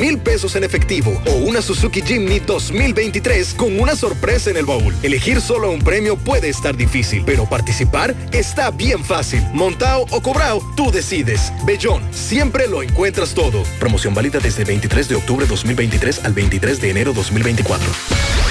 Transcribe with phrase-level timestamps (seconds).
[0.00, 4.94] mil pesos en efectivo o una Suzuki Jimny 2023 con una sorpresa en el baúl.
[5.02, 9.42] Elegir solo un premio puede estar difícil, pero participar está bien fácil.
[9.52, 11.52] Montao o cobrao, tú decides.
[11.64, 13.62] Bellón, siempre lo encuentras todo.
[13.78, 18.49] Promoción válida desde el 23 de octubre 2023 al 23 de enero 2024.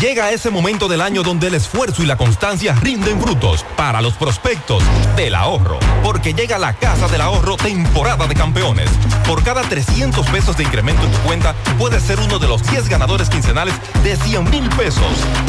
[0.00, 4.14] Llega ese momento del año donde el esfuerzo y la constancia rinden frutos para los
[4.14, 4.84] prospectos
[5.16, 5.80] del ahorro.
[6.04, 8.88] Porque llega la Casa del Ahorro temporada de campeones.
[9.26, 12.88] Por cada 300 pesos de incremento en tu cuenta, puedes ser uno de los 10
[12.88, 13.74] ganadores quincenales
[14.04, 15.02] de 100 mil pesos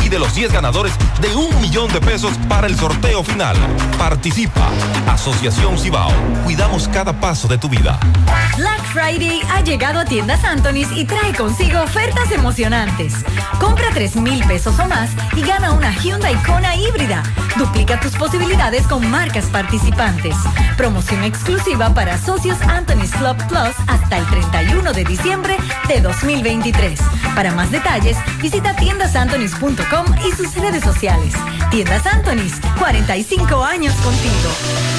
[0.04, 3.56] y de los 10 ganadores de un millón de pesos para el sorteo final.
[4.00, 4.68] Participa.
[5.08, 6.12] Asociación Cibao.
[6.44, 8.00] Cuidamos cada paso de tu vida.
[8.58, 13.14] Black Friday ha llegado a tiendas Anthony's y trae consigo ofertas emocionantes.
[13.60, 17.24] Compra 3 mil pesos o más y gana una Hyundai Kona híbrida.
[17.58, 20.36] Duplica tus posibilidades con marcas participantes.
[20.78, 25.58] Promoción exclusiva para socios Anthony's Club Plus hasta el 31 de diciembre
[25.88, 27.00] de 2023.
[27.36, 31.34] Para más detalles, visita tiendasantonys.com y sus redes sociales.
[31.72, 34.99] Tiendas Anthony's, 45 años contigo.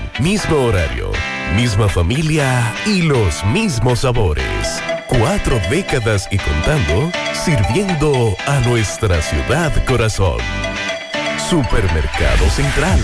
[0.19, 1.11] mismo horario,
[1.55, 4.81] misma familia y los mismos sabores.
[5.07, 10.39] Cuatro décadas y contando, sirviendo a nuestra ciudad corazón.
[11.49, 12.99] Supermercado Central.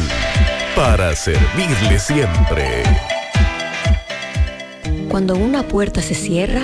[0.76, 2.84] Para servirle siempre.
[5.10, 6.64] Cuando una puerta se cierra,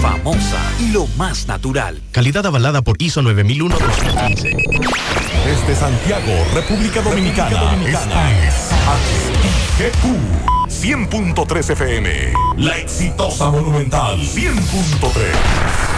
[0.00, 2.00] Famosa y lo más natural.
[2.12, 4.56] Calidad avalada por ISO 9001-2015.
[5.44, 8.70] Desde Santiago, República Dominicana, esta es
[9.78, 12.32] HIGQ 100.3 FM.
[12.58, 15.97] La exitosa Monumental 100.3.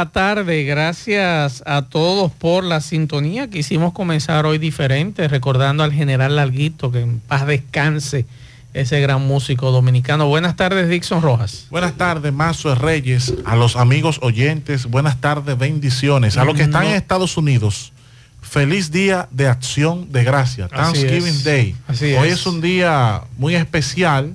[0.00, 0.64] La tarde.
[0.64, 3.50] Gracias a todos por la sintonía.
[3.50, 8.24] Quisimos comenzar hoy diferente, recordando al general Larguito, que en paz descanse
[8.72, 10.26] ese gran músico dominicano.
[10.26, 11.66] Buenas tardes, Dixon Rojas.
[11.70, 16.38] Buenas tardes, Mazo Reyes, a los amigos oyentes, buenas tardes, bendiciones.
[16.38, 16.90] A los que están No.
[16.90, 17.92] en Estados Unidos,
[18.40, 21.44] feliz día de acción de gracia, Así Thanksgiving es.
[21.44, 21.76] Day.
[21.88, 22.34] Así Hoy es.
[22.40, 24.34] es un día muy especial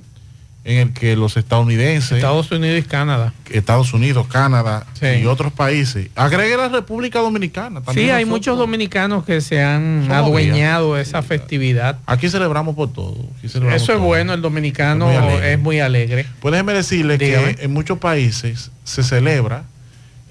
[0.68, 3.32] en el que los estadounidenses, Estados Unidos y Canadá.
[3.50, 5.06] Estados Unidos, Canadá Sí.
[5.22, 7.80] y otros países, agregue la República Dominicana.
[7.82, 8.28] también Sí, hay nosotros.
[8.28, 11.98] muchos dominicanos que se han adueñado de esa festividad.
[12.06, 13.14] Aquí celebramos por todo.
[13.46, 14.06] celebramos Eso es todo.
[14.08, 15.52] bueno, el dominicano Es muy alegre.
[15.52, 16.26] es muy alegre.
[16.40, 17.54] Pues déjeme decirle Dígame.
[17.54, 19.62] que en muchos países se celebra,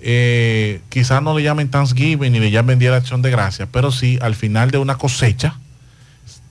[0.02, 3.92] eh, quizás no le llamen Thanksgiving ni le llamen Día de Acción de Gracias, pero
[3.92, 5.56] sí al final de una cosecha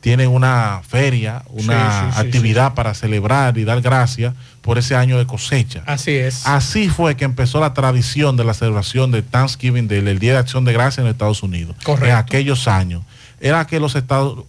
[0.05, 4.95] tienen una feria, una Sí, sí, sí, actividad para celebrar y dar gracias por ese
[4.95, 5.83] año de cosecha.
[5.87, 6.47] Así es.
[6.47, 10.41] Así fue que empezó la tradición de la celebración de Thanksgiving, del el Día de
[10.41, 11.75] Acción de Gracias en Estados Unidos.
[11.83, 12.05] Correcto.
[12.05, 13.03] En aquellos años.
[13.41, 13.97] Era que los,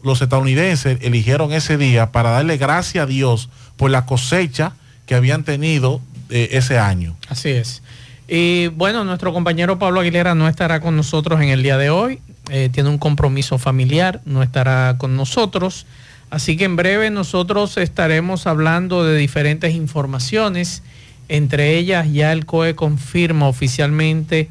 [0.04, 3.48] los estadounidenses eligieron ese día para darle gracias a Dios
[3.78, 4.74] por la cosecha
[5.06, 7.16] que habían tenido eh, ese año.
[7.30, 7.82] Así es.
[8.28, 12.20] Y bueno, nuestro compañero Pablo Aguilera no estará con nosotros en el día de hoy.
[12.50, 15.86] Eh, tiene un compromiso familiar, no estará con nosotros.
[16.30, 20.84] Así que en breve nosotros estaremos hablando de diferentes informaciones.
[21.28, 24.50] Entre ellas ya el COE confirma oficialmente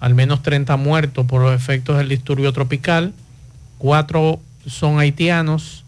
[0.00, 3.12] al menos 30 muertos por los efectos del disturbio tropical.
[3.78, 5.84] Cuatro son haitianos,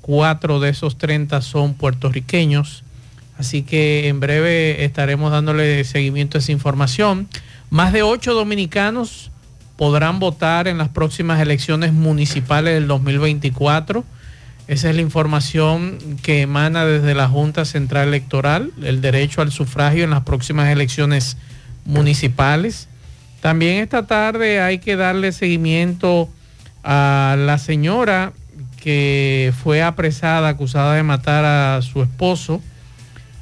[0.00, 2.84] cuatro de esos 30 son puertorriqueños.
[3.36, 7.28] Así que en breve estaremos dándole seguimiento a esa información.
[7.70, 9.30] Más de ocho dominicanos
[9.80, 14.04] podrán votar en las próximas elecciones municipales del 2024.
[14.68, 20.04] Esa es la información que emana desde la Junta Central Electoral, el derecho al sufragio
[20.04, 21.38] en las próximas elecciones
[21.86, 22.88] municipales.
[23.40, 26.28] También esta tarde hay que darle seguimiento
[26.84, 28.34] a la señora
[28.82, 32.60] que fue apresada, acusada de matar a su esposo,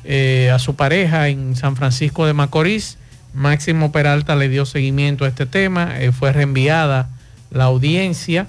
[0.05, 2.96] eh, a su pareja en San Francisco de Macorís.
[3.34, 7.08] Máximo Peralta le dio seguimiento a este tema, eh, fue reenviada
[7.50, 8.46] la audiencia.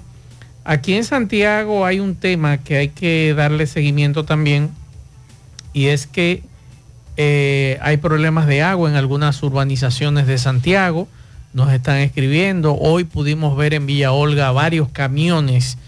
[0.64, 4.70] Aquí en Santiago hay un tema que hay que darle seguimiento también
[5.72, 6.42] y es que
[7.16, 11.08] eh, hay problemas de agua en algunas urbanizaciones de Santiago.
[11.52, 12.74] Nos están escribiendo.
[12.74, 15.78] Hoy pudimos ver en Villa Olga varios camiones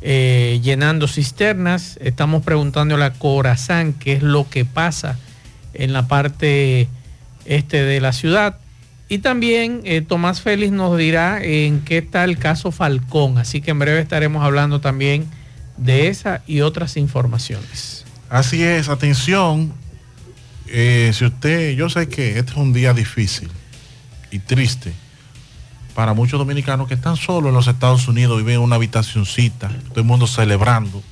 [0.00, 1.98] eh, llenando cisternas.
[2.02, 5.18] Estamos preguntándole a Corazán qué es lo que pasa
[5.72, 6.88] en la parte
[7.44, 8.58] este de la ciudad.
[9.08, 13.38] Y también eh, Tomás Félix nos dirá en qué está el caso Falcón.
[13.38, 15.26] Así que en breve estaremos hablando también
[15.76, 18.04] de esa y otras informaciones.
[18.30, 19.72] Así es, atención.
[20.68, 23.50] eh, si usted, yo sé que este es un día difícil
[24.30, 24.92] y triste
[25.94, 30.00] para muchos dominicanos que están solos en los Estados Unidos, viven en una habitacioncita, todo
[30.00, 31.02] el mundo celebrando.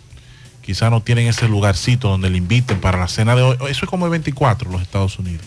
[0.60, 3.56] Quizás no tienen ese lugarcito donde le inviten para la cena de hoy.
[3.68, 5.44] Eso es como el 24 en los Estados Unidos.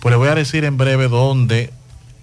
[0.00, 1.72] Pues le voy a decir en breve dónde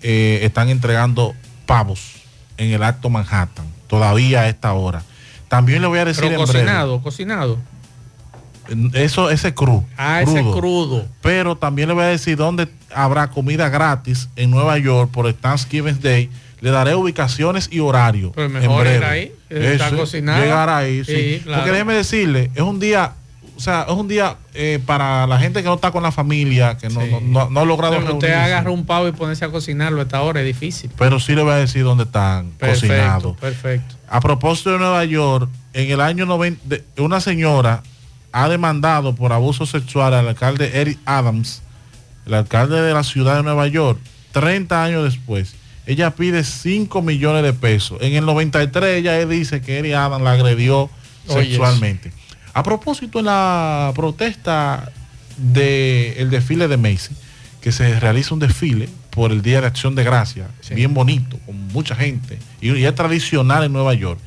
[0.01, 1.33] eh, están entregando
[1.65, 2.13] pavos
[2.57, 5.03] en el Acto Manhattan, todavía a esta hora.
[5.47, 6.59] También le voy a decir Pero en breve.
[6.59, 7.57] cocinado, cocinado.
[8.93, 9.85] Eso, ese cru.
[9.95, 11.05] Ah, ese crudo.
[11.21, 15.35] Pero también le voy a decir dónde habrá comida gratis en Nueva York por el
[15.35, 16.29] Thanksgiving Day.
[16.59, 18.31] Le daré ubicaciones y horario.
[18.33, 19.05] Pues mejor en ir breve.
[19.05, 20.41] ahí, que está Eso, cocinado.
[20.43, 21.13] Llegar ahí, sí.
[21.15, 21.59] Sí, claro.
[21.61, 23.13] Porque déjeme decirle, es un día
[23.57, 26.77] o sea, es un día eh, para la gente que no está con la familia,
[26.77, 29.49] que no, no, no- no ha logrado Pero usted agarra un pavo y ponerse a
[29.49, 30.89] cocinarlo a esta hora es difícil.
[30.97, 33.37] Pero sí le voy a decir dónde están Perfecto, cocinados.
[33.37, 33.95] perfecto.
[34.07, 37.83] A propósito de Nueva York, en el año 90, de- una señora
[38.31, 41.61] ha demandado por abuso sexual al alcalde Eric Adams,
[42.25, 43.99] el alcalde de la ciudad de Nueva York,
[44.33, 45.55] 30 años después.
[45.87, 47.97] Ella pide 5 millones de pesos.
[48.01, 50.89] En el 93 ella dice que Eric Adams la agredió
[51.27, 52.11] sexualmente.
[52.57, 54.91] A propósito, en la protesta
[55.37, 57.13] del desfile de Macy,
[57.61, 61.67] que se realiza un desfile por el Día de Acción de Gracia, bien bonito, con
[61.67, 64.19] mucha gente, y, y es tradicional en Nueva York,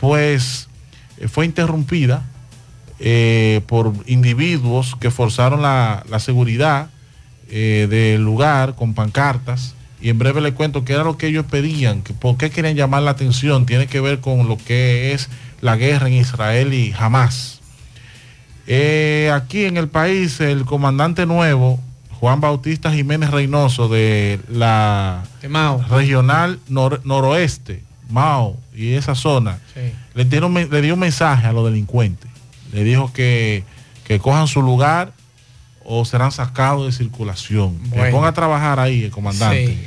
[0.00, 0.68] pues
[1.18, 2.24] eh, fue interrumpida
[2.98, 6.90] eh, por individuos que forzaron la, la seguridad
[7.50, 9.76] eh, del lugar con pancartas.
[10.02, 12.74] Y en breve le cuento qué era lo que ellos pedían, que por qué querían
[12.74, 13.64] llamar la atención.
[13.64, 15.28] Tiene que ver con lo que es
[15.60, 17.59] la guerra en Israel y Hamas.
[18.66, 21.80] Eh, aquí en el país, el comandante nuevo,
[22.20, 25.22] Juan Bautista Jiménez Reynoso, de la
[25.88, 29.58] regional nor- noroeste, Mao, y esa zona,
[30.14, 32.30] le, dieron, le dio un mensaje a los delincuentes.
[32.72, 33.64] Le dijo que,
[34.04, 35.12] que cojan su lugar
[35.84, 37.78] o serán sacados de circulación.
[37.90, 38.16] Que Bueno.
[38.16, 39.66] ponga a trabajar ahí el comandante.
[39.66, 39.78] Sí.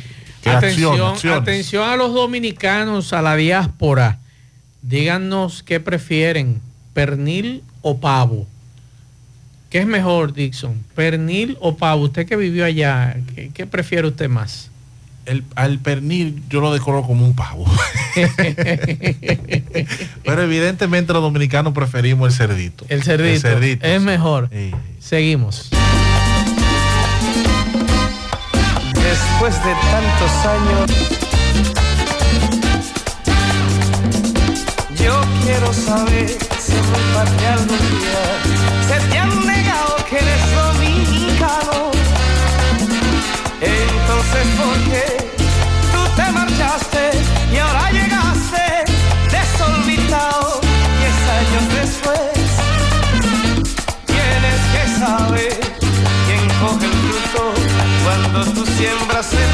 [0.42, 1.00] Que Atención,
[1.34, 4.20] atención a los dominicanos, a la diáspora.
[4.82, 6.60] Díganos qué prefieren,
[6.94, 8.46] pernil o pavo.
[9.74, 10.84] ¿Qué es mejor, Dixon?
[10.94, 12.04] ¿Pernil o pavo?
[12.04, 14.70] Usted que vivió allá, ¿qué, qué prefiere usted más?
[15.26, 17.66] El, al pernil yo lo decoro como un pavo.
[20.24, 22.86] Pero evidentemente los dominicanos preferimos el cerdito.
[22.88, 24.06] El cerdito, El cerdito, es sí.
[24.06, 24.52] mejor.
[25.00, 25.72] Seguimos.
[28.94, 30.92] Después de tantos años,
[35.04, 38.63] yo quiero saber si mi patria algún día
[44.04, 45.06] Entonces, ¿por qué
[45.94, 47.12] tú te marchaste
[47.54, 48.84] y ahora llegaste
[49.32, 50.60] desorbitado?
[51.00, 52.36] Diez años después,
[54.06, 55.60] tienes que saber
[56.28, 57.54] quién coge el fruto
[58.04, 59.53] cuando tú siembras en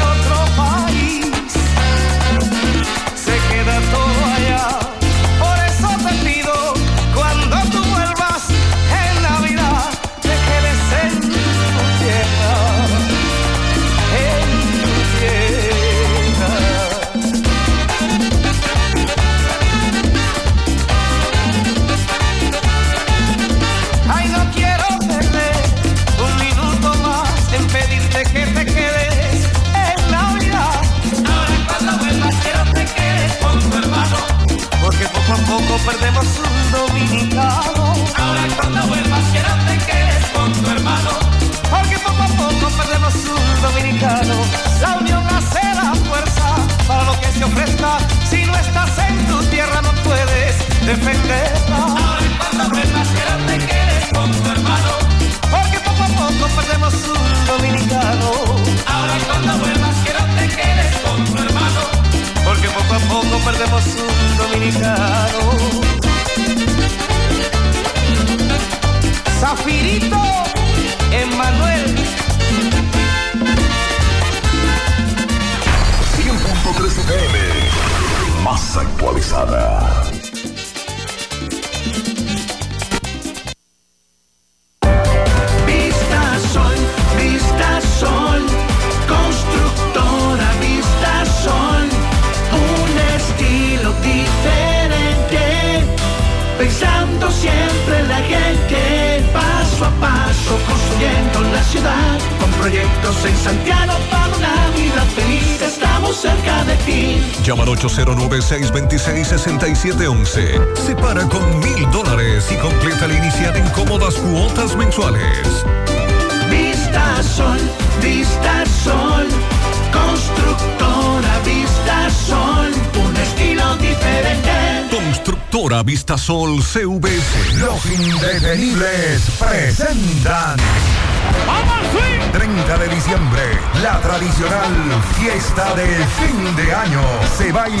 [109.92, 110.79] 809-626-6711.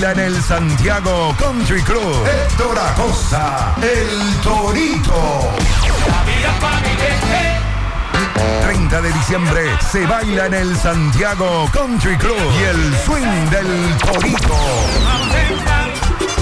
[0.00, 2.26] Baila en el Santiago Country Club.
[2.26, 5.50] Héctor Acosta, el Torito.
[8.62, 15.79] 30 de diciembre se baila en el Santiago Country Club y el swing del Torito.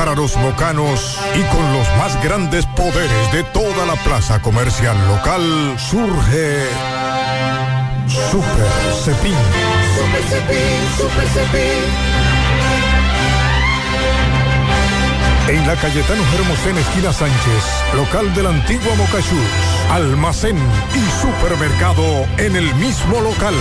[0.00, 5.76] para los mocanos y con los más grandes poderes de toda la plaza comercial local
[5.76, 6.64] surge
[8.30, 8.66] Super
[9.04, 9.34] Cepín.
[9.94, 11.84] Super Cepín, Super Cepín.
[15.48, 17.64] En la Cayetano Hermosén, esquina Sánchez,
[17.94, 20.56] local de la antigua Moca Shoes, almacén
[20.94, 23.54] y supermercado en el mismo local.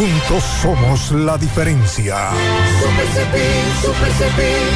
[0.00, 2.30] Juntos somos la diferencia.
[2.80, 3.42] Super Cepín,
[3.82, 4.70] Super Cepín.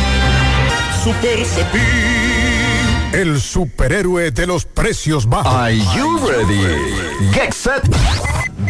[1.02, 3.10] Super Cepín.
[3.14, 5.50] El superhéroe de los precios bajos.
[5.50, 7.32] Are you ready?
[7.32, 7.82] Get set.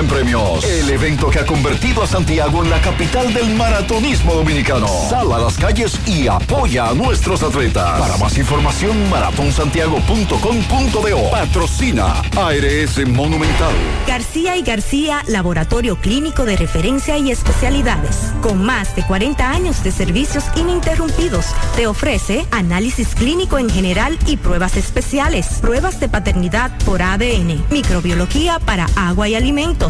[0.00, 0.64] en premios.
[0.64, 4.88] El evento que ha convertido a Santiago en la capital del maratonismo dominicano.
[5.08, 8.00] Sal a las calles y apoya a nuestros atletas.
[8.00, 11.30] Para más información, maratonsantiago.com.do.
[11.30, 13.74] Patrocina ARS Monumental.
[14.06, 18.32] García y García, laboratorio clínico de referencia y especialidades.
[18.40, 24.38] Con más de 40 años de servicios ininterrumpidos, te ofrece análisis clínico en general y
[24.38, 25.58] pruebas especiales.
[25.60, 29.89] Pruebas de paternidad por ADN, microbiología para agua y alimentos,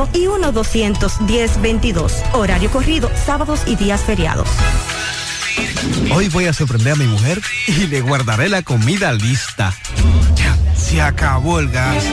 [0.00, 2.12] 809-575-9025 y 1-210-22.
[2.32, 4.48] Horario corrido, sábados y días feriados.
[6.14, 9.72] Hoy voy a sorprender a mi mujer y le guardaré la comida lista.
[10.34, 12.04] Ya, se acabó el gas.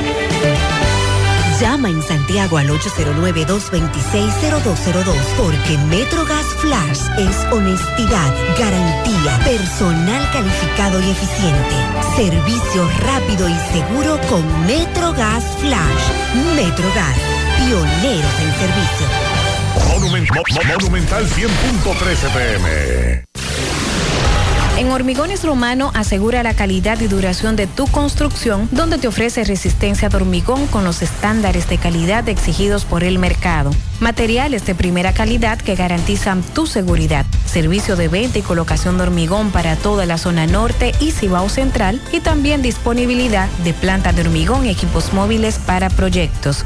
[1.59, 11.75] Llama en Santiago al 809-226-0202 porque MetroGas Flash es honestidad, garantía, personal calificado y eficiente,
[12.15, 16.11] servicio rápido y seguro con MetroGas Flash.
[16.55, 17.17] MetroGas,
[17.57, 19.07] pioneros en servicio.
[19.89, 23.23] Monument- Mo- Mo- Monumental 100.13 pm.
[24.77, 30.07] En Hormigones Romano asegura la calidad y duración de tu construcción, donde te ofrece resistencia
[30.07, 33.71] de hormigón con los estándares de calidad exigidos por el mercado.
[34.01, 37.25] Materiales de primera calidad que garantizan tu seguridad.
[37.47, 41.99] Servicio de venta y colocación de hormigón para toda la zona norte y Cibao Central
[42.11, 46.65] y también disponibilidad de planta de hormigón y equipos móviles para proyectos.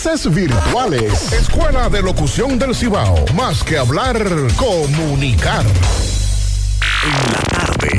[0.31, 1.31] virtuales.
[1.31, 3.23] Escuela de Locución del Cibao.
[3.35, 4.17] Más que hablar,
[4.55, 5.63] comunicar.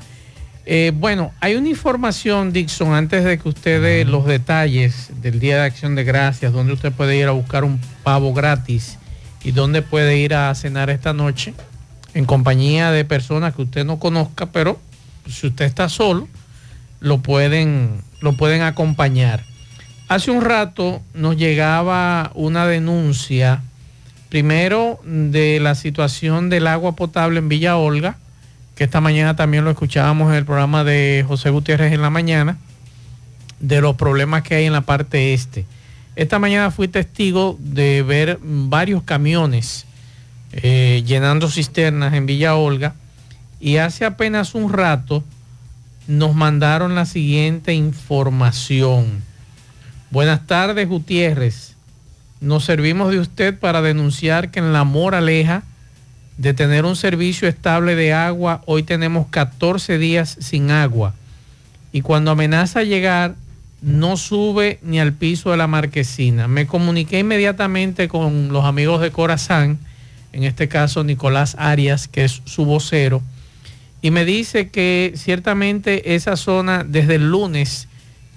[0.69, 5.55] Eh, bueno, hay una información, Dixon, antes de que usted dé los detalles del Día
[5.55, 8.97] de Acción de Gracias, donde usted puede ir a buscar un pavo gratis
[9.43, 11.53] y dónde puede ir a cenar esta noche
[12.13, 14.77] en compañía de personas que usted no conozca, pero
[15.25, 16.27] si usted está solo,
[16.99, 19.43] lo pueden, lo pueden acompañar.
[20.09, 23.61] Hace un rato nos llegaba una denuncia,
[24.29, 28.17] primero de la situación del agua potable en Villa Olga,
[28.75, 32.57] que esta mañana también lo escuchábamos en el programa de José Gutiérrez en la mañana,
[33.59, 35.65] de los problemas que hay en la parte este.
[36.15, 39.85] Esta mañana fui testigo de ver varios camiones
[40.51, 42.95] eh, llenando cisternas en Villa Olga
[43.59, 45.23] y hace apenas un rato
[46.07, 49.23] nos mandaron la siguiente información.
[50.09, 51.76] Buenas tardes, Gutiérrez.
[52.39, 55.63] Nos servimos de usted para denunciar que en la Moraleja
[56.37, 61.15] de tener un servicio estable de agua, hoy tenemos 14 días sin agua.
[61.91, 63.35] Y cuando amenaza llegar,
[63.81, 66.47] no sube ni al piso de la marquesina.
[66.47, 69.79] Me comuniqué inmediatamente con los amigos de Corazán,
[70.31, 73.23] en este caso Nicolás Arias, que es su vocero,
[74.01, 77.87] y me dice que ciertamente esa zona desde el lunes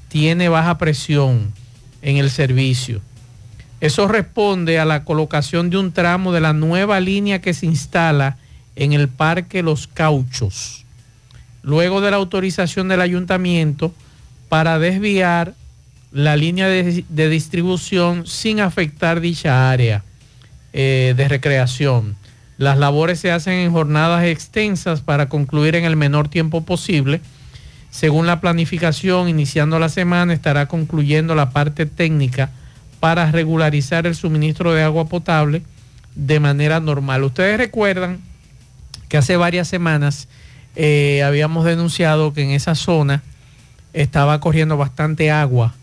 [0.08, 1.52] tiene baja presión
[2.00, 3.02] en el servicio.
[3.80, 8.36] Eso responde a la colocación de un tramo de la nueva línea que se instala
[8.76, 10.84] en el Parque Los Cauchos,
[11.62, 13.94] luego de la autorización del ayuntamiento
[14.50, 15.54] para desviar
[16.12, 20.02] la línea de, distribución sin afectar dicha área
[20.72, 22.16] eh, de recreación.
[22.58, 27.22] Las labores se hacen en jornadas extensas para concluir en el menor tiempo posible.
[27.90, 32.50] Según la planificación, iniciando la semana estará concluyendo la parte técnica
[33.00, 35.62] para regularizar el suministro de agua potable
[36.14, 37.24] de manera normal.
[37.24, 38.20] Ustedes recuerdan
[39.08, 40.28] que hace varias semanas
[40.76, 43.22] eh, habíamos denunciado que en esa zona
[43.92, 45.74] estaba corriendo bastante agua.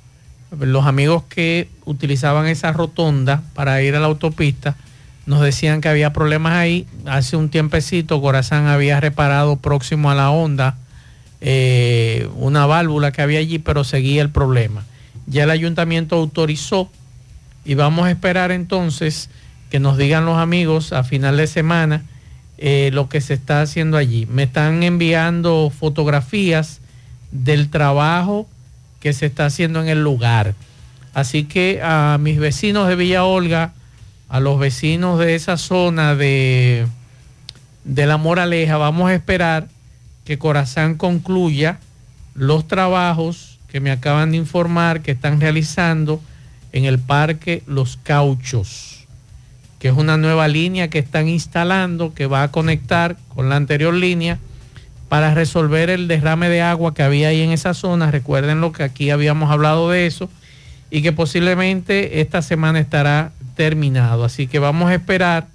[0.58, 4.75] Los amigos que utilizaban esa rotonda para ir a la autopista
[5.25, 6.88] nos decían que había problemas ahí.
[7.06, 10.77] Hace un tiempecito Corazán había reparado próximo a la onda
[11.41, 14.86] eh, una válvula que había allí, pero seguía el problema.
[15.25, 16.89] Ya el ayuntamiento autorizó
[17.67, 19.30] y vamos a esperar entonces
[19.69, 22.01] que nos digan los amigos a final de semana
[22.58, 24.25] eh, lo que se está haciendo allí.
[24.25, 26.80] Me están enviando fotografías
[27.32, 28.47] del trabajo
[29.01, 30.56] que se está haciendo en el lugar.
[31.13, 33.73] Así que a mis vecinos de Villa Olga,
[34.30, 36.88] a los vecinos de esa zona de,
[37.84, 39.67] de La Moraleja, vamos a esperar
[40.23, 41.80] que Corazán concluya
[42.34, 46.21] los trabajos que me acaban de informar que están realizando
[46.71, 49.06] en el parque Los Cauchos,
[49.80, 53.93] que es una nueva línea que están instalando que va a conectar con la anterior
[53.93, 54.39] línea
[55.10, 58.12] para resolver el derrame de agua que había ahí en esa zona.
[58.12, 60.30] Recuerden lo que aquí habíamos hablado de eso
[60.89, 64.25] y que posiblemente esta semana estará terminado.
[64.25, 65.47] Así que vamos a esperar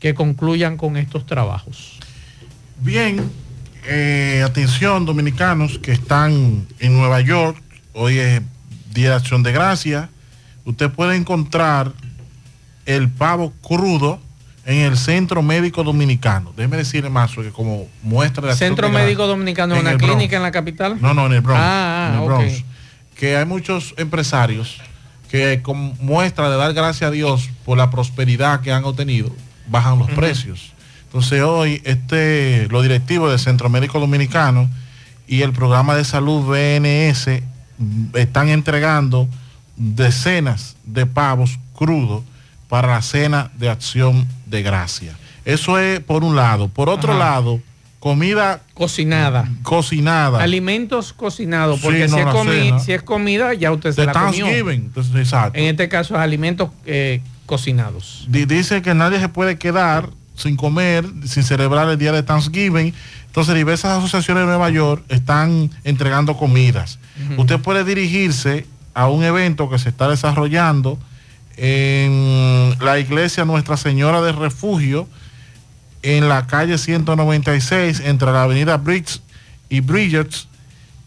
[0.00, 1.98] que concluyan con estos trabajos.
[2.80, 3.30] Bien,
[3.86, 7.56] eh, atención dominicanos que están en Nueva York,
[7.94, 8.42] hoy es
[8.92, 10.10] Día de Acción de Gracia,
[10.66, 11.92] usted puede encontrar
[12.84, 14.20] el pavo crudo
[14.66, 16.52] en el Centro Médico Dominicano.
[16.56, 20.50] Déjeme decirle más, que como muestra de Centro Médico Dominicano, en una clínica en la
[20.50, 21.00] capital.
[21.00, 21.60] No, no, en el Bronx.
[21.62, 22.26] Ah, en el.
[22.26, 22.64] Bronx.
[23.14, 24.82] Que hay muchos empresarios
[25.30, 29.30] que como muestra de dar gracias a Dios por la prosperidad que han obtenido,
[29.68, 30.72] bajan los precios.
[31.04, 34.68] Entonces hoy este, los directivos del Centro Médico Dominicano
[35.26, 37.42] y el programa de salud BNS
[38.14, 39.28] están entregando
[39.76, 42.22] decenas de pavos crudos
[42.68, 45.16] para la cena de acción de gracia.
[45.44, 46.68] Eso es por un lado.
[46.68, 47.18] Por otro Ajá.
[47.20, 47.60] lado,
[48.00, 49.48] comida cocinada.
[49.62, 50.42] Cocinada.
[50.42, 54.12] Alimentos cocinados, porque Sí, no, si, es si comida ya usted se de la.
[54.12, 54.80] Thanksgiving.
[54.86, 55.58] Entonces, exacto.
[55.58, 58.24] En este caso es alimentos eh, cocinados.
[58.28, 62.92] Di- dice que nadie se puede quedar sin comer, sin celebrar el día de Thanksgiving.
[63.26, 66.98] Entonces diversas asociaciones de Nueva York están entregando comidas.
[67.36, 70.98] Usted puede dirigirse a un evento que se está desarrollando
[71.58, 75.06] en la iglesia Nuestra Señora del Refugio,
[76.02, 79.20] en la calle 196, entre la avenida Briggs
[79.68, 80.48] y Bridges,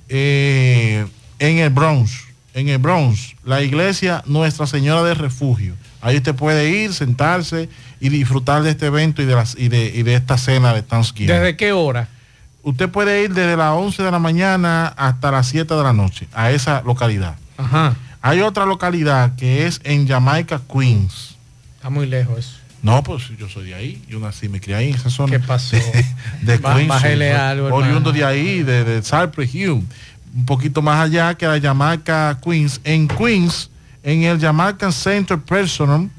[0.07, 1.07] eh,
[1.39, 2.11] en el Bronx.
[2.53, 5.73] En el Bronx, la iglesia Nuestra Señora del Refugio.
[5.99, 9.91] Ahí usted puede ir, sentarse y disfrutar de este evento y de, las, y de,
[9.95, 11.35] y de esta cena de Thanksgiving.
[11.35, 12.07] ¿Desde qué hora?
[12.61, 16.27] Usted puede ir desde las 11 de la mañana hasta las 7 de la noche
[16.33, 17.35] a esa localidad.
[17.59, 17.95] Ajá.
[18.21, 21.35] Hay otra localidad que es en Jamaica, Queens.
[21.75, 22.51] Está muy lejos eso.
[22.81, 24.01] No, pues yo soy de ahí.
[24.07, 25.31] Yo nací, me crié ahí en esa zona.
[25.31, 25.75] ¿Qué pasó?
[26.41, 26.91] De, Queens.
[27.35, 28.11] algo, Oriundo hermano.
[28.13, 29.69] de ahí, de, de Cypress Hill.
[30.35, 32.79] Un poquito más allá que la Jamaica Queens.
[32.83, 33.69] En Queens,
[34.03, 36.09] en el Jamaican Center Personal,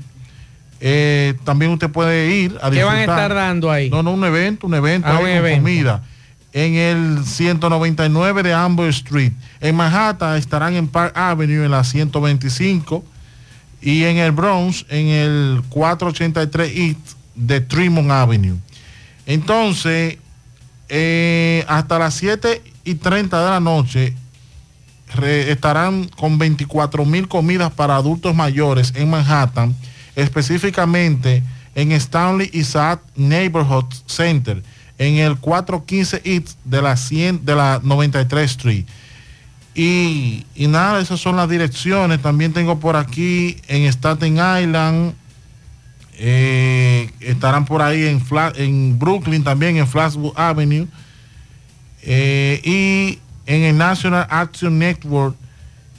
[0.81, 3.23] eh, también usted puede ir a ¿Qué van a disfrutar.
[3.31, 3.91] estar dando ahí?
[3.91, 5.63] No, no, un evento, un evento Ah, un con evento.
[5.63, 6.03] comida.
[6.53, 9.33] En el 199 de Amber Street.
[9.61, 13.05] En Manhattan estarán en Park Avenue en la 125.
[13.83, 16.99] Y en el Bronx en el 483 East
[17.35, 18.59] de Tremont Avenue.
[19.27, 20.19] Entonces,
[20.89, 24.15] eh, hasta las 7 y 30 de la noche
[25.23, 29.75] estarán con 24 mil comidas para adultos mayores en Manhattan,
[30.15, 31.43] específicamente
[31.75, 34.63] en Stanley Isaac Neighborhood Center,
[35.01, 38.85] en el 415 East de la, 100, de la 93 Street.
[39.75, 42.21] Y, nada, esas son las direcciones.
[42.21, 45.15] También tengo por aquí en Staten Island,
[46.19, 48.23] eh, estarán por ahí en,
[48.57, 50.87] en Brooklyn también, en Flatwood Avenue.
[52.03, 55.35] Eh, y en el National Action Network,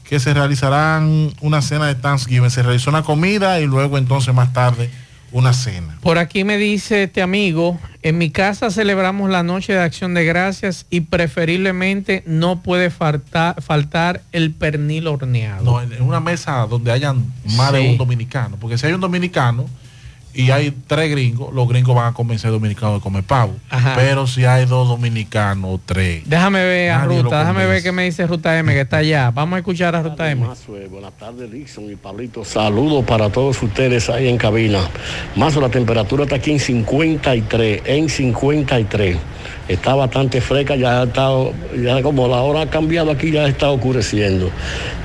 [0.04, 2.52] que se realizarán una cena de Thanksgiving.
[2.52, 4.92] Se realizó una comida y luego entonces más tarde
[5.32, 5.98] una cena.
[6.02, 10.26] Por aquí me dice este amigo, en mi casa celebramos la noche de acción de
[10.26, 15.64] gracias y preferiblemente no puede faltar, faltar el pernil horneado.
[15.64, 18.58] No, en una mesa donde hayan más de un dominicano.
[18.58, 19.68] Porque si hay un dominicano
[20.34, 23.56] y hay tres gringos, los gringos van a convencer al dominicano de comer pavo.
[23.70, 23.94] Ajá.
[23.96, 26.24] Pero si hay dos dominicanos tres.
[26.26, 29.32] Déjame ver a Ruta, déjame ver qué me dice Ruta M, que está allá.
[29.32, 30.46] Vamos a escuchar a Ruta M.
[30.48, 32.44] Mazue, buenas tardes, Dixon y Pablito.
[32.46, 34.82] Saludos para todos ustedes ahí en cabina.
[35.36, 39.18] Más la temperatura está aquí en 53, en 53.
[39.68, 43.70] Está bastante fresca, ya ha estado, ya como la hora ha cambiado aquí, ya está
[43.70, 44.50] oscureciendo.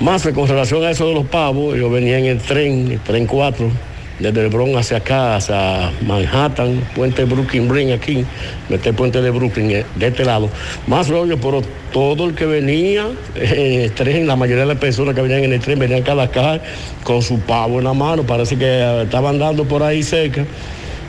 [0.01, 3.27] Más con relación a eso de los pavos, yo venía en el tren, el tren
[3.27, 3.71] 4,
[4.19, 8.25] desde el Bronx hacia acá, hacia Manhattan, puente Brooklyn Bridge aquí,
[8.71, 10.49] este puente de Brooklyn, eh, de este lado.
[10.87, 15.15] Más rollo, pero todo el que venía, eh, el tren, la mayoría de las personas
[15.15, 16.61] que venían en el tren venían cada acá
[17.05, 20.45] con su pavo en la mano, parece que eh, estaban dando por ahí cerca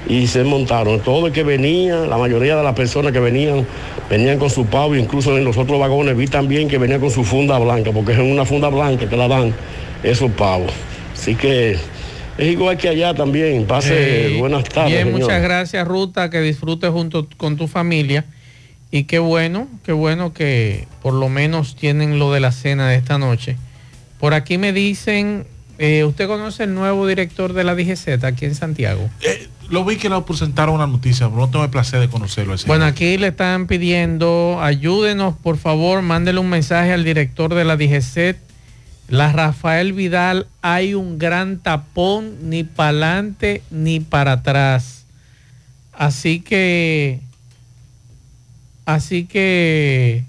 [0.10, 1.00] y se montaron.
[1.00, 3.65] Todo el que venía, la mayoría de las personas que venían,
[4.10, 7.24] venían con su pavo, incluso en los otros vagones vi también que venían con su
[7.24, 9.54] funda blanca, porque es una funda blanca que la dan
[10.04, 10.72] esos pavos.
[11.13, 11.78] Así que
[12.38, 13.65] es igual que allá también.
[13.65, 14.93] Pase Eh, buenas tardes.
[14.93, 15.21] Bien, señor.
[15.21, 18.26] muchas gracias Ruta, que disfrutes junto con tu familia.
[18.89, 22.95] Y qué bueno, qué bueno que por lo menos tienen lo de la cena de
[22.95, 23.58] esta noche.
[24.19, 25.45] Por aquí me dicen,
[25.78, 29.10] eh, ¿usted conoce el nuevo director de la DGZ aquí en Santiago?
[29.69, 32.56] Lo vi que lo presentaron una noticia, pero no tengo el placer de conocerlo.
[32.65, 37.76] Bueno, aquí le están pidiendo, ayúdenos por favor, mándele un mensaje al director de la
[37.76, 38.38] DGC.
[39.08, 45.06] La Rafael Vidal, hay un gran tapón ni para adelante ni para atrás.
[45.93, 47.22] Así que,
[48.86, 50.24] así que,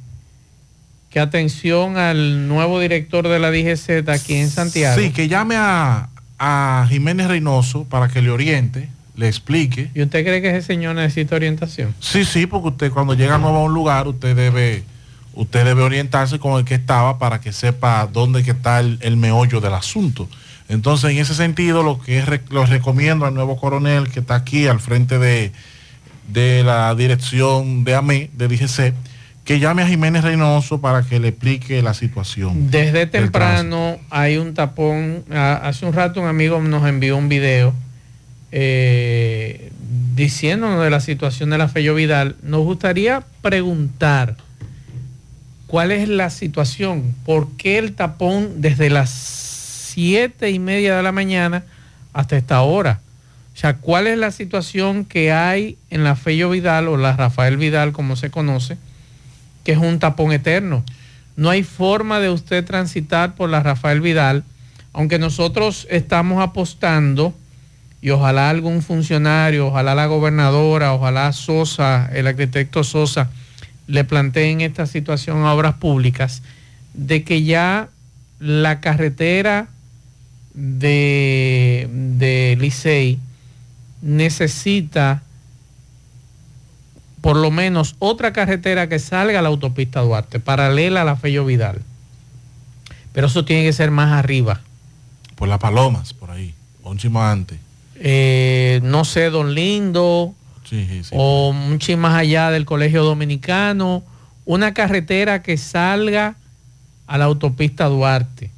[1.11, 5.01] que atención al nuevo director de la DGZ aquí en Santiago.
[5.01, 9.91] Sí, que llame a, a Jiménez Reynoso para que le oriente, le explique.
[9.95, 11.95] ¿Y usted cree que ese señor necesita orientación?
[12.01, 14.85] Sí, sí, porque usted cuando llega nuevo a un lugar, usted debe,
[15.39, 19.17] usted debe orientarse con el que estaba para que sepa dónde que está el, el
[19.17, 20.29] meollo del asunto.
[20.69, 24.35] Entonces, en ese sentido, lo que es re- lo recomiendo al nuevo coronel que está
[24.35, 25.53] aquí al frente de,
[26.29, 28.93] de la dirección de AME, de DGC,
[29.45, 32.71] que llame a Jiménez Reynoso para que le explique la situación.
[32.71, 35.25] Desde temprano hay un tapón.
[35.33, 37.73] Hace un rato un amigo nos envió un video
[38.53, 39.71] eh,
[40.15, 42.37] diciéndonos de la situación de la Fello Vidal.
[42.43, 44.37] Nos gustaría preguntar
[45.69, 51.13] cuál es la situación, por qué el tapón desde las siete y media de la
[51.13, 51.63] mañana
[52.13, 53.01] hasta esta hora.
[53.55, 57.57] O sea, cuál es la situación que hay en la Fello Vidal o la Rafael
[57.57, 58.79] Vidal, como se conoce,
[59.63, 60.85] que es un tapón eterno.
[61.37, 64.45] No hay forma de usted transitar por la Rafael Vidal,
[64.93, 67.35] aunque nosotros estamos apostando
[68.01, 73.29] y ojalá algún funcionario, ojalá la gobernadora, ojalá Sosa, el arquitecto Sosa,
[73.89, 76.43] le planteen esta situación a obras públicas,
[76.95, 77.89] de que ya
[78.39, 79.69] la carretera
[80.55, 83.19] de, de Licey
[84.03, 85.23] necesita
[87.21, 91.45] por lo menos otra carretera que salga a la autopista Duarte, paralela a la Fello
[91.45, 91.83] Vidal.
[93.13, 94.61] Pero eso tiene que ser más arriba.
[95.35, 97.59] Por las palomas, por ahí, un chimo antes.
[97.97, 100.35] Eh, no sé, Don Lindo,
[101.13, 104.03] O un más allá del Colegio Dominicano,
[104.45, 106.37] una carretera que salga
[107.07, 108.51] a la autopista Duarte.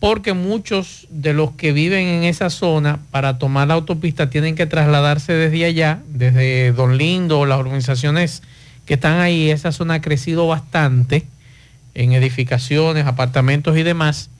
[0.00, 4.66] porque muchos de los que viven en esa zona para tomar la autopista tienen que
[4.66, 8.42] trasladarse desde allá, desde Don Lindo, las organizaciones
[8.86, 11.26] que están ahí, esa zona ha crecido bastante
[11.94, 14.30] en edificaciones, apartamentos y demás,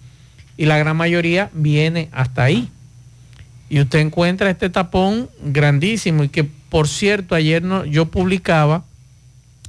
[0.56, 2.68] y la gran mayoría viene hasta ahí.
[3.68, 8.84] Y usted encuentra este tapón grandísimo y que, por cierto, ayer no, yo publicaba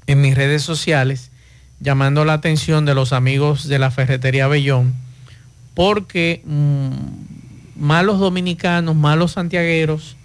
[0.08, 1.32] en mis redes sociales
[1.80, 4.94] llamando la atención de los amigos de la ferretería Bellón,
[5.74, 6.90] porque mm,
[7.78, 10.18] malos dominicanos, malos santiagueros,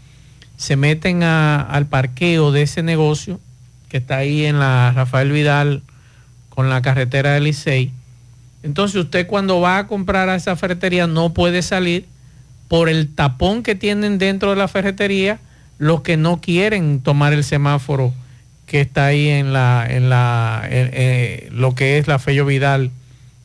[0.57, 3.41] se meten al parqueo de ese negocio
[3.89, 5.83] que está ahí en la Rafael Vidal
[6.49, 7.93] con la carretera del Licey.
[8.63, 12.07] Entonces usted cuando va a comprar a esa ferretería no puede salir
[12.69, 15.39] por el tapón que tienen dentro de la ferretería
[15.79, 18.13] los que no quieren tomar el semáforo
[18.67, 22.91] que está ahí en la en la en- eh, lo que es la Fello Vidal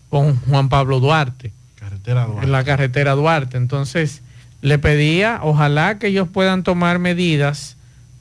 [0.10, 2.46] con Juan Pablo Duarte Carretera Duarte.
[2.46, 3.58] en la carretera Duarte.
[3.58, 4.22] Entonces,
[4.62, 7.76] le pedía, ojalá que ellos puedan tomar medidas,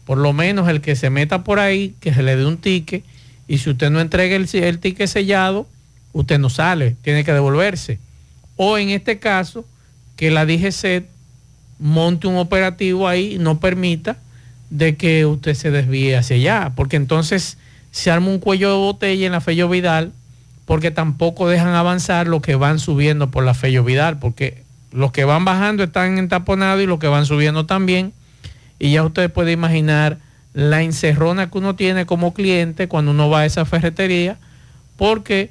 [0.05, 3.05] por lo menos el que se meta por ahí, que se le dé un ticket,
[3.49, 5.67] y si usted no entrega el, el ticket sellado,
[6.13, 7.99] usted no sale, tiene que devolverse.
[8.57, 9.65] O en este caso,
[10.17, 11.05] que la DGC
[11.79, 14.17] monte un operativo ahí no permita
[14.71, 17.59] de que usted se desvíe hacia allá, porque entonces
[17.91, 20.13] se arma un cuello de botella en la Fello Vidal,
[20.67, 24.63] porque tampoco dejan avanzar los que van subiendo por la Fello Vidal, porque
[24.93, 28.13] los que van bajando están entaponados y los que van subiendo también,
[28.79, 30.19] y ya usted puede imaginar
[30.53, 34.37] la encerrona que uno tiene como cliente cuando uno va a esa ferretería,
[34.97, 35.51] porque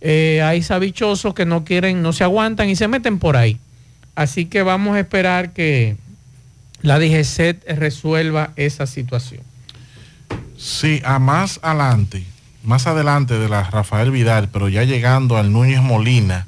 [0.00, 3.58] eh, hay sabichosos que no quieren, no se aguantan y se meten por ahí.
[4.20, 5.96] Así que vamos a esperar que
[6.82, 9.40] la DGCET resuelva esa situación.
[10.58, 12.26] Sí, a más adelante,
[12.62, 16.46] más adelante de la Rafael Vidal, pero ya llegando al Núñez Molina,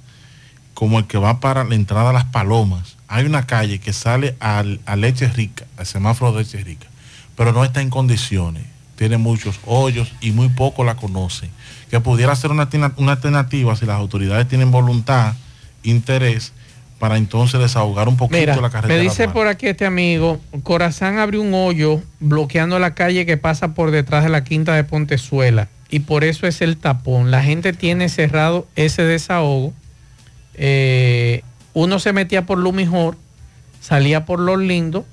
[0.74, 4.36] como el que va para la entrada a Las Palomas, hay una calle que sale
[4.38, 6.88] al, a Leche Rica, al semáforo de Leche Rica,
[7.36, 8.64] pero no está en condiciones.
[8.96, 11.48] Tiene muchos hoyos y muy poco la conocen.
[11.88, 15.36] Que pudiera ser una, una alternativa si las autoridades tienen voluntad,
[15.82, 16.52] interés,
[17.02, 19.02] para entonces desahogar un poquito Mira, la me carretera.
[19.02, 23.90] dice por aquí este amigo, Corazán abrió un hoyo bloqueando la calle que pasa por
[23.90, 27.32] detrás de la quinta de Pontezuela y por eso es el tapón.
[27.32, 29.72] La gente tiene cerrado ese desahogo.
[30.54, 33.16] Eh, uno se metía por lo mejor,
[33.80, 35.04] salía por lo lindo,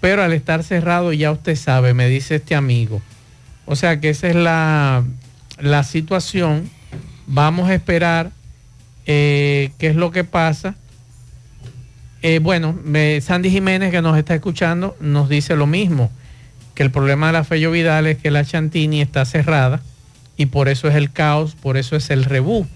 [0.00, 3.02] pero al estar cerrado ya usted sabe, me dice este amigo.
[3.66, 5.02] O sea que esa es la,
[5.58, 6.70] la situación.
[7.26, 8.30] Vamos a esperar
[9.06, 10.76] eh, qué es lo que pasa.
[12.22, 16.10] Eh, bueno, me- Sandy Jiménez que nos está escuchando nos dice lo mismo,
[16.74, 19.80] que el problema de la Fello Vidal es que la Chantini está cerrada
[20.36, 22.66] y por eso es el caos, por eso es el rebú.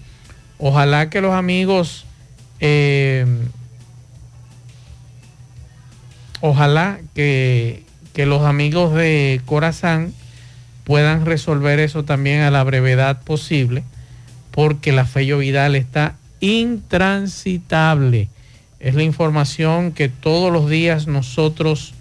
[0.59, 2.05] Ojalá que los amigos,
[2.59, 3.25] eh,
[6.41, 7.83] ojalá que,
[8.13, 10.13] que los amigos de Corazán
[10.83, 13.83] puedan resolver eso también a la brevedad posible,
[14.51, 18.29] porque la Fello Vidal está intransitable.
[18.79, 21.93] Es la información que todos los días nosotros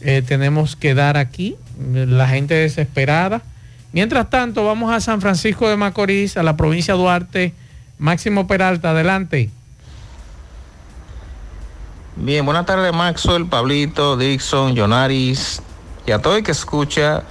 [0.00, 3.42] eh, tenemos que dar aquí, la gente desesperada.
[3.92, 7.54] Mientras tanto, vamos a San Francisco de Macorís, a la provincia de Duarte.
[7.98, 9.50] Máximo Peralta, adelante.
[12.16, 15.62] Bien, buenas tardes Maxwell, Pablito, Dixon, Jonaris
[16.06, 17.22] y a todo el que escucha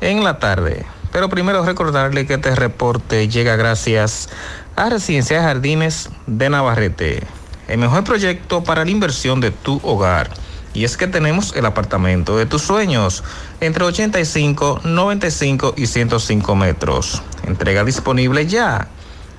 [0.00, 0.86] en la tarde.
[1.12, 4.28] Pero primero recordarle que este reporte llega gracias
[4.76, 7.22] a Residencia de Jardines de Navarrete,
[7.68, 10.30] el mejor proyecto para la inversión de tu hogar.
[10.74, 13.22] Y es que tenemos el apartamento de tus sueños
[13.60, 17.22] entre 85, 95 y 105 metros.
[17.46, 18.88] Entrega disponible ya.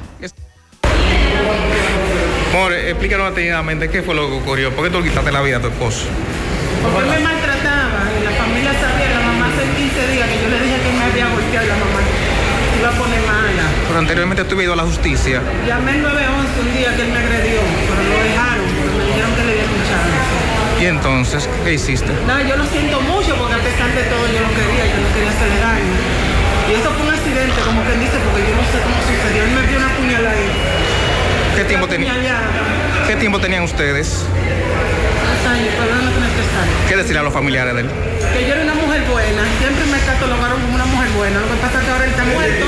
[2.53, 4.71] More, explícanos detenidamente qué fue lo que ocurrió.
[4.75, 6.05] ¿Por qué tú quitaste la vida a tu esposo?
[6.83, 7.56] Porque me maltrataba
[13.97, 15.41] Pero anteriormente tú ido a la justicia.
[15.65, 19.33] Llamé al 911 un día que él me agredió, pero lo dejaron porque me dijeron
[19.33, 20.29] que le dieron chance.
[20.77, 22.13] ¿Y entonces qué hiciste?
[22.29, 25.09] No, yo lo siento mucho porque a pesar de todo yo lo quería, yo no
[25.17, 25.97] quería hacerle daño.
[26.69, 29.41] Y eso fue un accidente, como quien dice, porque yo no sé cómo sucedió.
[29.49, 30.49] Él me dio una puñalada ahí.
[31.57, 32.13] ¿Qué tiempo, tenía,
[33.09, 34.29] ¿Qué tiempo tenían ustedes?
[36.87, 37.89] ¿Qué decir a los familiares de él?
[37.89, 41.41] Que yo era una mujer buena, siempre me catalogaron como una mujer buena.
[41.41, 42.65] Lo que pasa es que ahora él está muerto.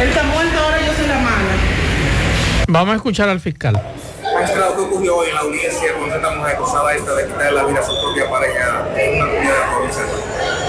[0.00, 1.52] Él está muerto, ahora yo soy la mala.
[2.68, 3.82] Vamos a escuchar al fiscal.
[4.22, 7.64] Magistrado, ¿qué ocurrió hoy en la audiencia con esta mujer acusada esta de quitarle la
[7.64, 10.06] vida a su propia pareja en una comunidad provincial?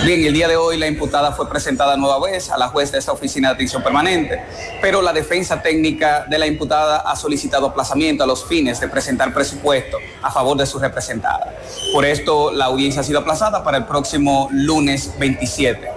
[0.03, 2.97] Bien, el día de hoy la imputada fue presentada nueva vez a la juez de
[2.97, 4.41] esta oficina de atención permanente,
[4.81, 9.31] pero la defensa técnica de la imputada ha solicitado aplazamiento a los fines de presentar
[9.31, 11.53] presupuesto a favor de su representada.
[11.93, 15.91] Por esto, la audiencia ha sido aplazada para el próximo lunes 27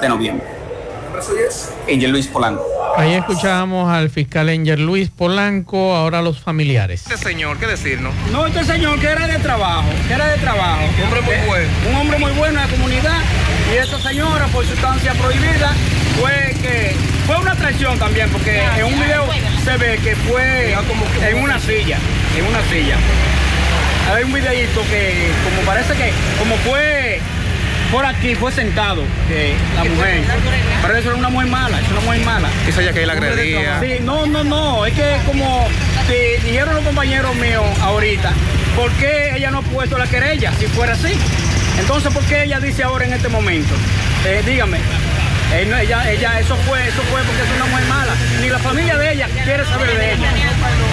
[0.00, 0.46] de noviembre.
[1.88, 2.77] Angel Luis Polanco.
[2.98, 7.02] Ahí escuchábamos al fiscal Angel Luis Polanco, ahora los familiares.
[7.02, 8.12] Este señor, ¿qué decirnos?
[8.32, 10.82] No, este señor que era de trabajo, que era de trabajo.
[10.98, 11.68] Un hombre muy bueno.
[11.90, 13.20] Un hombre muy bueno en la comunidad.
[13.72, 15.72] Y esta señora, por sustancia prohibida,
[16.18, 19.26] fue que fue una traición también, porque en un video
[19.64, 21.98] se ve que fue en una silla,
[22.36, 22.96] en una silla.
[24.12, 27.20] Hay un videito que como parece que como fue
[27.92, 30.24] por aquí, fue sentado que la mujer.
[30.82, 32.48] Pero eso era una mujer mala, es una mujer mala.
[32.66, 33.80] Eso ya que él agredía.
[33.80, 35.66] Sí, no, no, no, es que como
[36.06, 38.32] te dijeron los compañeros míos ahorita,
[38.76, 41.12] ¿por qué ella no ha puesto la querella si fuera así?
[41.78, 43.74] Entonces, ¿por qué ella dice ahora en este momento?
[44.24, 44.78] Eh, dígame.
[45.50, 48.12] Eh, no, ella, ella, eso fue, eso fue porque es una mujer mala.
[48.40, 50.30] Ni la familia de ella quiere saber de ella.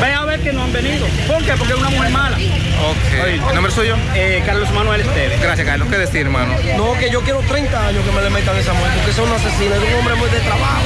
[0.02, 1.06] Ve a ver que no han venido.
[1.28, 1.54] ¿Por qué?
[1.58, 2.38] Porque es una mujer mala.
[2.38, 3.14] Ok.
[3.26, 3.98] ¿El nombre suyo?
[4.16, 5.42] Eh, Carlos Manuel Esteves.
[5.42, 5.90] Gracias, Carlos.
[5.90, 6.54] ¿Qué decir, hermano?
[6.78, 9.32] No, que yo quiero 30 años que me le metan esa mujer, porque es un
[9.32, 10.84] asesino, es un hombre muy de trabajo.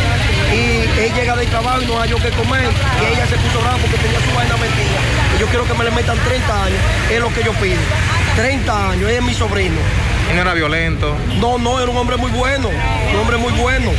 [0.51, 2.65] Y él llega del trabajo y no hay yo que comer.
[2.65, 4.99] Y ella se puso brava porque tenía su vaina metida.
[5.35, 6.79] Y yo quiero que me le metan 30 años,
[7.11, 7.81] es lo que yo pido.
[8.35, 9.77] 30 años, es mi sobrino.
[10.29, 11.15] ¿Y no era violento?
[11.39, 13.91] No, no, era un hombre muy bueno, un hombre muy bueno.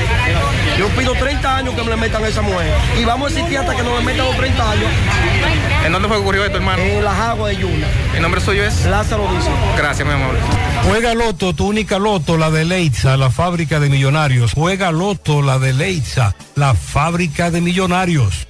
[0.79, 2.73] Yo pido 30 años que me le metan a esa mujer.
[2.99, 4.91] Y vamos a existir hasta que nos le metan los 30 años.
[5.85, 6.83] ¿En dónde fue que ocurrió esto, hermano?
[6.83, 7.87] En las aguas de Yuna.
[8.15, 8.87] ¿El nombre suyo es?
[8.87, 9.51] Lázaro dice.
[9.77, 10.37] Gracias, mi amor.
[10.85, 14.53] Juega Loto, tu única Loto, la de Leitza, la fábrica de millonarios.
[14.55, 18.47] Juega Loto, la de Leitza, la fábrica de millonarios.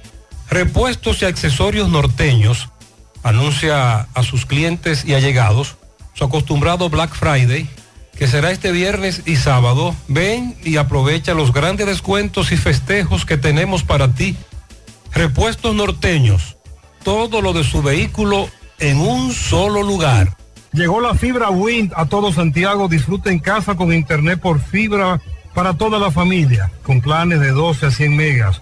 [0.49, 2.69] Repuestos y accesorios norteños
[3.23, 5.77] anuncia a sus clientes y allegados
[6.13, 7.69] su acostumbrado Black Friday,
[8.17, 9.95] que será este viernes y sábado.
[10.07, 14.35] Ven y aprovecha los grandes descuentos y festejos que tenemos para ti.
[15.13, 16.57] Repuestos norteños,
[17.03, 18.49] todo lo de su vehículo
[18.79, 20.35] en un solo lugar.
[20.73, 22.87] Llegó la fibra Wind a todo Santiago.
[22.87, 25.19] Disfruta en casa con internet por fibra
[25.53, 28.61] para toda la familia, con planes de 12 a 100 megas,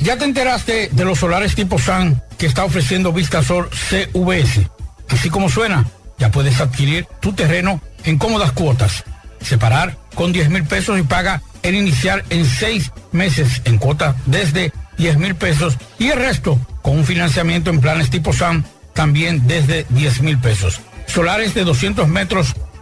[0.00, 4.68] ¿Ya te enteraste de los solares tipo SAN que está ofreciendo Vistasol CVS?
[5.08, 5.86] Así como suena,
[6.18, 9.04] ya puedes adquirir tu terreno en cómodas cuotas,
[9.40, 14.72] separar con 10 mil pesos y paga el inicial en seis meses en cuota desde
[14.98, 19.86] 10 mil pesos y el resto con un financiamiento en planes tipo SAM también desde
[19.90, 20.80] 10 mil pesos.
[21.06, 22.54] Solares de 200 metros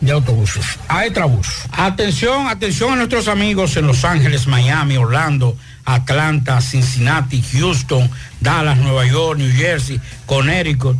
[0.00, 0.78] de autobuses.
[0.88, 1.46] Aetrabús.
[1.72, 9.06] Atención, atención a nuestros amigos en Los Ángeles, Miami, Orlando, Atlanta, Cincinnati, Houston, Dallas, Nueva
[9.06, 10.96] York, New Jersey, Connecticut,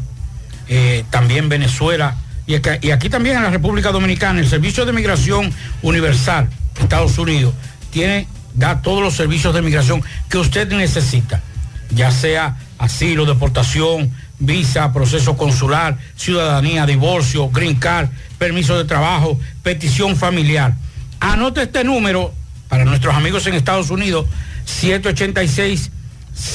[0.68, 2.54] eh, también Venezuela y,
[2.86, 4.40] y aquí también en la República Dominicana.
[4.40, 6.48] El Servicio de Migración Universal,
[6.78, 7.54] Estados Unidos,
[7.90, 11.40] tiene, da todos los servicios de migración que usted necesita,
[11.90, 20.16] ya sea asilo, deportación, visa, proceso consular, ciudadanía, divorcio, green card, permiso de trabajo, petición
[20.16, 20.74] familiar.
[21.20, 22.34] Anote este número
[22.68, 24.26] para nuestros amigos en Estados Unidos,
[24.64, 25.92] 786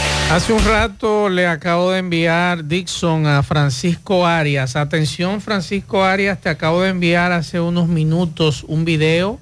[0.31, 4.77] Hace un rato le acabo de enviar Dixon a Francisco Arias.
[4.77, 9.41] Atención Francisco Arias, te acabo de enviar hace unos minutos un video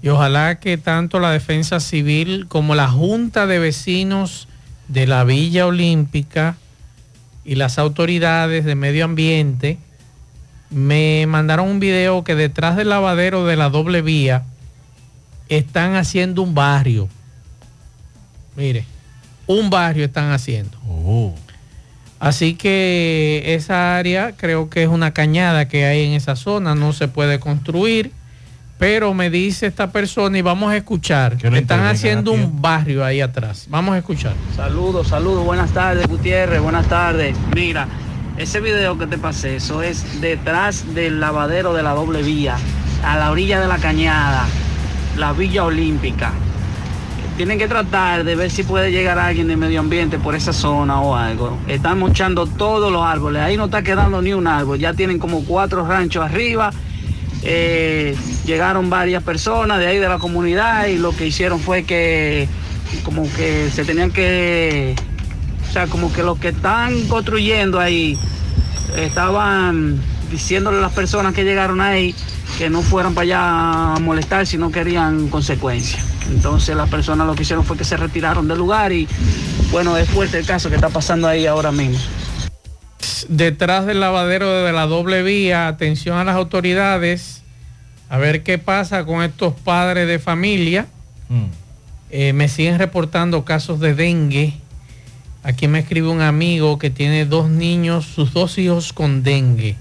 [0.00, 4.48] y ojalá que tanto la Defensa Civil como la Junta de Vecinos
[4.88, 6.56] de la Villa Olímpica
[7.44, 9.76] y las autoridades de medio ambiente
[10.70, 14.44] me mandaron un video que detrás del lavadero de la doble vía
[15.50, 17.06] están haciendo un barrio.
[18.56, 18.99] Mire
[19.58, 20.78] un barrio están haciendo.
[20.88, 21.34] Oh.
[22.20, 26.92] Así que esa área creo que es una cañada que hay en esa zona, no
[26.92, 28.12] se puede construir,
[28.78, 33.20] pero me dice esta persona y vamos a escuchar, que están haciendo un barrio ahí
[33.20, 33.66] atrás.
[33.68, 34.34] Vamos a escuchar.
[34.54, 37.36] Saludos, saludos, buenas tardes Gutiérrez, buenas tardes.
[37.54, 37.88] Mira,
[38.36, 42.56] ese video que te pasé, eso es detrás del lavadero de la doble vía,
[43.02, 44.46] a la orilla de la cañada,
[45.16, 46.32] la Villa Olímpica.
[47.40, 51.00] Tienen que tratar de ver si puede llegar alguien de medio ambiente por esa zona
[51.00, 51.58] o algo.
[51.68, 55.42] Están mochando todos los árboles, ahí no está quedando ni un árbol, ya tienen como
[55.46, 56.70] cuatro ranchos arriba.
[57.42, 58.14] Eh,
[58.44, 62.46] llegaron varias personas de ahí de la comunidad y lo que hicieron fue que
[63.04, 64.94] como que se tenían que
[65.66, 68.18] o sea, como que los que están construyendo ahí
[68.98, 69.98] estaban
[70.30, 72.14] diciéndole a las personas que llegaron ahí
[72.58, 76.04] que no fueran para allá a molestar si no querían consecuencias.
[76.30, 79.08] Entonces las personas lo que hicieron fue que se retiraron del lugar y
[79.70, 81.98] bueno, es fuerte el caso que está pasando ahí ahora mismo.
[83.28, 87.42] Detrás del lavadero de la doble vía, atención a las autoridades,
[88.08, 90.86] a ver qué pasa con estos padres de familia.
[92.10, 94.54] Eh, me siguen reportando casos de dengue.
[95.44, 99.76] Aquí me escribe un amigo que tiene dos niños, sus dos hijos con dengue.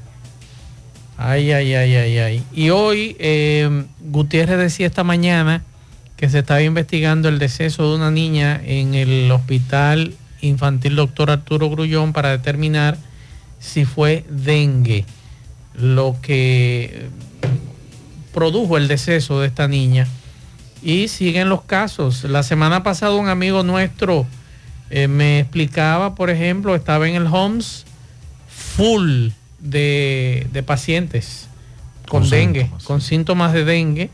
[1.22, 2.44] Ay, ay, ay, ay, ay.
[2.54, 5.64] Y hoy eh, Gutiérrez decía esta mañana
[6.16, 11.70] que se estaba investigando el deceso de una niña en el hospital infantil doctor Arturo
[11.70, 12.98] Grullón para determinar
[13.60, 15.04] si fue dengue
[15.74, 17.10] lo que
[18.34, 20.08] produjo el deceso de esta niña.
[20.82, 22.24] Y siguen los casos.
[22.24, 24.26] La semana pasada un amigo nuestro
[24.90, 27.84] eh, me explicaba, por ejemplo, estaba en el Homs
[28.48, 29.32] full
[29.62, 31.48] de, de pacientes
[32.08, 34.10] con, Con dengue, síntomas, con síntomas de dengue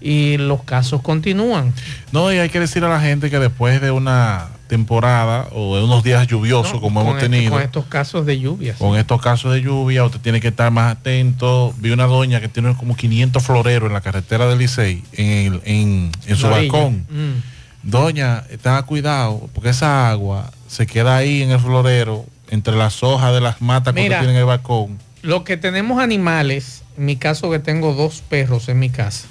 [0.00, 1.72] y los casos continúan.
[2.12, 5.84] No, y hay que decir a la gente que después de una temporada o de
[5.84, 8.76] unos días lluviosos como hemos este- tenido, con estos casos de lluvias.
[8.78, 11.74] con estos casos de lluvia, usted tiene que estar más atento.
[11.78, 15.60] Vi una doña que tiene como 500 floreros en la carretera del Licey, en, el-
[15.64, 17.06] en, en su balcón.
[17.08, 17.88] Mm.
[17.90, 22.24] Doña, tenga cuidado, porque esa agua se queda ahí en el florero,
[22.54, 24.16] entre las hojas de las matas que Mira.
[24.16, 24.98] usted tiene en el balcón.
[25.22, 29.26] Lo que tenemos animales, en mi caso que tengo dos perros en mi casa,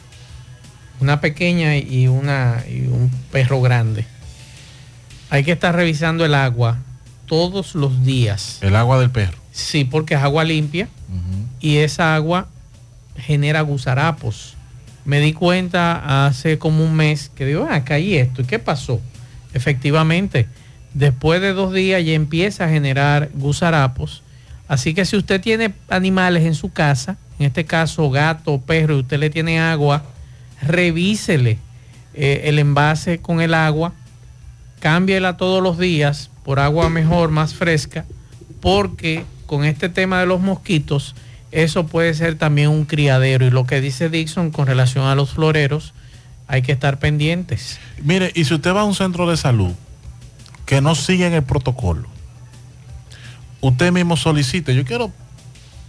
[0.99, 4.05] una pequeña y, una, y un perro grande,
[5.29, 6.79] hay que estar revisando el agua
[7.25, 8.57] todos los días.
[8.61, 9.37] El agua del perro.
[9.51, 10.89] Sí, porque es agua limpia
[11.59, 12.47] y esa agua
[13.17, 14.55] genera gusarapos.
[15.05, 18.41] Me di cuenta hace como un mes que digo, ah, acá hay esto.
[18.41, 18.99] ¿Y qué pasó?
[19.53, 20.47] Efectivamente,
[20.93, 24.23] después de dos días ya empieza a generar gusarapos.
[24.67, 28.99] Así que si usted tiene animales en su casa, en este caso gato, perro, y
[28.99, 30.03] usted le tiene agua,
[30.61, 31.59] revísele
[32.13, 33.93] eh, el envase con el agua,
[34.79, 38.05] cámbiela todos los días por agua mejor, más fresca,
[38.61, 41.15] porque con este tema de los mosquitos,
[41.51, 43.45] eso puede ser también un criadero.
[43.45, 45.93] Y lo que dice Dixon con relación a los floreros,
[46.47, 47.79] hay que estar pendientes.
[48.01, 49.73] Mire, y si usted va a un centro de salud
[50.65, 52.07] que no siguen el protocolo,
[53.61, 55.11] usted mismo solicite, yo quiero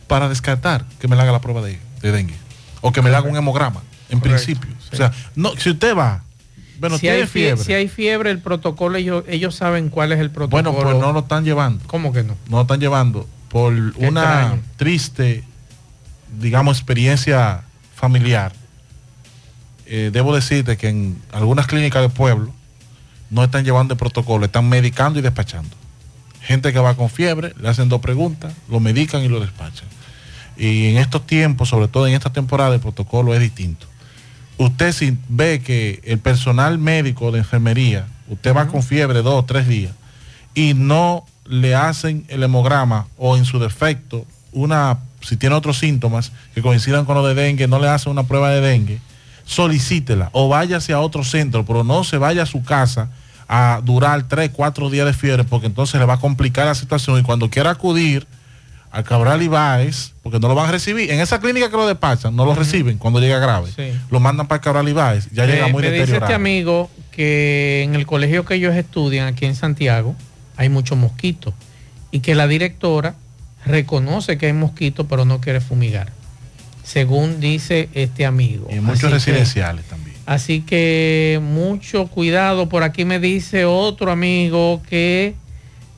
[0.06, 2.34] para descartar que me le haga la prueba de, de dengue
[2.80, 4.74] o que me le haga un hemograma, en Correcto, principio.
[4.92, 6.22] O sea, no, si usted va,
[6.78, 7.64] bueno, si, tiene hay fie- fiebre.
[7.64, 10.72] si hay fiebre, el protocolo, ellos, ellos saben cuál es el protocolo.
[10.72, 11.82] Bueno, pues no lo están llevando.
[11.86, 12.36] ¿Cómo que no?
[12.48, 14.62] No lo están llevando por una extraño.
[14.76, 15.44] triste,
[16.38, 17.62] digamos, experiencia
[17.94, 18.52] familiar.
[19.86, 22.52] Eh, debo decirte que en algunas clínicas de pueblo
[23.30, 25.76] no están llevando el protocolo, están medicando y despachando.
[26.40, 29.88] Gente que va con fiebre, le hacen dos preguntas, lo medican y lo despachan.
[30.56, 33.86] Y en estos tiempos, sobre todo en esta temporada, el protocolo es distinto.
[34.56, 34.94] Usted
[35.28, 39.92] ve que el personal médico de enfermería, usted va con fiebre dos o tres días
[40.54, 46.30] y no le hacen el hemograma o en su defecto, una, si tiene otros síntomas
[46.54, 49.00] que coincidan con lo de dengue, no le hacen una prueba de dengue,
[49.44, 53.08] solicítela o váyase a otro centro, pero no se vaya a su casa
[53.48, 57.18] a durar tres, cuatro días de fiebre, porque entonces le va a complicar la situación.
[57.18, 58.26] Y cuando quiera acudir
[58.90, 62.34] a Cabral Ibáez, porque no lo van a recibir, en esa clínica que lo despachan,
[62.34, 63.92] no lo reciben cuando llega grave, Sí.
[64.10, 67.96] lo mandan para Cabral Ibáez, ya llega Eh, muy me dice este amigo que en
[67.96, 70.14] el colegio que ellos estudian aquí en Santiago
[70.56, 71.52] hay muchos mosquitos
[72.12, 73.14] y que la directora
[73.66, 76.12] reconoce que hay mosquitos pero no quiere fumigar,
[76.84, 78.68] según dice este amigo.
[78.70, 80.14] y muchos Así que- residenciales también.
[80.26, 82.68] Así que mucho cuidado.
[82.68, 85.34] Por aquí me dice otro amigo que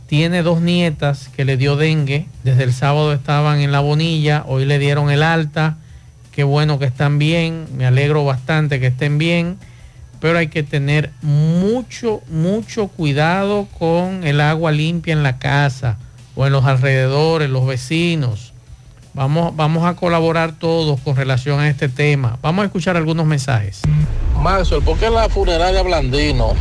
[0.08, 2.26] tiene dos nietas que le dio dengue.
[2.42, 5.76] Desde el sábado estaban en la bonilla, hoy le dieron el alta.
[6.32, 9.58] Qué bueno que están bien, me alegro bastante que estén bien,
[10.20, 15.98] pero hay que tener mucho, mucho cuidado con el agua limpia en la casa
[16.34, 18.52] o en los alrededores, los vecinos.
[19.16, 22.36] Vamos, vamos a colaborar todos con relación a este tema.
[22.42, 23.80] Vamos a escuchar algunos mensajes.
[24.42, 26.52] Maxwell, ¿por qué la funeraria Blandino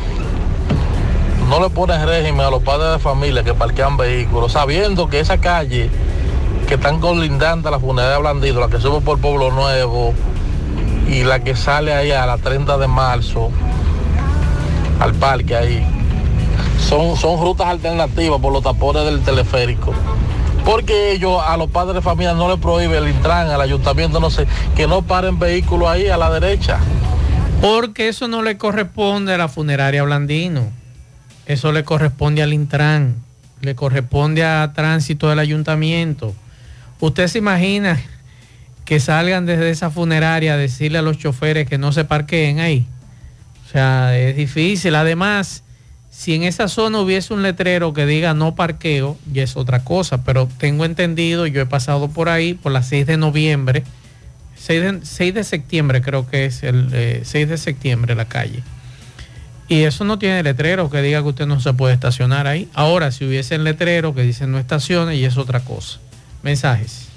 [1.50, 5.38] no le ponen régimen a los padres de familia que parquean vehículos, sabiendo que esa
[5.38, 5.90] calle
[6.66, 10.14] que están colindando a la funeraria Blandido, la que sube por Pueblo Nuevo
[11.10, 13.52] y la que sale ahí a la 30 de marzo,
[15.02, 15.86] al parque ahí,
[16.80, 19.94] son, son rutas alternativas por los tapones del teleférico.
[20.66, 24.32] Porque ellos a los padres de familia no les prohíbe el Intran, al ayuntamiento, no
[24.32, 26.80] sé, que no paren vehículos ahí a la derecha.
[27.62, 30.64] Porque eso no le corresponde a la funeraria Blandino.
[31.46, 33.16] Eso le corresponde al Intran.
[33.62, 36.34] Le corresponde a tránsito del ayuntamiento.
[37.00, 38.02] Usted se imagina
[38.86, 42.88] que salgan desde esa funeraria a decirle a los choferes que no se parqueen ahí.
[43.66, 44.96] O sea, es difícil.
[44.96, 45.64] Además,
[46.16, 50.24] si en esa zona hubiese un letrero que diga no parqueo, ya es otra cosa.
[50.24, 53.84] Pero tengo entendido, yo he pasado por ahí por las 6 de noviembre,
[54.56, 58.64] 6 de, 6 de septiembre creo que es el eh, 6 de septiembre la calle.
[59.68, 62.70] Y eso no tiene letrero que diga que usted no se puede estacionar ahí.
[62.74, 66.00] Ahora, si hubiese el letrero que dice no estacione, y es otra cosa.
[66.44, 67.08] Mensajes.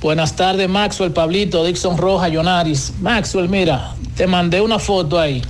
[0.00, 2.92] Buenas tardes, Maxwell, Pablito, Dixon Roja, Yonaris.
[3.00, 5.42] Maxwell, mira, te mandé una foto ahí.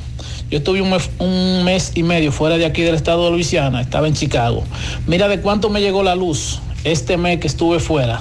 [0.50, 4.14] Yo estuve un mes, y medio fuera de aquí del estado de Luisiana, estaba en
[4.14, 4.64] Chicago.
[5.06, 8.20] Mira de cuánto me llegó la luz este mes que estuve fuera.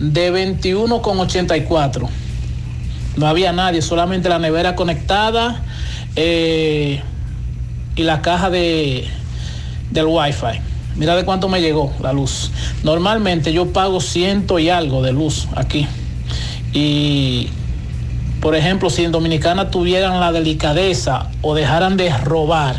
[0.00, 2.08] De 21,84.
[3.16, 5.62] No había nadie, solamente la nevera conectada
[6.16, 7.02] eh,
[7.94, 9.06] y la caja de,
[9.90, 10.60] del wifi.
[10.96, 12.52] Mira de cuánto me llegó la luz.
[12.84, 15.86] Normalmente yo pago ciento y algo de luz aquí.
[16.72, 17.50] Y,
[18.40, 22.76] por ejemplo, si en Dominicana tuvieran la delicadeza o dejaran de robar,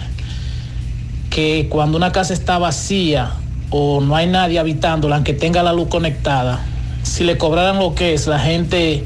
[1.30, 3.32] que cuando una casa está vacía
[3.70, 6.60] o no hay nadie habitándola, aunque tenga la luz conectada,
[7.04, 9.04] si le cobraran lo que es, la gente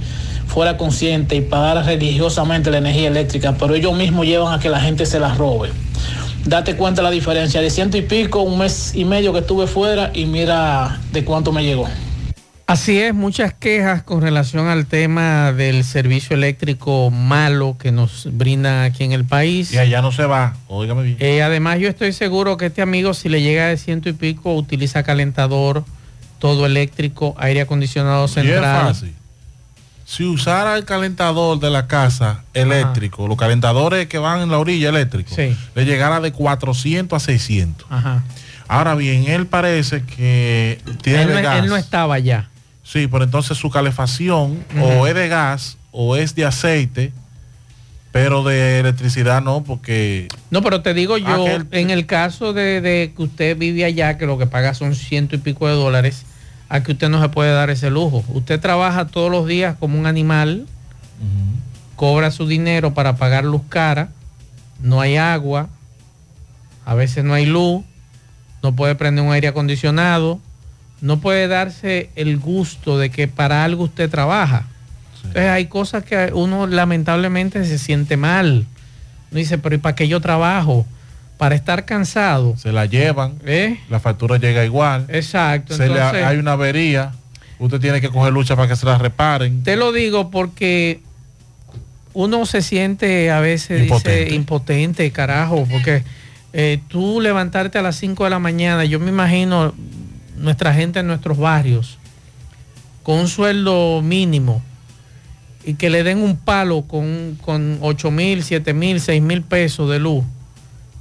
[0.48, 4.82] fuera consciente y pagara religiosamente la energía eléctrica, pero ellos mismos llevan a que la
[4.82, 5.70] gente se la robe
[6.46, 10.12] date cuenta la diferencia de ciento y pico, un mes y medio que estuve fuera
[10.14, 11.88] y mira de cuánto me llegó.
[12.68, 18.84] Así es, muchas quejas con relación al tema del servicio eléctrico malo que nos brinda
[18.84, 19.74] aquí en el país.
[19.74, 21.18] Y allá no se va, óigame bien.
[21.20, 24.56] Eh, además, yo estoy seguro que este amigo, si le llega de ciento y pico,
[24.56, 25.84] utiliza calentador,
[26.40, 28.64] todo eléctrico, aire acondicionado central.
[28.64, 29.14] Es fácil.
[30.06, 33.30] Si usara el calentador de la casa eléctrico, Ajá.
[33.30, 35.56] los calentadores que van en la orilla eléctrico, sí.
[35.74, 37.88] le llegara de 400 a 600.
[37.90, 38.24] Ajá.
[38.68, 41.60] Ahora bien, él parece que tiene él, gas.
[41.60, 42.50] él no estaba allá.
[42.92, 45.00] Sí, pero entonces su calefacción uh -huh.
[45.00, 47.14] o es de gas o es de aceite,
[48.12, 50.28] pero de electricidad no, porque...
[50.50, 51.68] No, pero te digo yo, aquel...
[51.72, 55.36] en el caso de, de, que usted vive allá, que lo que paga son ciento
[55.36, 56.26] y pico de dólares,
[56.68, 58.26] a que usted no se puede dar ese lujo.
[58.28, 60.66] Usted trabaja todos los días como un animal,
[61.22, 61.96] uh -huh.
[61.96, 64.10] cobra su dinero para pagar luz cara,
[64.82, 65.70] no hay agua,
[66.86, 67.86] a veces no hay luz,
[68.62, 70.42] no puede prender un aire acondicionado,
[71.02, 74.68] no puede darse el gusto de que para algo usted trabaja.
[75.16, 75.28] Sí.
[75.28, 78.66] Entonces hay cosas que uno lamentablemente se siente mal.
[79.32, 80.86] Uno dice, pero ¿y para qué yo trabajo?
[81.38, 82.56] Para estar cansado.
[82.58, 83.80] Se la llevan, ¿Eh?
[83.90, 85.06] la factura llega igual.
[85.10, 85.76] Exacto.
[85.76, 87.14] Se Entonces, le, hay una avería,
[87.58, 89.64] usted tiene que coger lucha para que se la reparen.
[89.64, 91.02] Te lo digo porque
[92.14, 96.04] uno se siente a veces impotente, dice, impotente carajo, porque
[96.54, 99.74] eh, tú levantarte a las 5 de la mañana, yo me imagino
[100.42, 101.98] nuestra gente en nuestros barrios
[103.04, 104.62] con un sueldo mínimo
[105.64, 109.90] y que le den un palo con, con 8 mil, 7 mil, 6 mil pesos
[109.90, 110.24] de luz.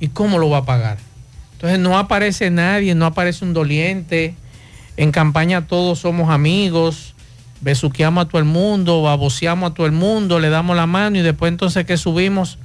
[0.01, 0.99] ¿Y cómo lo va a pagar?
[1.53, 4.35] Entonces no aparece nadie, no aparece un doliente.
[4.97, 7.15] En campaña todos somos amigos,
[7.61, 11.23] besuqueamos a todo el mundo, baboseamos a todo el mundo, le damos la mano y
[11.23, 12.59] después entonces que subimos,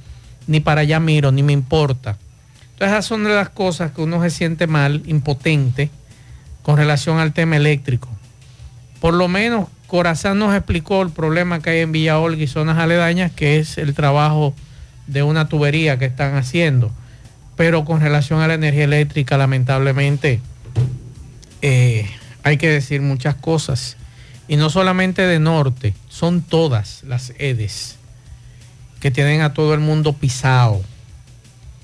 [0.46, 2.18] ni para allá miro, ni me importa.
[2.72, 5.90] Entonces esas son de las cosas que uno se siente mal, impotente
[6.66, 8.08] con relación al tema eléctrico.
[9.00, 12.76] Por lo menos Corazán nos explicó el problema que hay en Villa Olga y zonas
[12.76, 14.52] aledañas, que es el trabajo
[15.06, 16.90] de una tubería que están haciendo.
[17.54, 20.40] Pero con relación a la energía eléctrica, lamentablemente,
[21.62, 22.10] eh,
[22.42, 23.96] hay que decir muchas cosas.
[24.48, 27.94] Y no solamente de norte, son todas las EDES
[28.98, 30.82] que tienen a todo el mundo pisado,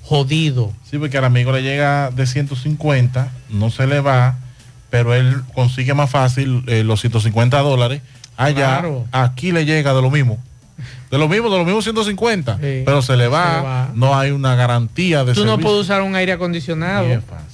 [0.01, 0.73] jodido.
[0.83, 4.42] Sí, porque al amigo le llega de 150, no se le va
[4.93, 8.03] pero él consigue más fácil eh, los 150 dólares.
[8.37, 9.07] Allá, claro.
[9.11, 10.37] aquí le llega de lo mismo.
[11.09, 12.57] De lo mismo, de lo mismo 150.
[12.57, 15.57] Sí, pero se le, va, se le, va, no hay una garantía de Tú servicio.
[15.57, 17.07] no puedes usar un aire acondicionado.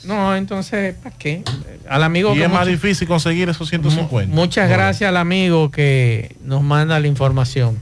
[0.03, 1.43] No, entonces, ¿para qué?
[1.87, 4.35] Al amigo y es más difícil conseguir esos 150.
[4.35, 4.75] Muchas no.
[4.75, 7.79] gracias al amigo que nos manda la información.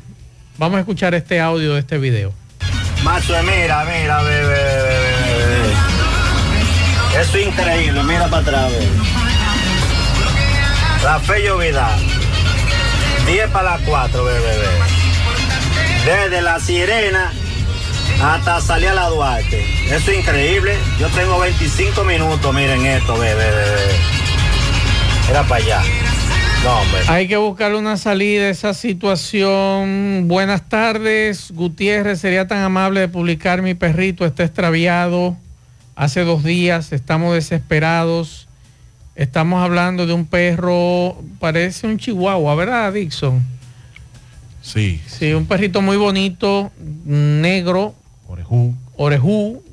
[0.59, 2.31] Vamos a escuchar este audio de este video.
[3.03, 5.73] Macho, mira, mira, bebé, bebé, bebé.
[7.19, 9.26] Eso es increíble, mira para atrás.
[11.07, 11.99] La fe Vidal.
[13.27, 14.55] 10 para las 4, bebé.
[16.05, 17.31] Desde la sirena
[18.21, 19.63] hasta salir a la Duarte.
[19.85, 20.75] Eso es increíble.
[20.99, 23.95] Yo tengo 25 minutos, miren esto, bebé, bebé.
[25.29, 25.81] Era para allá.
[26.65, 26.99] No, hombre.
[27.07, 30.25] Hay que buscar una salida a esa situación.
[30.27, 32.19] Buenas tardes, Gutiérrez.
[32.19, 34.25] Sería tan amable de publicar mi perrito.
[34.25, 35.37] Está extraviado
[35.95, 36.91] hace dos días.
[36.91, 38.46] Estamos desesperados.
[39.17, 43.43] Estamos hablando de un perro, parece un chihuahua, ¿verdad, Dixon?
[44.61, 45.01] Sí.
[45.07, 46.71] Sí, un perrito muy bonito,
[47.05, 47.95] negro.
[48.27, 48.75] Orejú.
[48.95, 49.63] Orejú.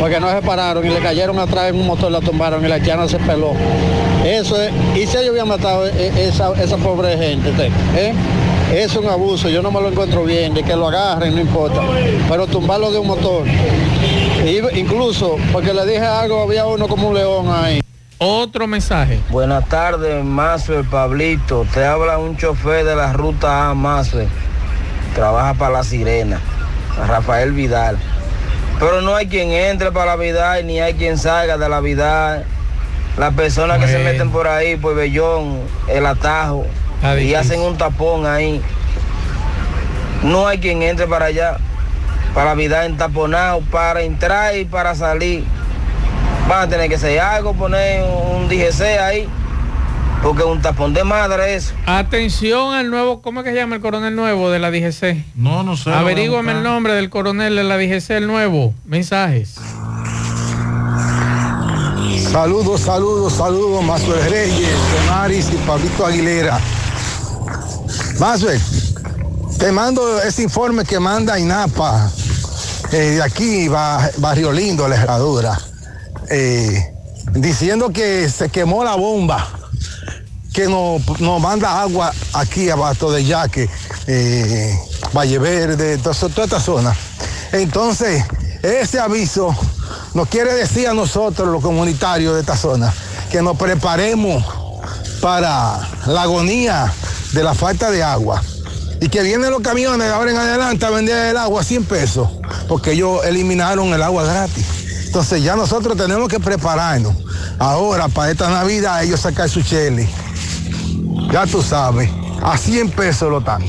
[0.01, 2.75] porque no se pararon y le cayeron atrás en un motor, la tumbaron y la
[2.75, 3.53] haitiana se peló.
[4.25, 8.13] Eso es, y si ellos habían matado e- esa, esa pobre gente, te- ¿eh?
[8.73, 11.81] Es un abuso, yo no me lo encuentro bien, de que lo agarren, no importa,
[12.29, 13.45] pero tumbarlo de un motor.
[13.47, 17.81] Y- incluso, porque le dije algo, había uno como un león ahí.
[18.19, 19.19] Otro mensaje.
[19.29, 21.65] Buenas tardes, Mazuel Pablito.
[21.73, 24.27] Te habla un chofer de la ruta A, Mazuel.
[25.13, 26.39] Trabaja para la Sirena,
[27.07, 27.97] Rafael Vidal.
[28.79, 32.45] Pero no hay quien entre para la Vidal, ni hay quien salga de la Vidal.
[33.17, 36.65] Las personas que se meten por ahí, por Bellón, el atajo,
[36.97, 38.61] Está y hacen un tapón ahí.
[40.23, 41.57] No hay quien entre para allá,
[42.33, 45.43] para la Vidal entaponado, para entrar y para salir.
[46.49, 49.27] Van a tener que hacer algo, poner un DGC ahí,
[50.23, 51.73] porque es un tapón de madre eso.
[51.85, 55.23] Atención al nuevo, ¿cómo es que se llama el coronel nuevo de la DGC?
[55.35, 55.89] No, no sé.
[55.89, 58.73] lo voy a Averígame el nombre del coronel de la DGC, el nuevo.
[58.85, 59.59] Mensajes.
[62.31, 64.69] Saludos, saludos, saludos, Mazuel Reyes,
[65.07, 66.59] Donaris y Pablito Aguilera.
[68.19, 68.59] Mazuel,
[69.59, 72.11] te mando ese informe que manda INAPA
[72.91, 75.59] eh, de aquí, Ba- Barrio Lindo, la herradura,
[76.29, 76.93] eh,
[77.33, 79.47] diciendo que se quemó la bomba
[80.53, 83.69] que nos, nos manda agua aquí abajo de Yaque,
[84.07, 84.79] eh,
[85.15, 86.95] Valle Verde, toda, toda esta zona.
[87.51, 88.23] Entonces,
[88.63, 89.55] ese aviso
[90.15, 92.91] nos quiere decir a nosotros, los comunitarios de esta zona,
[93.29, 94.43] que nos preparemos
[95.21, 96.91] para la agonía
[97.33, 98.41] de la falta de agua.
[98.99, 102.29] Y que vienen los camiones ahora en adelante a vender el agua a 100 pesos,
[102.67, 104.65] porque ellos eliminaron el agua gratis.
[105.05, 107.15] Entonces ya nosotros tenemos que prepararnos
[107.59, 110.07] ahora para esta Navidad ellos sacar su chele.
[111.31, 112.09] Ya tú sabes,
[112.41, 113.63] a 100 pesos lo están.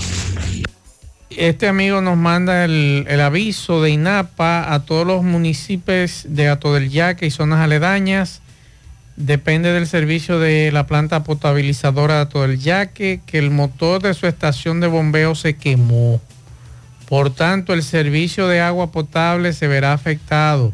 [1.30, 6.74] Este amigo nos manda el, el aviso de INAPA a todos los municipios de Ato
[6.74, 8.40] del Yaque y zonas aledañas.
[9.18, 14.14] Depende del servicio de la planta potabilizadora de Ato del Yaque que el motor de
[14.14, 16.20] su estación de bombeo se quemó.
[17.08, 20.72] Por tanto, el servicio de agua potable se verá afectado.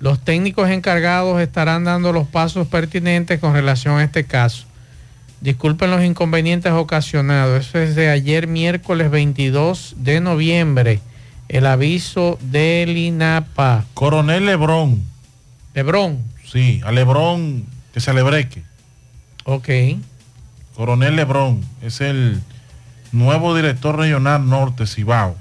[0.00, 4.64] Los técnicos encargados estarán dando los pasos pertinentes con relación a este caso.
[5.40, 7.68] Disculpen los inconvenientes ocasionados.
[7.68, 11.00] Eso es de ayer miércoles 22 de noviembre.
[11.48, 13.84] El aviso del INAPA.
[13.94, 15.00] Coronel Lebrón.
[15.74, 16.37] Lebrón.
[16.50, 18.62] Sí, a Lebrón que se alebreque.
[19.44, 19.68] Ok.
[20.74, 22.40] Coronel Lebrón es el
[23.12, 25.36] nuevo director regional norte Cibao.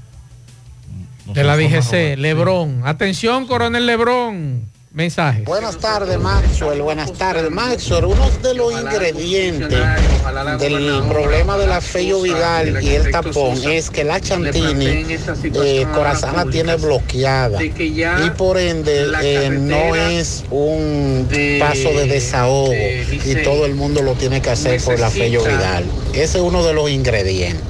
[1.33, 2.17] De la DGC.
[2.17, 2.81] Lebrón.
[2.85, 4.63] Atención, coronel Lebrón.
[4.91, 5.43] Mensajes.
[5.43, 6.81] Buenas tardes, Maxwell.
[6.81, 8.05] Buenas tardes, Maxwell.
[8.05, 9.69] Uno de los ingredientes
[10.59, 15.05] del problema de la Fello Vidal y el tapón es que la Chantini
[15.63, 21.27] eh, Corazana tiene bloqueada y por ende eh, no es un
[21.59, 25.85] paso de desahogo y todo el mundo lo tiene que hacer por la Fello Vidal.
[26.13, 27.61] Ese es uno de los ingredientes.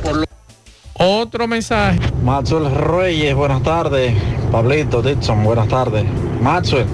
[0.99, 1.99] Otro mensaje.
[2.24, 4.15] Maxwell Reyes, buenas tardes.
[4.51, 6.05] Pablito Dixon, buenas tardes.
[6.41, 6.88] Maxwell,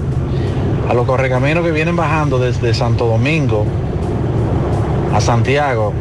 [0.88, 3.64] a los correcaminos que vienen bajando desde Santo Domingo
[5.14, 5.92] a Santiago,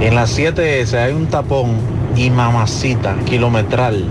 [0.00, 1.76] en las 7S hay un tapón
[2.16, 4.04] y mamacita kilometral,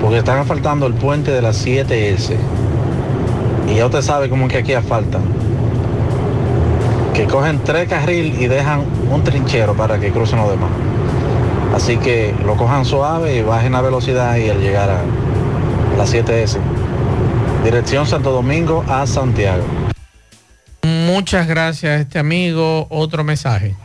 [0.00, 2.36] porque están asfaltando el puente de las 7S.
[3.68, 5.22] Y ya usted sabe cómo que aquí asfaltan.
[7.14, 10.70] Que cogen tres carriles y dejan un trinchero para que crucen los demás.
[11.74, 15.02] Así que lo cojan suave y bajen la velocidad y al llegar a
[15.96, 16.58] la 7S.
[17.64, 19.64] Dirección Santo Domingo a Santiago.
[20.82, 22.88] Muchas gracias, este amigo.
[22.90, 23.76] Otro mensaje.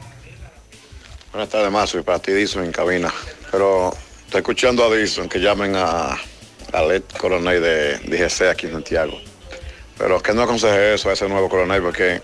[1.31, 3.13] Buenas tardes, Mazo, y para ti, Dison, en cabina.
[3.51, 3.93] Pero
[4.25, 6.17] estoy escuchando a Dison que llamen a,
[6.73, 9.13] a Led Coronel de DGC aquí en Santiago.
[9.97, 12.21] Pero que no aconseje eso a ese nuevo coronel porque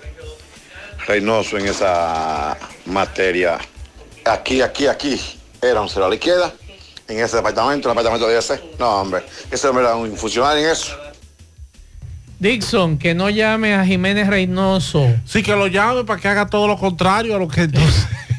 [1.05, 3.59] Reynoso en esa materia,
[4.25, 5.21] aquí, aquí, aquí,
[5.61, 6.53] era un cero a la izquierda,
[7.07, 8.79] en ese departamento, en el departamento de DGC.
[8.79, 10.97] No, hombre, ese hombre era un funcionario en eso.
[12.43, 15.07] Dixon, que no llame a Jiménez Reynoso.
[15.23, 17.69] Sí, que lo llame para que haga todo lo contrario a lo que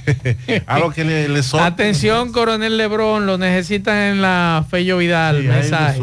[0.66, 1.61] a lo que le, le son.
[1.61, 5.42] Atención, coronel Lebrón, lo necesitan en la Fello Vidal.
[5.44, 6.00] mensaje.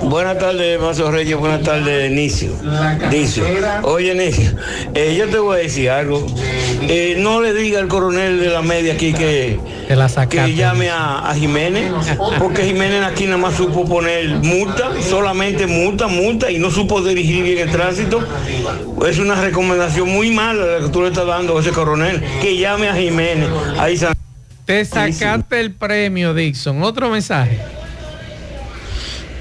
[0.00, 1.36] Buenas tardes, Mazo Reyes.
[1.36, 2.52] Buenas tardes, Nicio.
[3.10, 3.44] Nicio.
[3.82, 4.50] Oye, Nicio,
[4.94, 6.26] eh, yo te voy a decir algo.
[6.88, 9.58] Eh, no le diga al coronel de la media aquí que,
[10.28, 11.90] que llame a, a Jiménez,
[12.38, 17.42] porque Jiménez aquí nada más supo poner multa, solamente multa, multa, y no supo dirigir
[17.42, 18.20] bien el tránsito.
[19.06, 22.56] Es una recomendación muy mala la que tú le estás dando a ese coronel, que
[22.56, 23.35] llame a Jiménez.
[23.78, 24.12] Ahí está.
[24.64, 26.82] Te sacaste el premio, Dixon.
[26.82, 27.60] Otro mensaje.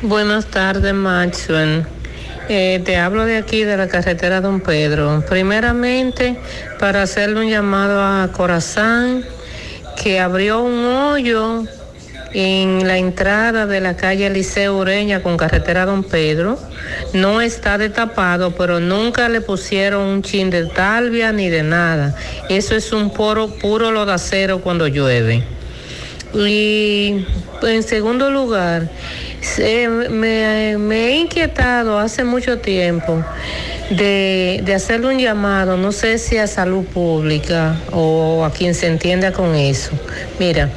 [0.01, 1.85] Buenas tardes, Maxwell.
[2.47, 5.23] Eh, te hablo de aquí, de la carretera Don Pedro.
[5.27, 6.37] Primeramente,
[6.79, 9.25] para hacerle un llamado a Corazán,
[10.01, 11.63] que abrió un hoyo
[12.33, 16.59] en la entrada de la calle Liceo Ureña con carretera Don Pedro.
[17.13, 22.15] No está destapado, pero nunca le pusieron un chin de talvia ni de nada.
[22.49, 25.43] Eso es un puro, puro lodacero cuando llueve.
[26.33, 27.25] Y
[27.63, 28.89] en segundo lugar,
[30.09, 33.23] me, he inquietado hace mucho tiempo
[33.89, 39.31] de hacerle un llamado, no sé si a salud pública o a quien se entienda
[39.31, 39.91] con eso.
[40.39, 40.69] Mira,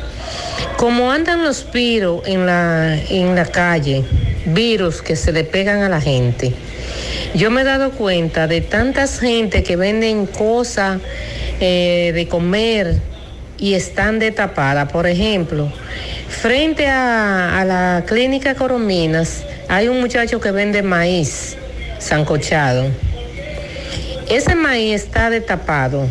[0.79, 4.05] como andan los virus en la, en la calle,
[4.47, 6.53] virus que se le pegan a la gente,
[7.35, 11.01] yo me he dado cuenta de tantas gente que venden cosas
[11.59, 13.01] eh, de comer
[13.59, 14.93] y están destapadas.
[14.93, 15.69] Por ejemplo,
[16.29, 21.57] frente a, a la clínica Corominas hay un muchacho que vende maíz
[21.99, 22.87] sancochado.
[24.29, 26.07] Ese maíz está destapado.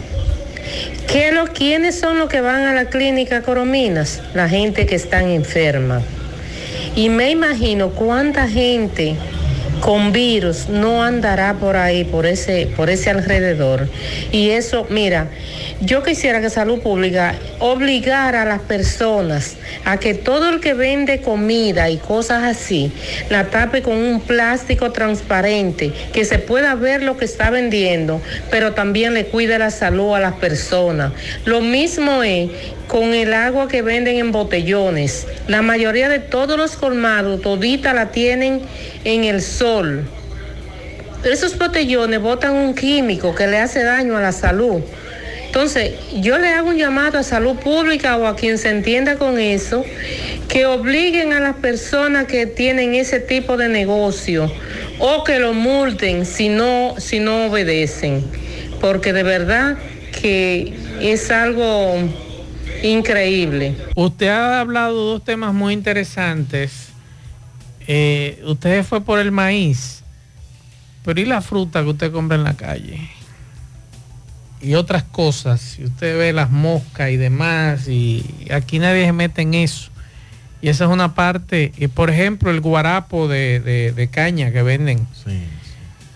[1.12, 4.22] ¿Qué lo, ¿Quiénes son los que van a la clínica Corominas?
[4.34, 6.02] La gente que están enferma.
[6.98, 9.16] Y me imagino cuánta gente
[9.82, 13.90] con virus no andará por ahí, por ese, por ese alrededor.
[14.32, 15.30] Y eso, mira,
[15.82, 19.56] yo quisiera que Salud Pública obligara a las personas
[19.86, 22.92] a que todo el que vende comida y cosas así,
[23.30, 28.74] la tape con un plástico transparente, que se pueda ver lo que está vendiendo, pero
[28.74, 31.14] también le cuide la salud a las personas.
[31.46, 32.50] Lo mismo es
[32.88, 35.28] con el agua que venden en botellones.
[35.48, 38.62] La mayoría de todos los colmados, todita la tienen
[39.04, 40.08] en el sol.
[41.24, 44.82] Esos botellones botan un químico que le hace daño a la salud.
[45.46, 49.40] Entonces, yo le hago un llamado a salud pública o a quien se entienda con
[49.40, 49.84] eso,
[50.48, 54.52] que obliguen a las personas que tienen ese tipo de negocio
[55.00, 58.24] o que lo multen si no, si no obedecen.
[58.80, 59.78] Porque de verdad
[60.22, 61.96] que es algo
[62.84, 63.76] increíble.
[63.96, 66.90] Usted ha hablado de dos temas muy interesantes.
[67.88, 70.04] Eh, usted fue por el maíz,
[71.04, 73.10] pero ¿y la fruta que usted compra en la calle?
[74.62, 79.44] Y otras cosas, si usted ve las moscas y demás, y aquí nadie se mete
[79.44, 79.90] en eso.
[80.62, 84.64] Y esa es una parte, y por ejemplo, el guarapo de, de- de caña que
[84.64, 85.08] venden.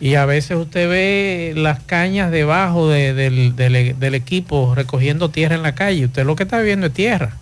[0.01, 5.55] Y a veces usted ve las cañas debajo de- del, del- del equipo recogiendo tierra
[5.55, 6.05] en la calle.
[6.05, 7.33] Usted lo que está viendo es tierra.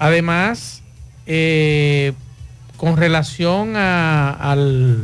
[0.00, 0.82] Además,
[1.26, 2.12] eh,
[2.76, 5.00] con relación a- al,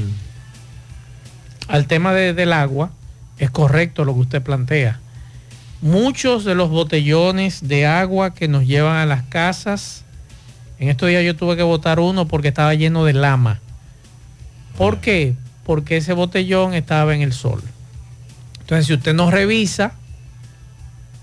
[1.69, 2.91] al tema de- del agua,
[3.39, 4.99] es correcto lo que usted plantea.
[5.83, 10.05] Muchos de los botellones de agua que nos llevan a las casas,
[10.81, 13.61] en estos días yo tuve que botar uno porque estaba lleno de lama.
[14.77, 15.35] ¿Por qué?
[15.71, 17.63] Porque ese botellón estaba en el sol.
[18.59, 19.93] Entonces, si usted no revisa,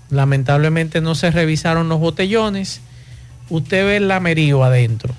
[0.08, 2.80] lamentablemente no se revisaron los botellones,
[3.50, 5.14] usted ve el lamerío adentro.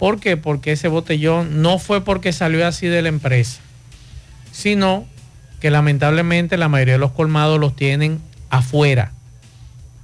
[0.00, 0.36] ¿Por qué?
[0.36, 3.60] Porque ese botellón no fue porque salió así de la empresa,
[4.50, 5.06] sino
[5.60, 8.20] que lamentablemente la mayoría de los colmados los tienen
[8.50, 9.12] afuera.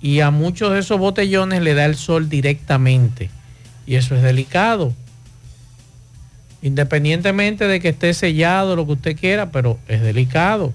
[0.00, 3.28] Y a muchos de esos botellones le da el sol directamente.
[3.88, 4.94] Y eso es delicado.
[6.62, 10.72] Independientemente de que esté sellado, lo que usted quiera, pero es delicado.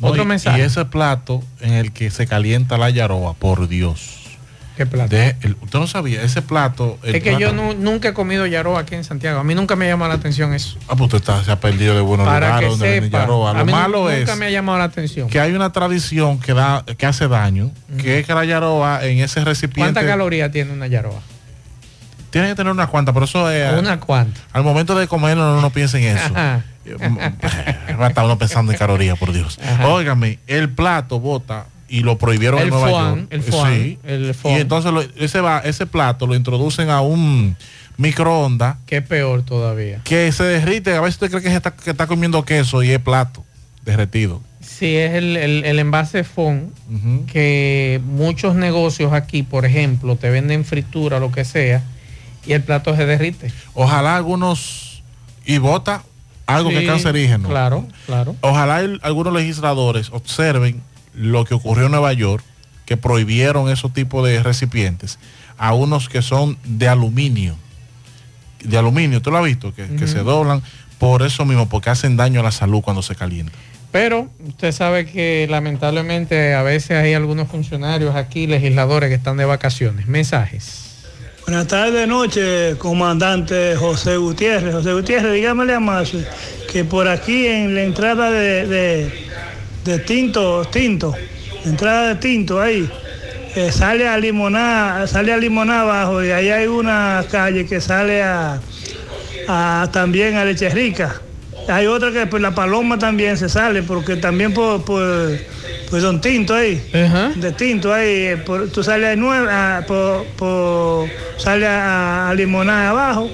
[0.00, 0.58] No, Otro y- mensaje.
[0.58, 4.18] Y ese plato en el que se calienta la yaroa, por Dios.
[4.76, 5.14] ¿Qué plato?
[5.14, 6.98] De- el- usted no sabía, ese plato.
[7.04, 9.38] el es que yo nunca he comido yaroa aquí en Santiago.
[9.38, 10.78] A mí nunca me ha llamado la atención eso.
[10.88, 13.50] Ah, pues usted está- se ha perdido de buenos Para lugares donde sepa, yaroa.
[13.50, 15.28] a Lo mí malo es nunca me ha llamado la atención.
[15.28, 19.18] que hay una tradición que da que hace daño, que es que la yaroa en
[19.18, 21.20] ese recipiente ¿Cuántas calorías tiene una yaroa?
[22.32, 24.40] Tiene que tener unas cuantas, pero eso es Una cuanta.
[24.52, 26.26] al momento de comerlo no, no piense en eso.
[26.34, 26.64] Ajá.
[28.00, 29.58] Va a estar uno pensando en calorías, por Dios.
[29.84, 33.26] Óigame, el plato bota y lo prohibieron El en Nueva York.
[33.30, 33.98] el foie, Sí.
[34.04, 34.60] el y foie.
[34.60, 37.56] entonces lo- ese va, ese plato lo introducen a un
[37.98, 40.00] microondas Que es peor todavía.
[40.02, 40.94] que se derrite.
[40.96, 43.44] A veces usted cree que, está, que está comiendo queso y es plato
[43.84, 44.40] derretido.
[44.60, 46.72] Sí, es el, el- el envase FON
[47.30, 51.82] que muchos negocios aquí, por ejemplo, te venden fritura lo que sea
[52.46, 53.52] y el plato se derrite.
[53.74, 55.02] Ojalá algunos
[55.44, 56.02] y vota
[56.46, 57.48] algo que es cancerígeno.
[57.48, 58.36] Claro, claro.
[58.40, 60.82] Ojalá el- algunos legisladores observen
[61.14, 62.44] lo que ocurrió en Nueva York,
[62.86, 65.18] que prohibieron esos tipos de recipientes
[65.58, 67.56] a unos que son de aluminio.
[68.62, 69.74] De aluminio, ¿tú lo has visto?
[69.74, 70.62] Que, que se doblan
[70.98, 73.52] por eso mismo, porque hacen daño a la salud cuando se calienta.
[73.90, 79.44] Pero usted sabe que lamentablemente a veces hay algunos funcionarios aquí, legisladores, que están de
[79.44, 80.06] vacaciones.
[80.06, 80.91] Mensajes.
[81.52, 84.74] Buenas tardes, noche, comandante José Gutiérrez.
[84.74, 86.16] José Gutiérrez, dígamele a Mazo
[86.72, 89.12] que por aquí en la entrada de,
[89.84, 91.14] de, Tinto, Tinto,
[91.66, 92.88] entrada de Tinto ahí,
[93.54, 98.22] eh, sale a Limoná, sale a Limoná abajo y ahí hay una calle que sale
[98.22, 98.58] a,
[99.92, 101.20] también a Leche Rica.
[101.68, 104.82] Hay otra que por la Paloma también se sale, porque también por,
[105.92, 106.82] por Don Tinto ahí,
[107.36, 112.34] de Tinto ahí, eh, por- tú sales a nueve, a- por, por- sale a, a
[112.34, 113.28] Limoná abajo,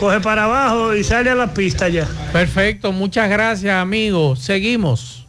[0.00, 2.08] coge para abajo y sale a la pista ya.
[2.32, 4.40] Perfecto, muchas gracias amigos.
[4.40, 5.26] Seguimos.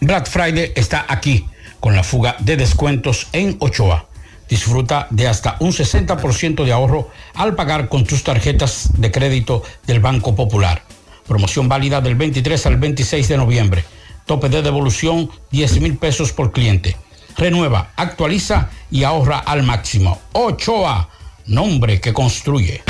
[0.00, 1.44] Black Friday está aquí
[1.80, 4.06] con la fuga de descuentos en Ochoa.
[4.48, 9.98] Disfruta de hasta un 60% de ahorro al pagar con tus tarjetas de crédito del
[9.98, 10.82] Banco Popular.
[11.26, 13.84] Promoción válida del 23 al 26 de noviembre.
[14.26, 16.96] Tope de devolución 10 mil pesos por cliente.
[17.36, 20.20] Renueva, actualiza y ahorra al máximo.
[20.32, 21.08] Ochoa,
[21.46, 22.82] nombre que construye.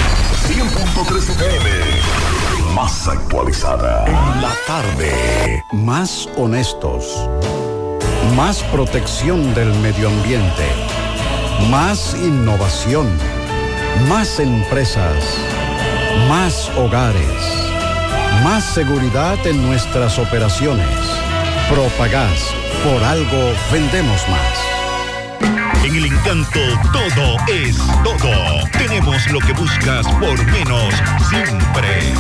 [0.49, 1.71] 100.3 FM.
[2.75, 4.07] Más actualizada.
[4.07, 5.63] En la tarde.
[5.73, 7.29] Más honestos.
[8.37, 10.67] Más protección del medio ambiente.
[11.71, 13.09] Más innovación.
[14.09, 15.25] Más empresas.
[16.29, 17.80] Más hogares.
[18.43, 20.89] Más seguridad en nuestras operaciones.
[21.69, 22.55] Propagás.
[22.83, 25.85] Por algo vendemos más.
[25.85, 26.61] En el encanto
[26.93, 28.67] todo es todo.
[28.73, 30.95] Tenemos lo que buscas por menos
[31.29, 32.15] siempre.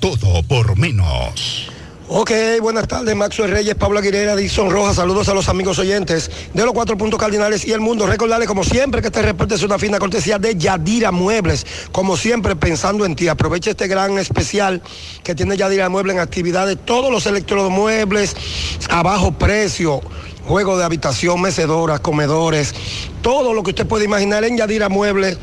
[0.00, 1.68] Todo por menos.
[2.06, 2.30] Ok,
[2.60, 6.72] buenas tardes, Maxwell Reyes, Pablo Aguilera, Dixon Rojas, saludos a los amigos oyentes de los
[6.72, 8.06] cuatro puntos cardinales y el mundo.
[8.06, 11.66] Recordarles, como siempre, que este reporte es una fina cortesía de Yadira Muebles.
[11.90, 14.80] Como siempre, pensando en ti, aprovecha este gran especial
[15.24, 18.36] que tiene Yadira Muebles en actividades, todos los electromuebles
[18.88, 20.00] a bajo precio.
[20.46, 22.72] Juego de habitación, mecedoras, comedores,
[23.20, 25.38] todo lo que usted puede imaginar en Yadira Muebles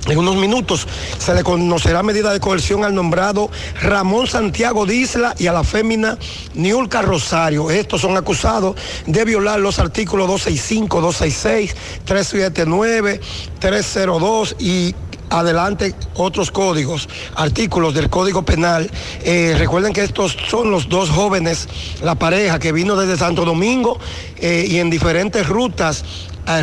[0.09, 0.87] en unos minutos
[1.19, 3.51] se le conocerá medida de coerción al nombrado
[3.81, 6.19] Ramón Santiago Disla y a la fémina
[6.55, 7.71] Niulca Rosario.
[7.71, 8.77] Estos son acusados
[9.07, 11.75] de violar los artículos 265, 266,
[12.05, 13.21] 379,
[13.59, 14.95] 302 y
[15.31, 18.91] adelante otros códigos, artículos del Código Penal.
[19.25, 21.69] Eh, recuerden que estos son los dos jóvenes,
[22.03, 23.99] la pareja que vino desde Santo Domingo
[24.39, 26.05] eh, y en diferentes rutas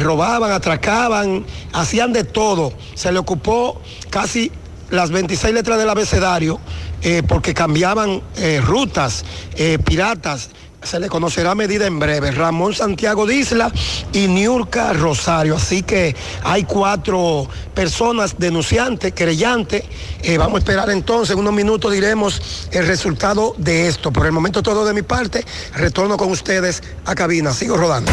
[0.01, 2.73] robaban, atracaban, hacían de todo.
[2.95, 4.51] Se le ocupó casi
[4.89, 6.60] las 26 letras del abecedario
[7.01, 10.51] eh, porque cambiaban eh, rutas, eh, piratas.
[10.84, 12.31] Se le conocerá a medida en breve.
[12.31, 13.72] Ramón Santiago Disla
[14.11, 15.55] y Niurka Rosario.
[15.55, 19.84] Así que hay cuatro personas denunciantes, querellantes.
[20.22, 24.11] Eh, vamos a esperar entonces, en unos minutos diremos el resultado de esto.
[24.11, 25.45] Por el momento todo de mi parte.
[25.73, 27.53] Retorno con ustedes a cabina.
[27.53, 28.11] Sigo rodando.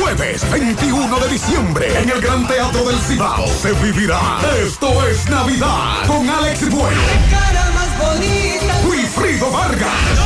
[0.00, 4.20] Jueves 21 de diciembre en el Gran Teatro del Cibao se vivirá
[4.62, 8.80] Esto es Navidad con Alex Bueno, cara más bonita.
[8.88, 10.25] Wilfrido Vargas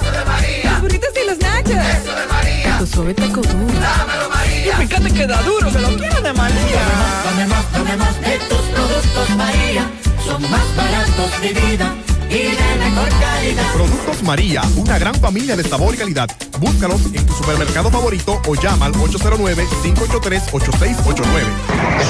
[0.00, 0.72] Eso de María.
[0.72, 1.70] Los burritos y los nachos.
[1.70, 2.78] Eso de María.
[2.78, 3.80] Tu suave taco duro.
[3.80, 4.39] Dámelo, María.
[4.62, 6.82] Y fíjate que da duro, que lo quiero de María.
[7.24, 9.90] Dame más, dame más de tus productos, María.
[10.24, 11.94] Son más baratos de vida
[12.28, 13.72] y de mejor calidad.
[13.72, 16.28] Productos María, una gran familia de sabor y calidad.
[16.58, 21.24] Búscalos en tu supermercado favorito o llama al 809-583-8689.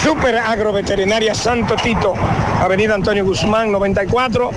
[0.03, 2.15] Super Agroveterinaria Santo Tito,
[2.61, 4.51] Avenida Antonio Guzmán 94,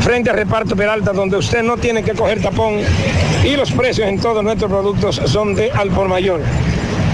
[0.00, 2.74] frente a Reparto Peralta, donde usted no tiene que coger tapón
[3.44, 6.40] y los precios en todos nuestros productos son de al por mayor.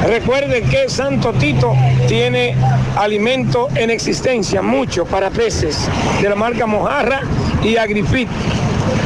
[0.07, 1.75] Recuerde que Santo Tito
[2.09, 2.57] tiene
[2.97, 5.89] alimento en existencia, mucho para peces,
[6.21, 7.21] de la marca Mojarra
[7.63, 8.29] y Agrifit.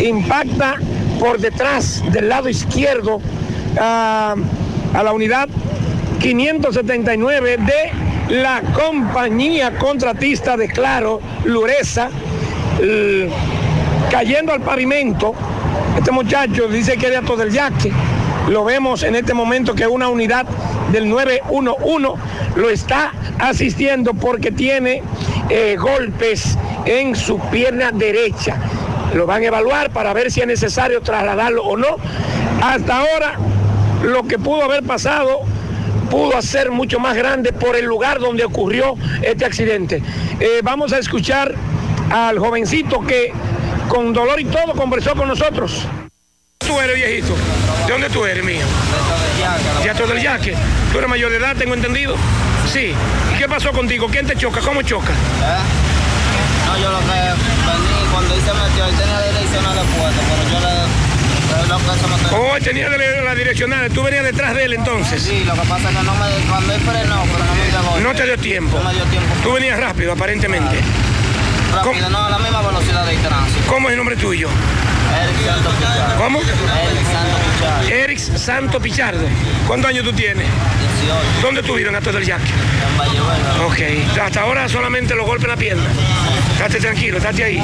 [0.03, 0.75] impacta
[1.19, 3.19] por detrás del lado izquierdo
[3.79, 4.35] a,
[4.93, 5.47] a la unidad
[6.19, 12.09] 579 de la compañía contratista de Claro, Luresa,
[12.81, 13.29] l-
[14.11, 15.33] cayendo al pavimento.
[15.97, 17.91] Este muchacho dice que de Ato del Yaque.
[18.47, 20.45] Lo vemos en este momento que una unidad
[20.91, 22.21] del 911
[22.55, 25.03] lo está asistiendo porque tiene
[25.49, 28.57] eh, golpes en su pierna derecha.
[29.13, 31.97] Lo van a evaluar para ver si es necesario trasladarlo o no.
[32.61, 33.33] Hasta ahora,
[34.03, 35.41] lo que pudo haber pasado
[36.09, 40.01] pudo ser mucho más grande por el lugar donde ocurrió este accidente.
[40.39, 41.53] Eh, vamos a escuchar
[42.11, 43.33] al jovencito que
[43.89, 45.85] con dolor y todo conversó con nosotros.
[46.59, 47.35] ¿Tú eres viejito?
[47.87, 48.65] ¿De dónde tú eres, mío?
[49.81, 50.55] De Ato del Yaque.
[50.91, 52.17] ¿Tú eres mayor de edad, tengo entendido?
[52.71, 52.93] Sí.
[53.33, 54.09] ¿Y qué pasó contigo?
[54.11, 54.59] ¿Quién te choca?
[54.59, 55.13] ¿Cómo choca?
[56.65, 60.21] No, yo lo que vení, cuando él se metió, él tenía la direccional de puerta,
[60.27, 61.07] pero yo le...
[62.35, 63.89] Oh, tenía la direccional.
[63.89, 65.23] ¿Tú venías detrás de él entonces?
[65.23, 66.27] Sí, lo que pasa es que no me...
[66.49, 67.99] Cuando él frenó, pero no me pegó.
[68.01, 68.77] No te dio tiempo.
[68.79, 69.27] No me dio tiempo.
[69.43, 70.75] Tú venías rápido, aparentemente.
[71.73, 73.67] Rápido, no, a la misma velocidad del tránsito.
[73.67, 74.49] ¿Cómo es el nombre tuyo?
[75.23, 76.23] Eric Santo Pichardo.
[76.23, 76.39] ¿Cómo?
[76.39, 77.87] Eric Santo Pichardo.
[77.89, 79.27] Eric Santo Pichardo.
[79.67, 80.47] ¿Cuántos años tú tienes?
[81.01, 81.41] 18.
[81.41, 82.43] ¿Dónde tú vives en Ato del Yaque?
[82.43, 84.05] En Valle Verde.
[84.13, 84.19] Ok.
[84.21, 85.89] Hasta ahora solamente los golpes en la pierna.
[86.53, 87.63] Estate tranquilo, estate ahí.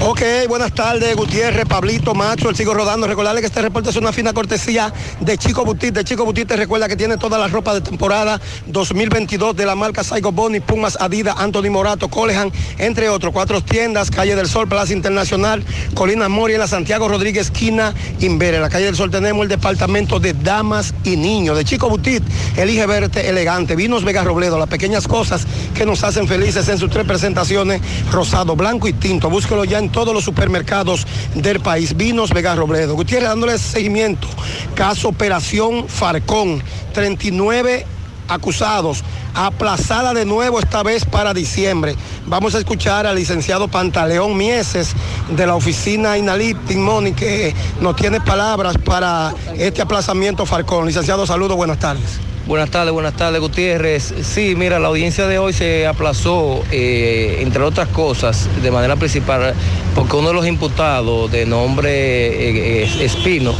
[0.00, 3.06] Ok, buenas tardes, Gutiérrez, Pablito, Macho, el sigo rodando.
[3.06, 5.94] Recordarle que este reporte es una fina cortesía de Chico Butit.
[5.94, 9.74] De Chico Butit te recuerda que tiene toda la ropa de temporada 2022 de la
[9.74, 13.32] marca Saigo Boni, Pumas, Adidas, Anthony Morato, Colehan, entre otros.
[13.32, 15.64] Cuatro tiendas, Calle del Sol, Plaza Internacional,
[15.94, 18.54] Colina Mori, en la Santiago Rodríguez, esquina Inver.
[18.54, 21.56] En la Calle del Sol tenemos el departamento de damas y niños.
[21.56, 22.22] De Chico Butit,
[22.56, 23.74] elige verte elegante.
[23.74, 27.80] Vinos Vega Robledo, las pequeñas cosas que nos hacen felices en sus tres presentaciones,
[28.12, 29.30] rosado, blanco y tinto.
[29.30, 31.96] Búsquelo ya todos los supermercados del país.
[31.96, 32.94] Vinos Vega Robledo.
[32.94, 34.28] Gutiérrez dándole seguimiento.
[34.74, 36.62] Caso Operación Farcón.
[36.92, 37.86] 39
[38.28, 39.04] acusados.
[39.34, 41.96] Aplazada de nuevo esta vez para diciembre.
[42.26, 44.94] Vamos a escuchar al licenciado Pantaleón Mieses
[45.30, 50.86] de la oficina Inalip Timoni que nos tiene palabras para este aplazamiento Farcón.
[50.86, 52.20] Licenciado, saludos, buenas tardes.
[52.46, 54.14] Buenas tardes, buenas tardes, Gutiérrez.
[54.22, 59.54] Sí, mira, la audiencia de hoy se aplazó, eh, entre otras cosas, de manera principal,
[59.94, 63.54] porque uno de los imputados, de nombre eh, Espino,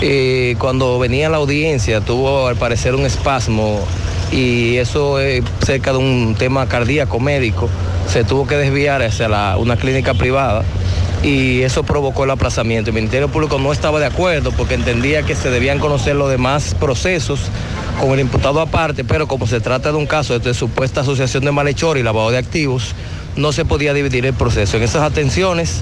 [0.00, 3.78] eh, cuando venía a la audiencia tuvo al parecer un espasmo
[4.34, 7.68] y eso es cerca de un tema cardíaco médico.
[8.08, 10.64] Se tuvo que desviar hacia la- una clínica privada
[11.22, 12.90] y eso provocó el aplazamiento.
[12.90, 16.74] El Ministerio Público no estaba de acuerdo porque entendía que se debían conocer los demás
[16.78, 17.40] procesos
[18.00, 21.52] con el imputado aparte, pero como se trata de un caso de supuesta asociación de
[21.52, 22.94] malhechor y lavado de activos,
[23.36, 24.76] no se podía dividir el proceso.
[24.76, 25.80] En esas atenciones,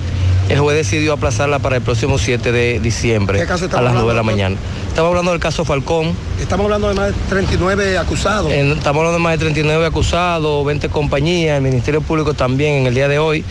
[0.48, 4.08] el juez decidió aplazarla para el próximo 7 de diciembre ¿Qué caso a las 9
[4.10, 4.56] de la mañana.
[4.92, 6.14] Estamos hablando del caso Falcón.
[6.38, 8.52] Estamos hablando de más de 39 acusados.
[8.52, 11.56] En- estamos hablando de más de 39 acusados, 20 compañías.
[11.56, 13.42] El Ministerio Público también en el día de hoy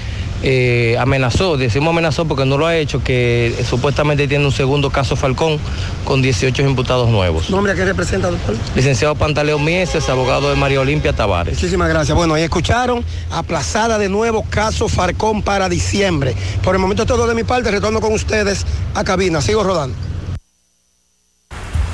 [0.44, 4.92] eh, amenazó, decimos amenazó porque no lo ha hecho, que eh, supuestamente tiene un segundo
[4.92, 5.58] caso Falcón
[6.06, 7.50] con 18 imputados nuevos.
[7.50, 8.56] ¿Nombre a qué representa, doctor?
[8.76, 11.56] Licenciado Pantaleón Mieses, abogado de María Olimpia Tavares.
[11.56, 12.16] Muchísimas gracias.
[12.16, 16.36] Bueno, ahí escucharon, aplazada de nuevo caso Farcón para diciembre.
[16.64, 18.64] Por el momento todo de mi parte, retorno con ustedes
[18.94, 19.42] a cabina.
[19.42, 19.96] Sigo rodando.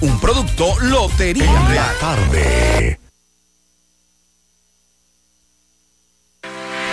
[0.00, 1.94] Un producto Lotería Real.
[2.00, 3.00] tarde.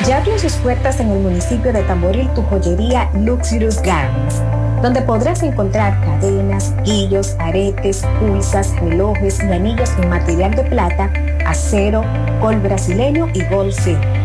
[0.08, 4.42] Ya abrió sus puertas en el municipio de Tamboril tu joyería Luxurious Gardens,
[4.82, 11.14] donde podrás encontrar cadenas, guillos, aretes, pulsas, relojes y anillos en material de plata,
[11.46, 12.04] acero,
[12.42, 14.25] gol brasileño y gol silver.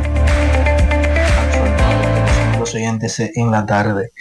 [2.71, 4.11] Amigos oyentes en la tarde.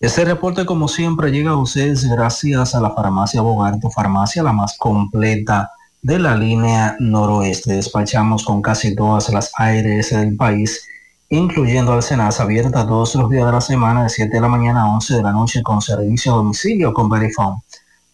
[0.00, 4.52] Este reporte, como siempre, llega a ustedes gracias a la farmacia Bogart, tu farmacia la
[4.52, 5.70] más completa
[6.02, 7.74] de la línea noroeste.
[7.74, 10.86] Despachamos con casi todas las ARS del país,
[11.28, 14.94] incluyendo Alcenas, abierta todos los días de la semana de 7 de la mañana a
[14.94, 17.58] 11 de la noche con servicio a domicilio con Verifone.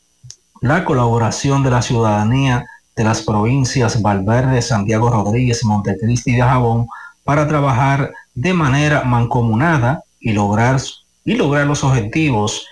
[0.62, 2.66] la colaboración de la ciudadanía
[2.96, 6.88] de las provincias Valverde, Santiago Rodríguez, Montecristi y de Jabón
[7.24, 10.82] para trabajar de manera mancomunada y lograr,
[11.24, 12.66] y lograr los objetivos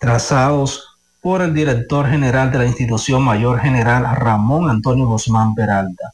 [0.00, 0.93] trazados
[1.24, 6.12] por el director general de la institución mayor general Ramón Antonio Guzmán Peralta.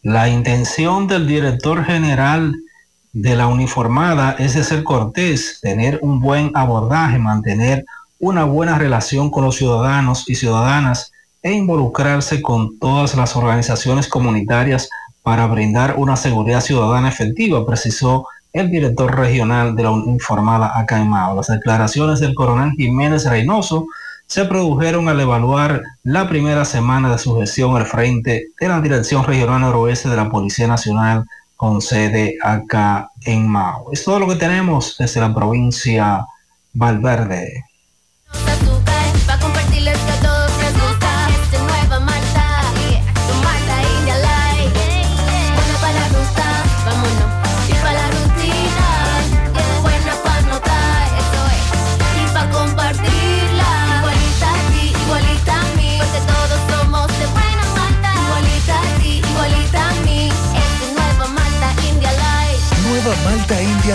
[0.00, 2.54] La intención del director general
[3.12, 7.84] de la uniformada es de ser cortés, tener un buen abordaje, mantener
[8.18, 11.12] una buena relación con los ciudadanos y ciudadanas
[11.42, 14.88] e involucrarse con todas las organizaciones comunitarias
[15.22, 18.26] para brindar una seguridad ciudadana efectiva, precisó
[18.60, 21.36] el director regional de la uniformada acá en Mao.
[21.36, 23.86] Las declaraciones del coronel Jiménez Reynoso
[24.26, 29.24] se produjeron al evaluar la primera semana de su gestión al frente de la Dirección
[29.24, 31.24] Regional Noroeste de la Policía Nacional
[31.56, 33.86] con sede acá en Mao.
[33.92, 36.26] Es todo lo que tenemos desde la provincia
[36.74, 37.64] Valverde.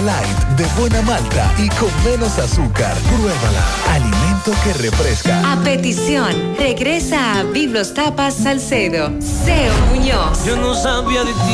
[0.02, 2.95] Light de buena malta y con menos azúcar.
[3.10, 3.64] Pruébala.
[3.91, 5.52] Alimento que refresca.
[5.52, 9.11] A petición, regresa a Biblos Tapas Salcedo.
[9.22, 10.44] Seo Muñoz.
[10.45, 11.53] Yo no sabía de ti.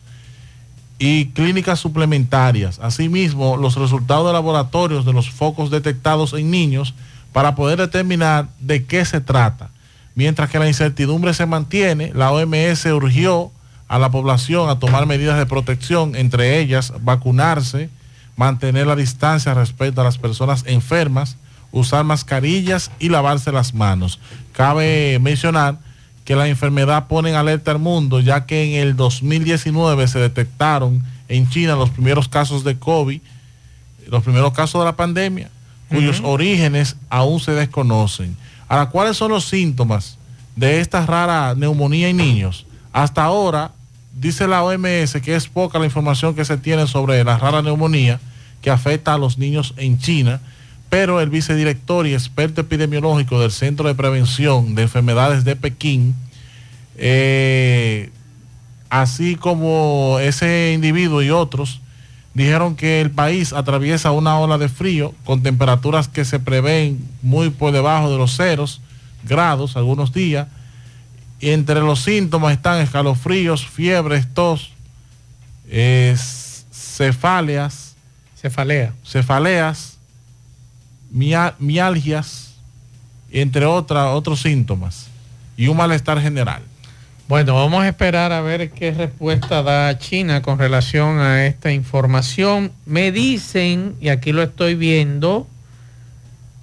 [0.98, 2.80] y clínicas suplementarias.
[2.80, 6.92] Asimismo, los resultados de laboratorios de los focos detectados en niños
[7.32, 9.70] para poder determinar de qué se trata.
[10.16, 13.52] Mientras que la incertidumbre se mantiene, la OMS urgió
[13.86, 17.90] a la población a tomar medidas de protección, entre ellas vacunarse,
[18.38, 21.36] mantener la distancia respecto a las personas enfermas,
[21.72, 24.20] usar mascarillas y lavarse las manos.
[24.52, 25.78] Cabe mencionar
[26.24, 31.02] que la enfermedad pone en alerta al mundo, ya que en el 2019 se detectaron
[31.26, 33.20] en China los primeros casos de COVID,
[34.06, 35.50] los primeros casos de la pandemia,
[35.88, 38.36] cuyos orígenes aún se desconocen.
[38.68, 40.16] Ahora, ¿cuáles son los síntomas
[40.54, 42.66] de esta rara neumonía en niños?
[42.92, 43.72] Hasta ahora,
[44.20, 48.20] dice la OMS que es poca la información que se tiene sobre la rara neumonía
[48.62, 50.40] que afecta a los niños en China,
[50.90, 56.14] pero el vicedirector y experto epidemiológico del Centro de Prevención de Enfermedades de Pekín
[57.00, 58.10] Eh,
[58.90, 61.80] así como ese individuo y otros
[62.34, 67.50] dijeron que el país atraviesa una ola de frío con temperaturas que se prevén muy
[67.50, 68.80] por debajo de los ceros
[69.24, 70.48] grados algunos días.
[71.40, 74.72] Y entre los síntomas están escalofríos, fiebres, tos,
[75.68, 76.16] eh,
[76.72, 77.94] cefaleas,
[78.40, 78.92] Cefalea.
[79.04, 79.98] cefaleas,
[81.12, 82.54] mia- mialgias,
[83.30, 85.06] entre otras otros síntomas,
[85.56, 86.62] y un malestar general.
[87.28, 92.72] Bueno, vamos a esperar a ver qué respuesta da China con relación a esta información.
[92.86, 95.46] Me dicen, y aquí lo estoy viendo,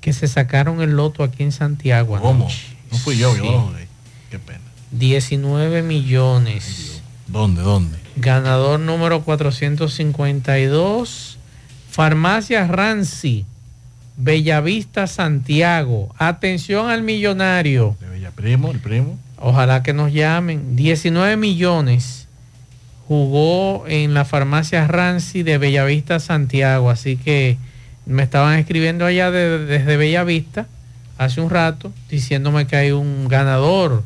[0.01, 2.19] que se sacaron el loto aquí en Santiago.
[2.19, 2.45] ¿Cómo?
[2.45, 2.75] anoche.
[2.91, 3.49] No fui yo, yo Sí.
[3.49, 3.87] lo jugué.
[4.31, 4.59] Qué pena.
[4.99, 7.01] 19 millones.
[7.27, 7.97] ¿Dónde, dónde?
[8.15, 11.37] Ganador número 452.
[11.89, 13.45] Farmacia Ranci.
[14.17, 16.13] Bellavista, Santiago.
[16.17, 17.97] Atención al millonario.
[17.99, 19.17] De Bella Primo, el primo.
[19.37, 20.75] Ojalá que nos llamen.
[20.77, 22.27] 19 millones
[23.07, 26.89] jugó en la farmacia Ranci de Bellavista, Santiago.
[26.89, 27.57] Así que
[28.05, 30.67] me estaban escribiendo allá de- desde Bellavista
[31.17, 34.03] hace un rato diciéndome que hay un ganador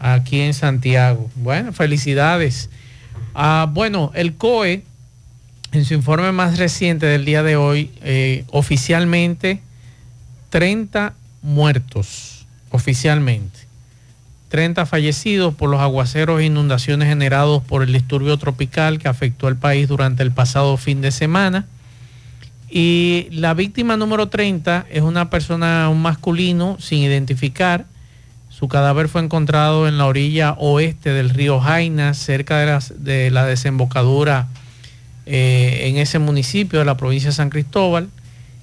[0.00, 1.30] aquí en Santiago.
[1.36, 2.70] Bueno, felicidades.
[3.34, 4.82] Ah, bueno, el COE,
[5.72, 9.60] en su informe más reciente del día de hoy, eh, oficialmente
[10.48, 13.60] 30 muertos, oficialmente.
[14.48, 19.56] 30 fallecidos por los aguaceros e inundaciones generados por el disturbio tropical que afectó al
[19.56, 21.66] país durante el pasado fin de semana.
[22.68, 27.86] Y la víctima número 30 es una persona, un masculino sin identificar.
[28.60, 32.58] Su cadáver fue encontrado en la orilla oeste del río Jaina, cerca
[32.90, 34.48] de, la desembocadura
[35.24, 38.10] eh, en ese municipio de la provincia de San Cristóbal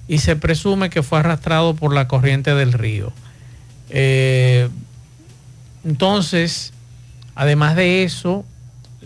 [0.07, 3.11] y se presume que fue arrastrado por la corriente del río.
[3.89, 4.69] Eh,
[5.83, 6.73] entonces,
[7.33, 8.45] además de eso,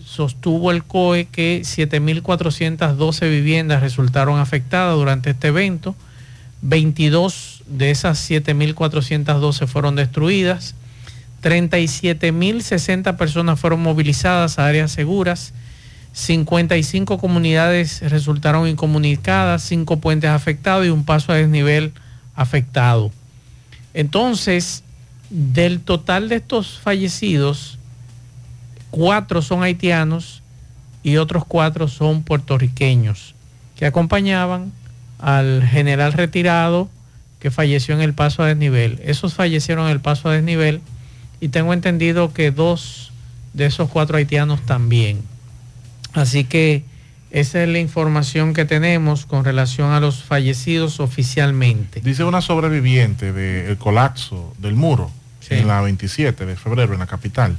[0.05, 5.95] sostuvo el COE que 7.412 viviendas resultaron afectadas durante este evento.
[6.63, 10.76] 22 de esas 7.412 fueron destruidas.
[11.41, 15.53] 37.060 personas fueron movilizadas a áreas seguras.
[16.13, 21.93] 55 comunidades resultaron incomunicadas, 5 puentes afectados y un paso a desnivel
[22.35, 23.11] afectado.
[23.93, 24.84] Entonces,
[25.30, 27.80] del total de estos fallecidos,
[28.89, 30.43] cuatro son haitianos
[31.03, 33.34] y otros cuatro son puertorriqueños
[33.76, 34.72] que acompañaban
[35.18, 36.89] al general retirado
[37.39, 38.99] que falleció en el paso a desnivel.
[39.03, 40.81] Esos fallecieron en el paso a desnivel
[41.41, 43.11] y tengo entendido que dos
[43.53, 45.19] de esos cuatro haitianos también.
[46.13, 46.84] Así que
[47.31, 52.01] esa es la información que tenemos con relación a los fallecidos oficialmente.
[52.01, 55.11] Dice una sobreviviente del colapso del muro
[55.49, 57.57] en la 27 de febrero en la capital,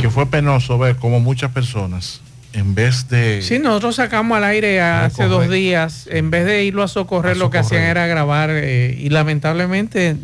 [0.00, 2.20] que fue penoso ver cómo muchas personas,
[2.52, 3.40] en vez de...
[3.42, 7.50] Sí, nosotros sacamos al aire hace dos días, en vez de irlo a socorrer, lo
[7.50, 10.16] que hacían era grabar eh, y lamentablemente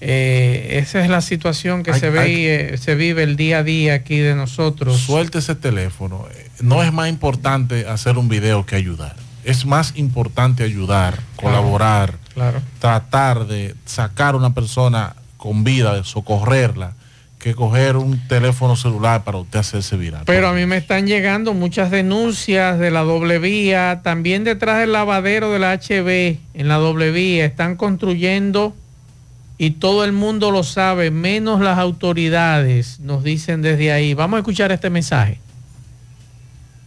[0.00, 3.58] eh, esa es la situación que se ve hay- y, eh, se vive el día
[3.58, 4.96] a día aquí de nosotros.
[4.98, 6.26] Suelte ese teléfono.
[6.60, 9.16] No es más importante hacer un video que ayudar.
[9.44, 12.60] Es más importante ayudar, colaborar, Claro.
[12.80, 16.92] tratar de sacar a una persona con vida, de socorrerla,
[17.38, 20.22] que coger un teléfono celular para usted hacerse viral.
[20.26, 24.92] Pero a mí me están llegando muchas denuncias de la doble vía, también detrás del
[24.92, 28.74] lavadero de la HB, en la doble vía, están construyendo
[29.58, 34.14] y todo el mundo lo sabe, menos las autoridades, nos dicen desde ahí.
[34.14, 35.40] Vamos a escuchar este mensaje.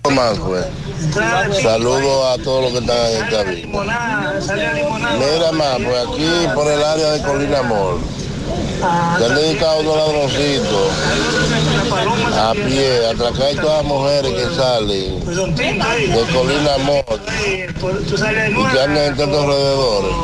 [0.10, 0.66] Más, pues.
[1.62, 3.80] Saludos a todos los que están en esta cabina.
[5.20, 8.00] Mira más, pues aquí por el área de Colina Amor.
[9.18, 10.92] Se han dedicado unos ladroncitos
[12.34, 17.06] a pie, a atracar a todas las mujeres que salen de Colina Amor
[17.46, 20.16] y que andan en tantos alrededores.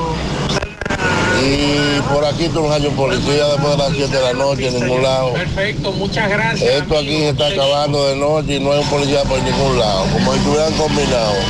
[1.43, 4.79] Y por aquí tú no hay policía después de las 7 de la noche en
[4.79, 5.33] ningún lado.
[5.33, 6.69] Perfecto, muchas gracias.
[6.69, 10.05] Esto aquí se está acabando de noche y no hay un policía por ningún lado,
[10.13, 11.45] como si estuvieran combinados.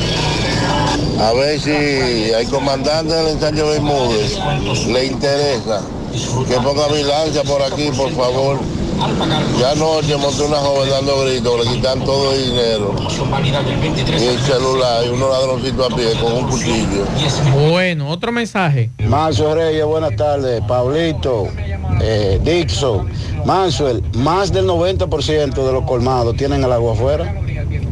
[1.19, 4.37] A ver si hay comandante del ensanche Bermúdez
[4.87, 5.81] le interesa
[6.47, 8.59] que ponga vigilancia por aquí, por favor.
[9.59, 12.95] Ya anoche monté una joven dando gritos, le quitan todo el dinero.
[14.19, 17.05] Y el celular y unos ladroncitos a pie con un cuchillo.
[17.69, 18.89] Bueno, otro mensaje.
[19.07, 20.61] Manso Reyes, buenas tardes.
[20.67, 21.47] Pablito,
[22.01, 23.07] eh, Dixon,
[23.45, 27.41] Mansuel, más del 90% de los colmados tienen el agua afuera.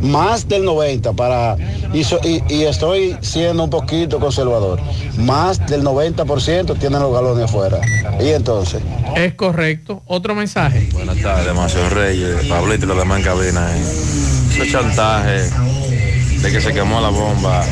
[0.01, 1.55] Más del 90 para
[1.93, 4.79] y, so- y- y estoy siendo un poquito conservador.
[5.17, 7.79] Más del 90% tienen los galones afuera.
[8.19, 8.81] Y entonces.
[9.15, 10.03] Es correcto.
[10.07, 10.89] Otro mensaje.
[10.93, 13.67] Buenas tardes, Macio Reyes, Pablito y los demás en cabina.
[13.75, 13.81] eh.
[14.61, 15.49] Ese chantaje
[16.41, 17.65] de que se quemó la bomba.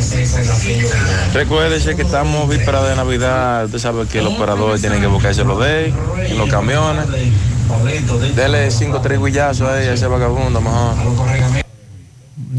[1.34, 3.66] Recuérdese que estamos víspera de Navidad.
[3.66, 5.88] Usted sabe que los operadores tienen que buscarse los de
[6.28, 7.06] en los camiones.
[8.36, 11.63] Dele cinco tres guillazos ahí a ese vagabundo, mejor.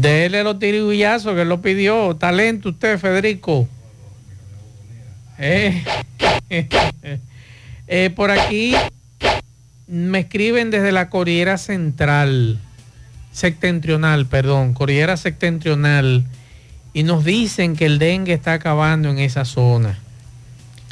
[0.05, 2.15] Dele los tiriguillazos que lo pidió.
[2.15, 3.67] Talento usted, Federico.
[5.39, 5.83] Eh,
[7.87, 8.75] eh, por aquí
[9.87, 12.59] me escriben desde la Corriera Central,
[13.31, 16.23] septentrional, perdón, Corriera Septentrional,
[16.93, 19.97] y nos dicen que el dengue está acabando en esa zona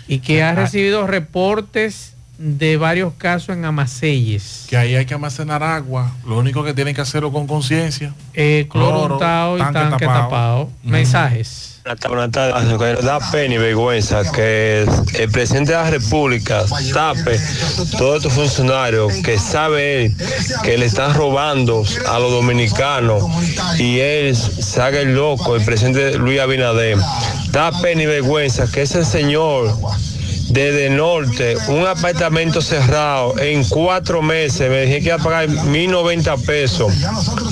[0.07, 4.65] y que ha recibido reportes de varios casos en Amacelles.
[4.68, 6.11] Que ahí hay que almacenar agua.
[6.26, 8.14] Lo único que tienen que hacerlo con conciencia.
[8.34, 10.69] Eh, cloro untado y tanque tapado.
[10.84, 11.73] Mensajes.
[12.07, 13.03] Buenas tardes.
[13.03, 14.88] Da pena y vergüenza que
[15.19, 17.38] el presidente de la República tape
[17.97, 20.15] todos estos funcionarios que sabe él
[20.64, 23.22] que le están robando a los dominicanos
[23.77, 26.97] y él se haga el loco, el presidente Luis Abinader.
[27.51, 29.77] Da pena y vergüenza que ese señor
[30.53, 36.45] desde norte, un apartamento cerrado en cuatro meses, me dije que iba a pagar 1.090
[36.45, 36.93] pesos.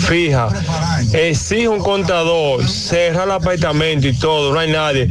[0.08, 0.50] Fija,
[1.12, 5.10] exige un contador, cerra el apartamento y todo, no hay nadie.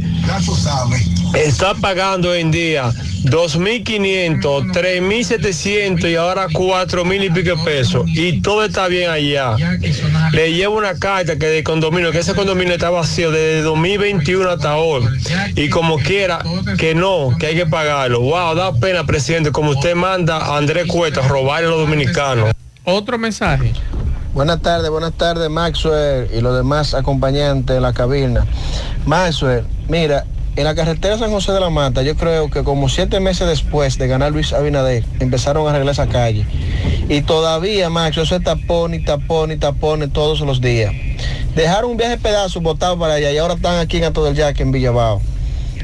[1.33, 2.91] Está pagando hoy en día
[3.23, 4.41] 2.500,
[4.73, 8.03] 3.700 y ahora 4.000 y pico de pesos.
[8.07, 9.55] Y todo está bien allá.
[10.33, 14.75] Le llevo una carta que de condominio, que ese condominio está vacío desde 2021 hasta
[14.75, 15.05] hoy.
[15.55, 16.43] Y como quiera,
[16.77, 18.19] que no, que hay que pagarlo.
[18.21, 22.51] Wow, da pena, presidente, como usted manda a Andrés Cuesta robarle a los dominicanos.
[22.83, 23.73] Otro mensaje.
[24.33, 28.45] Buenas tardes, buenas tardes, Maxwell y los demás acompañantes de la cabina.
[29.05, 30.25] Maxwell, mira,
[30.55, 33.97] en la carretera San José de la Mata, yo creo que como siete meses después
[33.97, 36.45] de ganar Luis Abinader, empezaron a arreglar esa calle.
[37.07, 40.93] Y todavía, Max, eso es tapón y tapón y tapón todos los días.
[41.55, 44.63] Dejaron un viaje pedazo botado para allá y ahora están aquí en Ato del Yaque,
[44.63, 45.21] en Villabao.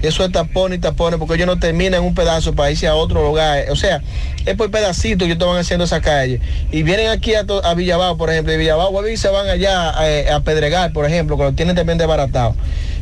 [0.01, 3.23] Eso es tapón y tapones porque ellos no terminan un pedazo para irse a otro
[3.23, 3.65] lugar.
[3.71, 4.01] O sea,
[4.45, 6.39] es por pedacitos que estaban haciendo esa calle.
[6.71, 10.29] Y vienen aquí a, a Villabao, por ejemplo, y Villabao a se van allá eh,
[10.31, 12.55] a Pedregal, por ejemplo, que lo tienen también desbaratado.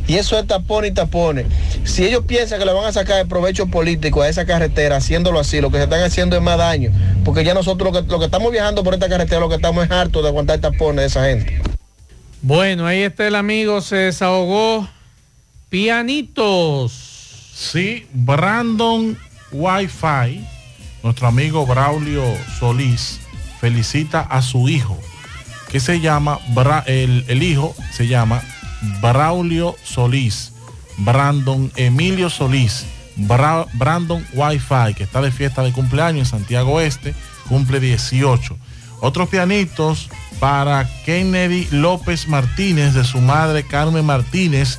[0.08, 1.46] Y eso es tapón y tapones.
[1.84, 5.40] Si ellos piensan que le van a sacar el provecho político a esa carretera haciéndolo
[5.40, 6.90] así, lo que se están haciendo es más daño.
[7.24, 9.84] Porque ya nosotros lo que, lo que estamos viajando por esta carretera, lo que estamos
[9.84, 11.60] es hartos de aguantar tapones de esa gente.
[12.42, 14.88] Bueno, ahí está el amigo, se desahogó.
[15.68, 16.92] Pianitos.
[17.54, 19.18] Sí, Brandon
[19.50, 20.44] Wi-Fi,
[21.02, 22.22] nuestro amigo Braulio
[22.60, 23.18] Solís,
[23.60, 24.98] felicita a su hijo,
[25.70, 28.42] que se llama, Bra- el, el hijo se llama
[29.00, 30.52] Braulio Solís,
[30.98, 32.86] Brandon Emilio Solís,
[33.16, 37.14] Bra- Brandon Wi-Fi, que está de fiesta de cumpleaños en Santiago Este,
[37.48, 38.56] cumple 18.
[39.00, 40.08] Otros pianitos
[40.40, 44.78] para Kennedy López Martínez, de su madre Carmen Martínez,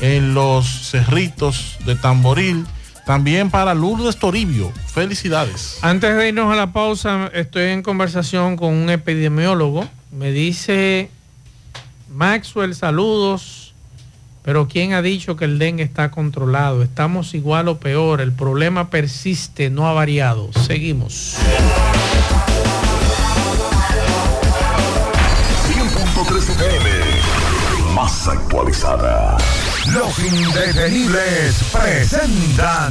[0.00, 2.66] en los Cerritos de Tamboril.
[3.06, 4.70] También para Lourdes Toribio.
[4.92, 5.78] Felicidades.
[5.80, 9.88] Antes de irnos a la pausa, estoy en conversación con un epidemiólogo.
[10.12, 11.10] Me dice,
[12.10, 13.74] Maxwell, saludos,
[14.42, 16.82] pero ¿quién ha dicho que el dengue está controlado?
[16.82, 20.50] Estamos igual o peor, el problema persiste, no ha variado.
[20.52, 21.36] Seguimos.
[25.66, 26.90] 100.3 FM.
[27.94, 29.36] Más actualizada.
[29.92, 32.90] Los indetenibles presentan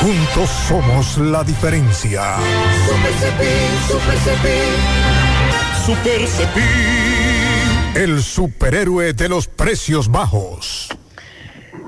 [0.00, 2.36] Juntos somos la diferencia.
[2.86, 3.48] Super Cepín,
[3.88, 4.76] Super Cepín.
[5.84, 8.02] Super Cepín.
[8.02, 10.88] El superhéroe de los precios bajos.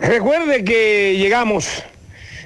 [0.00, 1.84] Recuerde que llegamos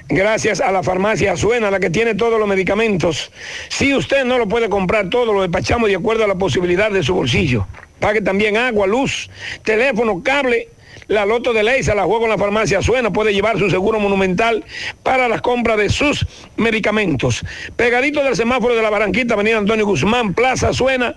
[0.09, 3.31] gracias a la farmacia Suena, la que tiene todos los medicamentos.
[3.69, 7.03] Si usted no lo puede comprar todo, lo despachamos de acuerdo a la posibilidad de
[7.03, 7.67] su bolsillo.
[7.99, 9.29] Pague también agua, luz,
[9.63, 10.69] teléfono, cable.
[11.07, 13.11] La loto de ley se la juega en la farmacia Suena.
[13.11, 14.63] Puede llevar su seguro monumental
[15.03, 16.25] para la compra de sus
[16.57, 17.43] medicamentos.
[17.75, 21.15] Pegadito del semáforo de la Barranquita, Avenida Antonio Guzmán, Plaza Suena,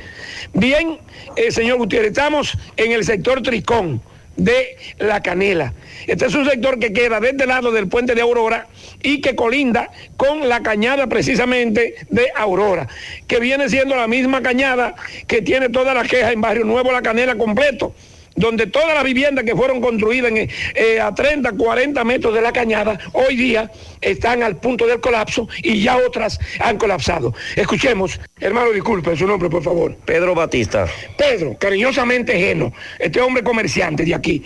[0.53, 0.97] Bien,
[1.35, 4.01] eh, señor Gutiérrez, estamos en el sector Tricón
[4.39, 5.73] de La Canela.
[6.07, 8.67] Este es un sector que queda desde lado del puente de Aurora
[9.03, 12.87] y que colinda con la cañada precisamente de Aurora,
[13.27, 14.95] que viene siendo la misma cañada
[15.27, 17.93] que tiene toda la queja en Barrio Nuevo La Canela completo
[18.39, 22.53] donde todas las viviendas que fueron construidas en, eh, a 30, 40 metros de la
[22.53, 27.33] cañada, hoy día están al punto del colapso y ya otras han colapsado.
[27.57, 29.93] Escuchemos, hermano, disculpe, su nombre, por favor.
[30.05, 30.87] Pedro Batista.
[31.17, 34.41] Pedro, cariñosamente Geno, este hombre comerciante de aquí.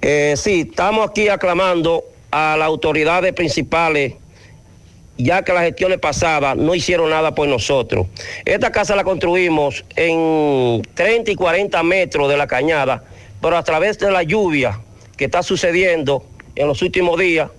[0.00, 4.14] Eh, sí, estamos aquí aclamando a las autoridades principales,
[5.18, 8.06] ya que las gestiones pasadas no hicieron nada por nosotros.
[8.44, 13.04] Esta casa la construimos en 30 y 40 metros de la cañada,
[13.42, 14.80] pero a través de la lluvia
[15.16, 16.24] que está sucediendo
[16.54, 17.50] en los últimos días,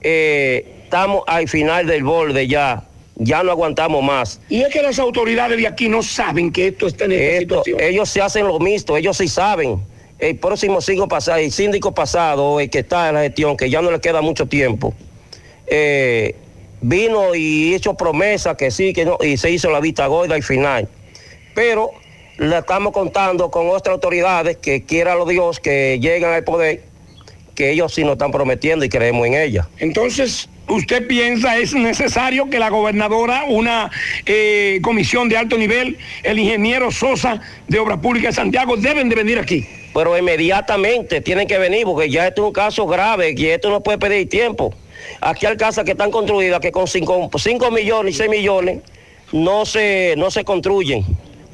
[0.00, 2.84] eh, estamos al final del borde ya.
[3.22, 4.40] Ya no aguantamos más.
[4.48, 7.62] Y es que las autoridades de aquí no saben que esto está en esta Esto-
[7.64, 7.80] situación.
[7.80, 9.78] ellos se hacen lo mixto, ellos sí saben.
[10.18, 13.82] El próximo síndico pasado, el síndico pasado, el que está en la gestión, que ya
[13.82, 14.94] no le queda mucho tiempo,
[15.66, 16.34] eh,
[16.80, 20.42] vino y hizo promesa que sí, que no, y se hizo la vista gorda al
[20.42, 20.88] final.
[21.54, 21.90] Pero
[22.38, 26.82] le estamos contando con otras autoridades que quiera lo Dios que lleguen al poder,
[27.54, 29.66] que ellos sí nos están prometiendo y creemos en ellas.
[29.78, 33.90] Entonces, ¿usted piensa es necesario que la gobernadora, una
[34.24, 39.16] eh, comisión de alto nivel, el ingeniero Sosa de Obras Públicas de Santiago, deben de
[39.16, 39.66] venir aquí?
[39.92, 43.82] pero inmediatamente tienen que venir porque ya esto es un caso grave y esto no
[43.82, 44.72] puede pedir tiempo.
[45.20, 47.30] Aquí hay casas que están construidas que con 5
[47.70, 48.80] millones y 6 millones
[49.32, 51.04] no se, no se construyen.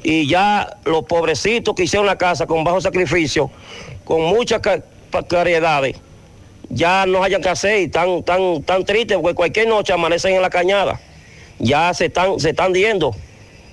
[0.03, 3.49] Y ya los pobrecitos que hicieron la casa con bajo sacrificio,
[4.05, 4.61] con muchas
[5.27, 5.97] caridades,
[6.69, 10.41] ya no hayan que hacer y están tan, tan tristes porque cualquier noche amanecen en
[10.41, 10.99] la cañada.
[11.59, 13.15] Ya se están, se están diendo.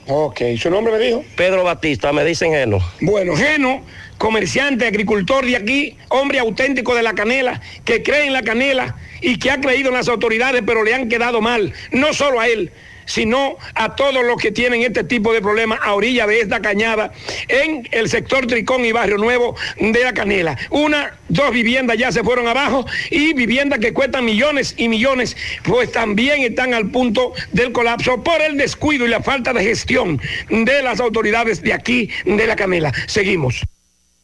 [0.07, 1.25] Ok, ¿su nombre me dijo?
[1.37, 2.79] Pedro Batista, me dicen Geno.
[3.01, 3.83] Bueno, Geno,
[4.19, 9.39] comerciante, agricultor de aquí, hombre auténtico de la canela, que cree en la canela y
[9.39, 12.73] que ha creído en las autoridades, pero le han quedado mal, no solo a él,
[13.07, 17.13] sino a todos los que tienen este tipo de problemas a orilla de esta cañada
[17.49, 20.57] en el sector Tricón y Barrio Nuevo de la Canela.
[20.71, 25.93] Una, dos viviendas ya se fueron abajo y viviendas que cuestan millones y millones, pues
[25.93, 30.83] también están al punto del colapso por el descuido y la falta de gestión de
[30.83, 32.93] las autoridades de aquí, de la Canela.
[33.07, 33.65] Seguimos.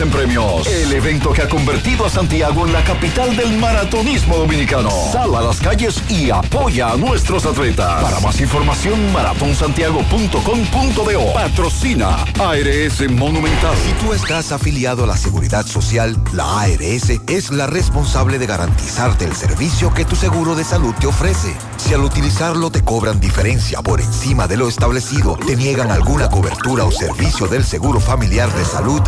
[0.00, 0.66] en premios.
[0.66, 4.90] El evento que ha convertido a Santiago en la capital del maratonismo dominicano.
[5.12, 8.02] Sal a las calles y apoya a nuestros atletas.
[8.02, 11.32] Para más información, maratonsantiago.com.do.
[11.34, 13.76] Patrocina ARS Monumental.
[13.76, 19.24] Si tú estás afiliado a la Seguridad Social, la ARS es la responsable de garantizarte
[19.24, 21.54] el servicio que tu seguro de salud te ofrece.
[21.76, 26.84] Si al utilizarlo te cobran diferencia por encima de lo establecido, te niegan alguna cobertura
[26.84, 29.02] o servicio del seguro familiar de salud,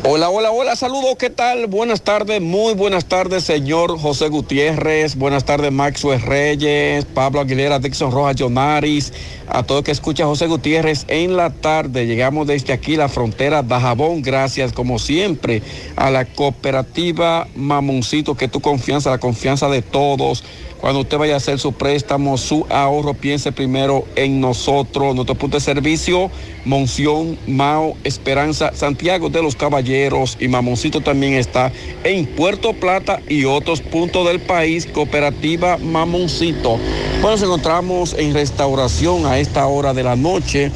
[0.03, 1.67] Hola, hola, hola, saludos, ¿qué tal?
[1.67, 8.11] Buenas tardes, muy buenas tardes, señor José Gutiérrez, buenas tardes, Maxwell Reyes, Pablo Aguilera, Dixon
[8.11, 9.13] Rojas, Jonaris,
[9.47, 12.07] a todo el que escucha José Gutiérrez en la tarde.
[12.07, 15.61] Llegamos desde aquí, la frontera de Jabón, gracias como siempre
[15.95, 20.43] a la cooperativa Mamoncito, que tu confianza, la confianza de todos.
[20.81, 25.13] Cuando usted vaya a hacer su préstamo, su ahorro, piense primero en nosotros.
[25.13, 26.31] Nuestro punto de servicio,
[26.65, 31.71] Monción, Mao, Esperanza, Santiago de los Caballeros y Mamoncito también está
[32.03, 34.87] en Puerto Plata y otros puntos del país.
[34.87, 36.79] Cooperativa Mamoncito.
[37.21, 40.71] Bueno, nos encontramos en restauración a esta hora de la noche,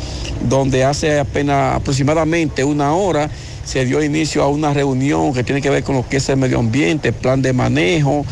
[0.47, 3.31] donde hace apenas aproximadamente una hora
[3.65, 6.37] se dio inicio a una reunión que tiene que ver con lo que es el
[6.37, 8.25] medio ambiente, plan de manejo,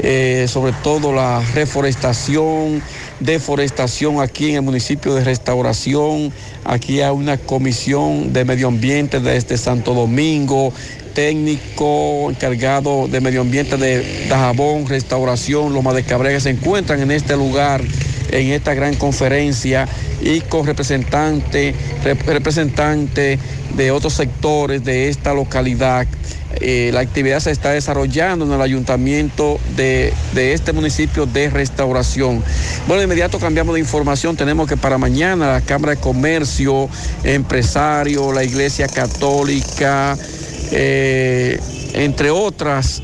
[0.00, 2.82] eh, sobre todo la reforestación,
[3.20, 6.32] deforestación aquí en el municipio de Restauración.
[6.64, 10.72] Aquí hay una comisión de medio ambiente desde Santo Domingo,
[11.14, 17.36] técnico encargado de medio ambiente de Dajabón, Restauración, Loma de Cabrera, se encuentran en este
[17.36, 17.82] lugar
[18.32, 19.88] en esta gran conferencia
[20.20, 21.74] y con representantes
[22.04, 23.38] representante
[23.74, 26.06] de otros sectores de esta localidad.
[26.60, 32.42] Eh, la actividad se está desarrollando en el ayuntamiento de, de, este municipio de restauración.
[32.88, 34.36] Bueno, de inmediato cambiamos de información.
[34.36, 36.88] Tenemos que para mañana la Cámara de Comercio,
[37.22, 40.18] empresario, la Iglesia Católica,
[40.72, 41.60] eh,
[41.94, 43.02] entre otras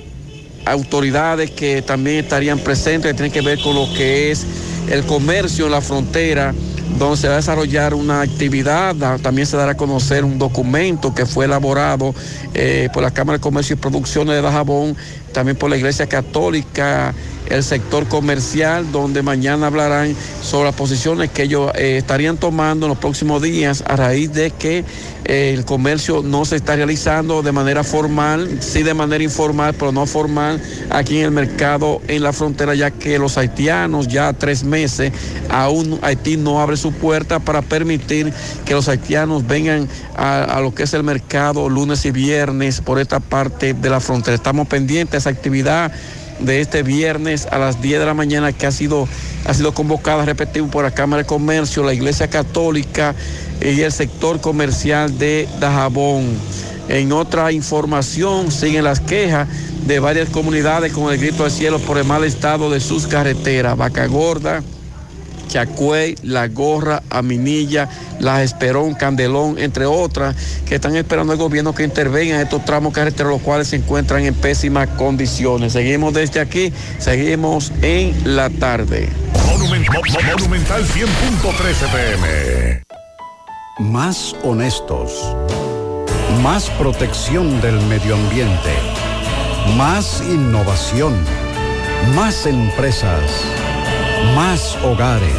[0.64, 4.44] autoridades que también estarían presentes, que tienen que ver con lo que es
[4.90, 6.52] el comercio en la frontera,
[6.98, 11.26] donde se va a desarrollar una actividad, también se dará a conocer un documento que
[11.26, 12.14] fue elaborado
[12.54, 14.96] eh, por la Cámara de Comercio y Producciones de Dajabón,
[15.32, 17.12] también por la Iglesia Católica,
[17.50, 22.90] el sector comercial, donde mañana hablarán sobre las posiciones que ellos eh, estarían tomando en
[22.90, 24.84] los próximos días a raíz de que
[25.24, 29.90] eh, el comercio no se está realizando de manera formal, sí de manera informal, pero
[29.90, 34.62] no formal aquí en el mercado en la frontera, ya que los haitianos ya tres
[34.62, 35.12] meses,
[35.50, 38.32] aún Haití no abre su puerta para permitir
[38.64, 43.00] que los haitianos vengan a, a lo que es el mercado lunes y viernes por
[43.00, 44.36] esta parte de la frontera.
[44.36, 45.92] Estamos pendientes de esa actividad
[46.38, 49.08] de este viernes a las 10 de la mañana que ha sido,
[49.44, 53.14] ha sido convocada, repetimos, por la Cámara de Comercio, la Iglesia Católica
[53.60, 56.26] y el sector comercial de Dajabón.
[56.88, 59.48] En otra información siguen las quejas
[59.86, 63.76] de varias comunidades con el grito al cielo por el mal estado de sus carreteras.
[63.76, 64.62] Vaca Gorda,
[65.48, 67.88] Chacuey, La Gorra, Aminilla,
[68.20, 70.34] Las Esperón, Candelón, entre otras,
[70.66, 74.24] que están esperando al gobierno que intervenga en estos tramos carreteros, los cuales se encuentran
[74.24, 75.72] en pésimas condiciones.
[75.72, 79.08] Seguimos desde aquí, seguimos en la tarde.
[79.46, 82.82] Monument- Mo- Mo- Monumental 100.13 pm.
[83.78, 85.12] Más honestos.
[86.42, 88.70] Más protección del medio ambiente.
[89.76, 91.14] Más innovación.
[92.14, 93.20] Más empresas.
[94.34, 95.30] Más hogares.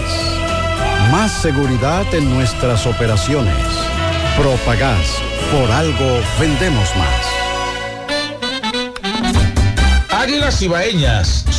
[1.11, 3.55] Más seguridad en nuestras operaciones.
[4.37, 5.19] Propagás.
[5.51, 7.25] Por algo vendemos más.
[10.09, 11.45] Águilas Ibaeñas,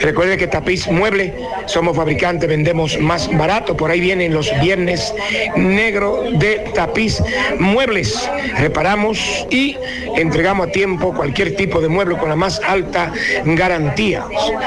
[0.00, 1.34] Recuerde que Tapiz Mueble
[1.66, 3.76] somos fabricantes, vendemos más barato.
[3.76, 5.12] Por ahí vienen los viernes
[5.56, 7.20] negro de tapiz
[7.58, 8.30] muebles.
[8.58, 9.76] Reparamos y
[10.16, 13.12] entregamos a tiempo cualquier tipo de mueble con la más alta
[13.44, 14.24] garantía.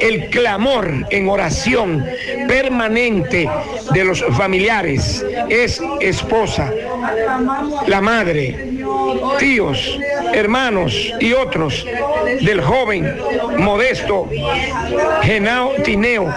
[0.00, 2.04] el clamor en oración
[2.48, 3.48] permanente
[3.92, 5.24] de los familiares.
[5.48, 6.72] Es esposa,
[7.86, 8.72] la madre,
[9.38, 9.98] tíos,
[10.32, 11.86] hermanos y otros
[12.40, 13.16] del joven
[13.58, 14.28] modesto
[15.22, 16.32] Genao Tineo,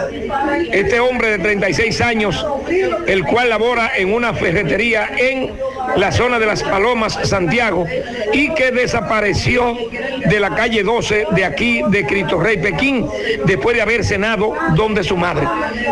[0.71, 2.45] este hombre de 36 años,
[3.07, 5.53] el cual labora en una ferretería en
[5.97, 7.85] la zona de las Palomas, Santiago,
[8.33, 9.77] y que desapareció
[10.25, 13.07] de la calle 12 de aquí de Cristo Rey Pekín,
[13.45, 15.47] después de haber cenado donde su madre.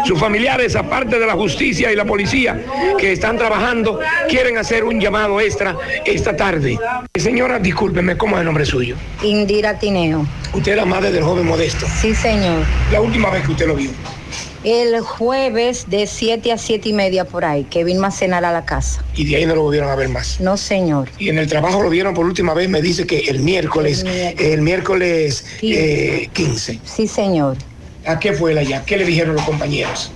[0.05, 2.59] Sus familiares, aparte de la justicia y la policía
[2.97, 5.75] que están trabajando, quieren hacer un llamado extra
[6.05, 6.77] esta tarde.
[7.15, 8.95] Señora, discúlpeme, ¿cómo es el nombre suyo?
[9.21, 10.25] Indira Tineo.
[10.53, 11.85] Usted es la madre del joven modesto.
[12.01, 12.63] Sí, señor.
[12.91, 13.91] La última vez que usted lo vio.
[14.63, 18.51] El jueves de 7 a 7 y media por ahí, que vino a cenar a
[18.51, 19.03] la casa.
[19.13, 20.39] Y de ahí no lo volvieron a ver más.
[20.39, 21.09] No, señor.
[21.19, 24.61] Y en el trabajo lo vieron por última vez, me dice que el miércoles, el
[24.61, 26.79] miércoles eh, 15.
[26.85, 27.57] Sí, señor.
[28.05, 28.83] ¿A qué fue él allá?
[28.85, 30.11] ¿Qué le dijeron los compañeros?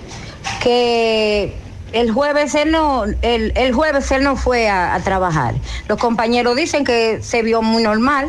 [0.62, 1.52] Que
[1.92, 5.54] el jueves él no, el, el jueves él no fue a, a trabajar.
[5.88, 8.28] Los compañeros dicen que se vio muy normal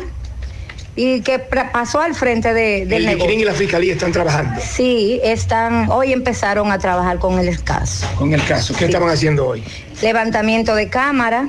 [1.02, 3.32] y que pasó al frente de, del El negocio.
[3.40, 8.06] Y la fiscalía están trabajando Sí, están, hoy empezaron a trabajar con el caso.
[8.18, 8.74] con el caso.
[8.76, 9.64] ¿Qué estaban haciendo hoy?
[10.02, 11.48] Levantamiento de cámara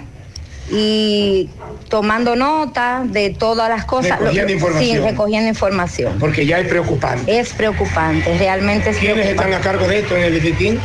[0.72, 1.50] y
[1.90, 4.20] tomando nota de todas las cosas.
[4.20, 4.98] Recogiendo información.
[4.98, 6.18] Sí, recogiendo información.
[6.18, 7.38] Porque ya es preocupante.
[7.40, 10.80] Es preocupante, realmente es ¿Quiénes están a cargo de esto en el Liquín?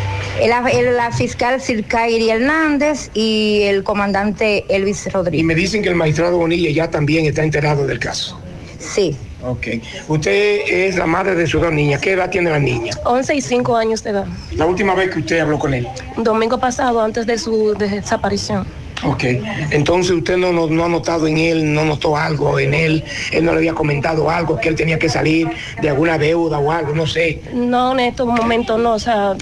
[0.44, 5.46] La, la fiscal Circairi Hernández y el comandante Elvis Y Rodríguez.
[5.46, 8.40] me dicen que el magistrado Bonilla ya también está enterado del caso.
[8.78, 9.16] Sí.
[9.44, 9.66] Ok.
[10.08, 12.00] Usted es la madre de sus dos niñas.
[12.00, 12.92] ¿Qué edad tiene la niña?
[13.04, 14.26] 11 y 5 años de edad.
[14.52, 15.86] La última vez que usted habló con él.
[16.16, 18.66] Domingo pasado, antes de su desaparición.
[19.04, 19.24] Ok.
[19.70, 23.04] Entonces usted no, no, no ha notado en él, no notó algo en él.
[23.30, 25.48] Él no le había comentado algo, que él tenía que salir
[25.80, 27.42] de alguna deuda o algo, no sé.
[27.52, 29.34] No, en estos momentos no, o sea,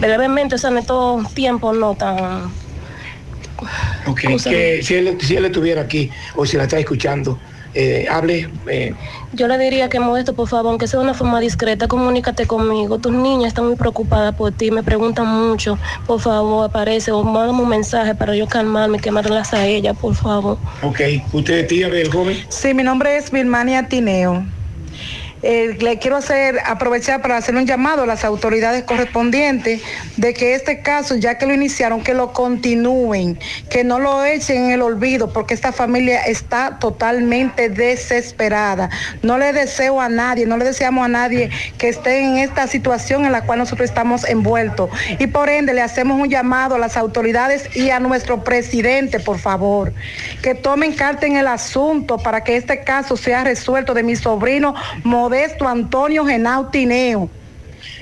[0.00, 2.44] brevemente, o sea, en estos tiempos no tan...
[4.06, 4.20] Ok.
[4.44, 7.38] Que si él, si él estuviera aquí o si la está escuchando,
[7.76, 8.48] eh, hable.
[8.68, 8.94] eh,
[9.34, 12.98] Yo le diría que Modesto, por favor, aunque sea de una forma discreta, comunícate conmigo.
[12.98, 15.78] Tus niñas están muy preocupadas por ti, me preguntan mucho.
[16.06, 20.58] Por favor, aparece o mándame un mensaje para yo calmarme, quemarlas a ella, por favor.
[20.82, 21.00] ok.
[21.32, 22.36] ¿Usted es tía del joven?
[22.48, 24.44] Sí, mi nombre es Vilmania Tineo.
[25.48, 26.18] Eh, le quiero
[26.64, 29.80] aprovechar para hacer un llamado a las autoridades correspondientes
[30.16, 33.38] de que este caso, ya que lo iniciaron, que lo continúen,
[33.70, 38.90] que no lo echen en el olvido, porque esta familia está totalmente desesperada.
[39.22, 43.24] No le deseo a nadie, no le deseamos a nadie que esté en esta situación
[43.24, 44.90] en la cual nosotros estamos envueltos.
[45.20, 49.38] Y por ende le hacemos un llamado a las autoridades y a nuestro presidente, por
[49.38, 49.92] favor,
[50.42, 54.74] que tomen carta en el asunto para que este caso sea resuelto de mi sobrino
[55.36, 57.28] Modesto Antonio Genao Tineo.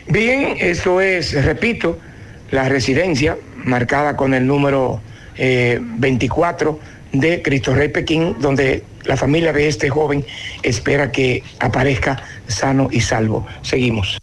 [0.06, 1.98] Bien, eso es, repito,
[2.52, 5.01] la residencia marcada con el número
[5.36, 6.78] eh, 24
[7.12, 10.24] de Cristo Rey Pekín, donde la familia de este joven
[10.62, 13.44] espera que aparezca sano y salvo.
[13.62, 14.16] Seguimos.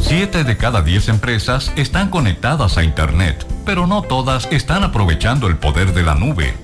[0.00, 5.58] Siete de cada diez empresas están conectadas a Internet, pero no todas están aprovechando el
[5.58, 6.63] poder de la nube.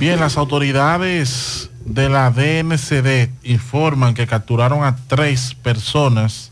[0.00, 6.50] Bien, las autoridades de la DNCD informan que capturaron a tres personas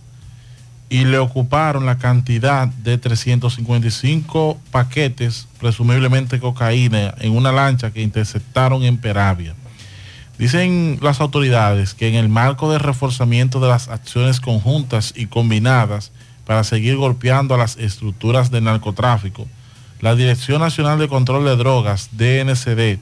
[0.89, 8.85] y le ocuparon la cantidad de 355 paquetes, presumiblemente cocaína, en una lancha que interceptaron
[8.85, 9.55] en Peravia.
[10.39, 16.12] Dicen las autoridades que en el marco del reforzamiento de las acciones conjuntas y combinadas
[16.47, 19.48] para seguir golpeando a las estructuras del narcotráfico,
[20.01, 23.01] la Dirección Nacional de Control de Drogas, DNCD,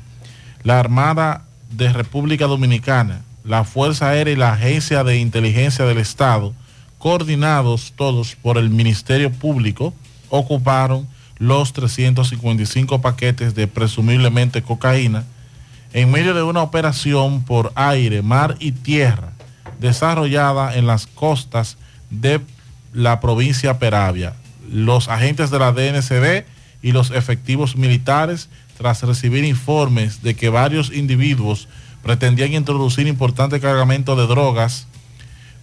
[0.63, 6.55] la Armada de República Dominicana, la Fuerza Aérea y la Agencia de Inteligencia del Estado,
[6.99, 9.95] coordinados todos por el Ministerio Público,
[10.29, 11.09] ocuparon
[11.39, 15.25] los 355 paquetes de presumiblemente cocaína
[15.93, 19.33] en medio de una operación por aire, mar y tierra
[19.81, 21.79] desarrollada en las costas
[22.11, 22.41] de
[22.93, 24.35] la provincia Peravia.
[24.71, 26.45] Los agentes de la DNCD
[26.83, 28.49] y los efectivos militares,
[28.81, 31.69] tras recibir informes de que varios individuos
[32.03, 34.87] pretendían introducir importante cargamento de drogas,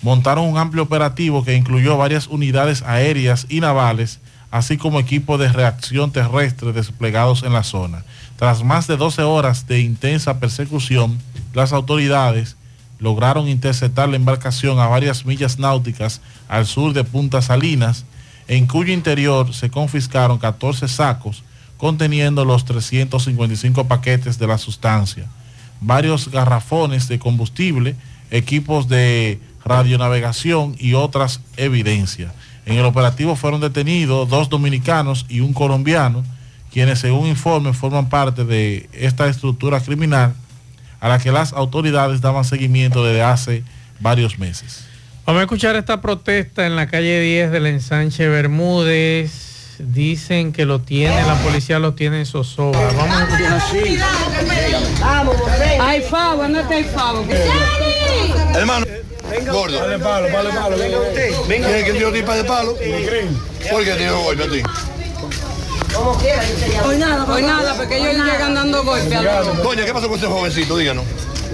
[0.04, 4.20] montaron un amplio operativo que incluyó varias unidades aéreas y navales,
[4.52, 8.04] así como equipos de reacción terrestre desplegados en la zona.
[8.36, 11.18] Tras más de 12 horas de intensa persecución,
[11.56, 12.56] las autoridades
[13.00, 18.06] lograron interceptar la embarcación a varias millas náuticas al sur de Punta Salinas,
[18.48, 21.42] en cuyo interior se confiscaron 14 sacos
[21.78, 25.26] conteniendo los 355 paquetes de la sustancia,
[25.80, 27.96] varios garrafones de combustible,
[28.32, 32.34] equipos de radionavegación y otras evidencias.
[32.66, 36.24] En el operativo fueron detenidos dos dominicanos y un colombiano,
[36.72, 40.34] quienes según informes forman parte de esta estructura criminal
[41.00, 43.64] a la que las autoridades daban seguimiento desde hace
[44.00, 44.86] varios meses.
[45.26, 49.47] Vamos a escuchar esta protesta en la calle 10 del ensanche Bermúdez.
[49.80, 52.92] Dicen que lo tiene, la policía lo tiene en zozobra.
[52.94, 53.62] Vamos a escuchar.
[55.80, 57.26] Ay, Favo, ¿dónde está el Favo?
[58.56, 58.86] Hermano,
[59.52, 59.80] gordo.
[59.80, 61.32] Dale palo, dale palo, venga usted.
[61.48, 61.68] Venga.
[61.68, 62.76] ¿Quién es que dio tipa de palo?
[63.72, 64.64] ¿Por qué dio golpe a ti?
[66.86, 69.14] Hoy nada, hoy nada, porque ellos llegan dando golpes.
[69.14, 70.78] a Doña, ¿qué pasó con ese jovencito?
[70.78, 71.06] Díganos.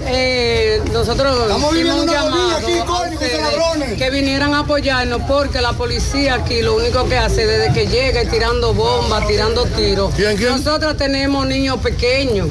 [0.06, 5.72] Eh, nosotros Estamos hicimos un llamado aquí, coño, ustedes que vinieran a apoyarnos porque la
[5.72, 10.12] policía aquí lo único que hace desde que llega es tirando bombas, tirando tiros.
[10.18, 12.48] Nosotros tenemos niños pequeños.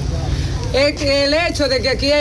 [0.73, 2.11] Es que el hecho de que aquí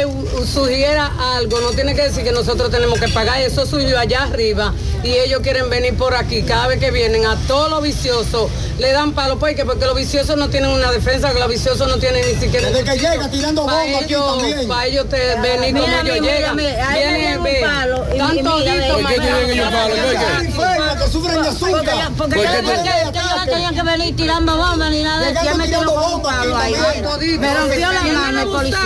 [0.46, 3.40] surgiera algo no tiene que decir que nosotros tenemos que pagar.
[3.40, 6.42] Eso subió allá arriba y ellos quieren venir por aquí.
[6.42, 10.36] Cada vez que vienen a todos los viciosos le dan palo porque porque los viciosos
[10.36, 12.68] no tienen una defensa, que los viciosos no tienen ni siquiera.
[12.68, 14.68] Desde que llega tirando bombas aquí ellos- también.
[14.68, 16.56] pa' ellos te venir Mira, como ellos mira, llegan.
[16.56, 19.22] Vienen, ven, palo, y- están y mira, toditos ¿por qué mañana.
[19.22, 19.94] tienen ellos palo?
[19.94, 20.46] ¿Por qué?
[20.46, 21.70] Enfermos que sufren de azúcar.
[21.72, 24.56] Porque ya- porque ¿Por ya- qué porque te- ya- ya no tenían que venir tirando
[24.58, 25.32] bombas ni nada.
[25.32, 26.72] Ya un bombas palo ahí.
[26.74, 27.40] también.
[27.40, 28.78] Me rompió la mano policía.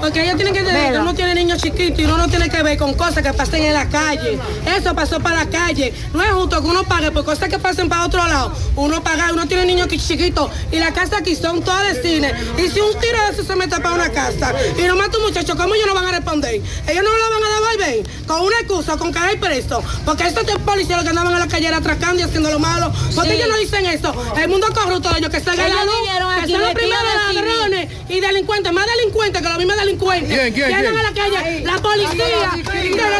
[0.00, 2.62] Porque ellos tienen que entender que uno tiene niños chiquitos y uno no tiene que
[2.62, 4.38] ver con cosas que pasen en la calle.
[4.76, 5.92] Eso pasó para la calle.
[6.12, 8.52] No es justo que uno pague por cosas que pasen para otro lado.
[8.76, 12.32] Uno paga, uno tiene niños qui- chiquitos y la casa aquí son todas de cine.
[12.58, 15.24] Y si un tiro de eso se mete para una casa y no mata un
[15.24, 16.54] muchacho, ¿cómo ellos no van a responder?
[16.54, 19.82] Ellos no lo van a devolver con una excusa, con caer preso.
[20.04, 22.92] Porque estos policías que andaban en la calle atracando y haciendo lo malo.
[23.14, 23.36] Porque Sí.
[23.36, 24.14] ellos no dicen eso.
[24.36, 25.94] El mundo corrupto de ellos que Ellos la luz,
[26.44, 27.04] que son los primeros
[27.34, 30.38] ladrones y delincuentes, más delincuentes que los mismos delincuentes.
[30.38, 30.96] ¿Quién, quién, Llegan quién?
[30.96, 33.10] a la calle, la policía, de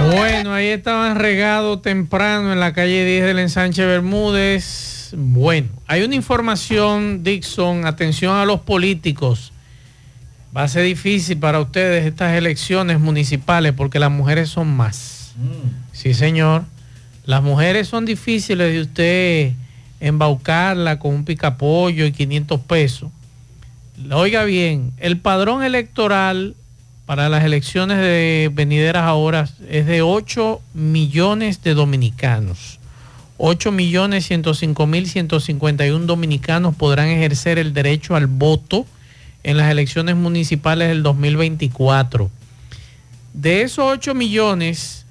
[0.00, 5.14] los Bueno, ahí estaban regados temprano en la calle 10 del ensanche Bermúdez.
[5.16, 9.52] Bueno, hay una información, Dixon, atención a los políticos.
[10.56, 15.34] Va a ser difícil para ustedes estas elecciones municipales porque las mujeres son más.
[15.92, 16.64] Sí, señor.
[17.24, 19.52] Las mujeres son difíciles de usted
[20.00, 23.10] embaucarla con un picapollo y 500 pesos.
[24.12, 26.54] Oiga bien, el padrón electoral
[27.04, 32.78] para las elecciones de venideras ahora es de 8 millones de dominicanos.
[33.38, 38.84] 8 millones 105 mil 151 dominicanos podrán ejercer el derecho al voto
[39.42, 42.30] en las elecciones municipales del 2024.
[43.32, 45.06] De esos 8 millones,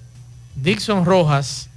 [0.55, 1.69] Dixon Rojas,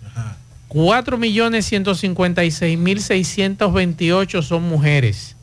[0.70, 5.36] 4 millones 156 mil 628 son mujeres,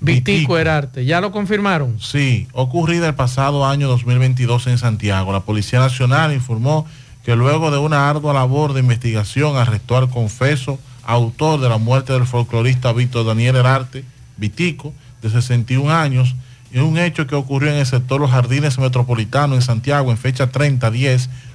[0.00, 1.98] Vitico Herarte, ¿ya lo confirmaron?
[2.00, 5.32] Sí, ocurrida el pasado año 2022 en Santiago.
[5.32, 6.86] La Policía Nacional informó
[7.24, 12.12] que luego de una ardua labor de investigación arrestó al confeso, autor de la muerte
[12.12, 14.04] del folclorista Víctor Daniel Herarte,
[14.36, 14.92] Vitico,
[15.22, 16.36] de 61 años,
[16.72, 20.50] en un hecho que ocurrió en el sector Los Jardines Metropolitanos en Santiago en fecha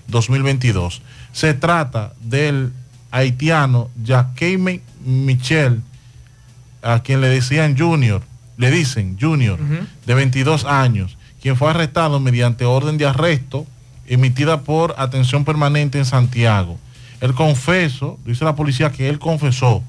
[0.10, 1.02] 30-10-2022.
[1.32, 2.72] Se trata del
[3.12, 5.82] haitiano Jacqueline Michel,
[6.82, 8.24] a quien le decían Junior,
[8.58, 9.60] le dicen Junior,
[10.06, 13.66] de 22 años, quien fue arrestado mediante orden de arresto
[14.08, 16.78] emitida por atención permanente en Santiago.
[17.22, 19.84] El confeso, dice la policía que él confesó,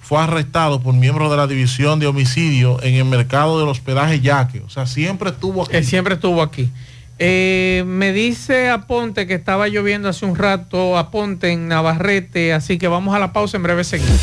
[0.00, 4.60] fue arrestado por miembros de la división de homicidio en el mercado del hospedaje Yaque.
[4.60, 5.76] O sea, siempre estuvo aquí.
[5.76, 6.70] Él siempre estuvo aquí.
[7.18, 12.88] Eh, me dice Aponte que estaba lloviendo hace un rato, Aponte en Navarrete, así que
[12.88, 14.20] vamos a la pausa, en breve seguimos.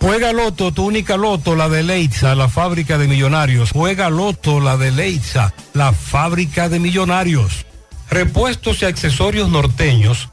[0.00, 3.70] Juega Loto, tu única Loto, la de Leitza, la fábrica de millonarios.
[3.70, 7.66] Juega Loto, la de Leitza, la fábrica de millonarios.
[8.10, 10.30] Repuestos y accesorios norteños.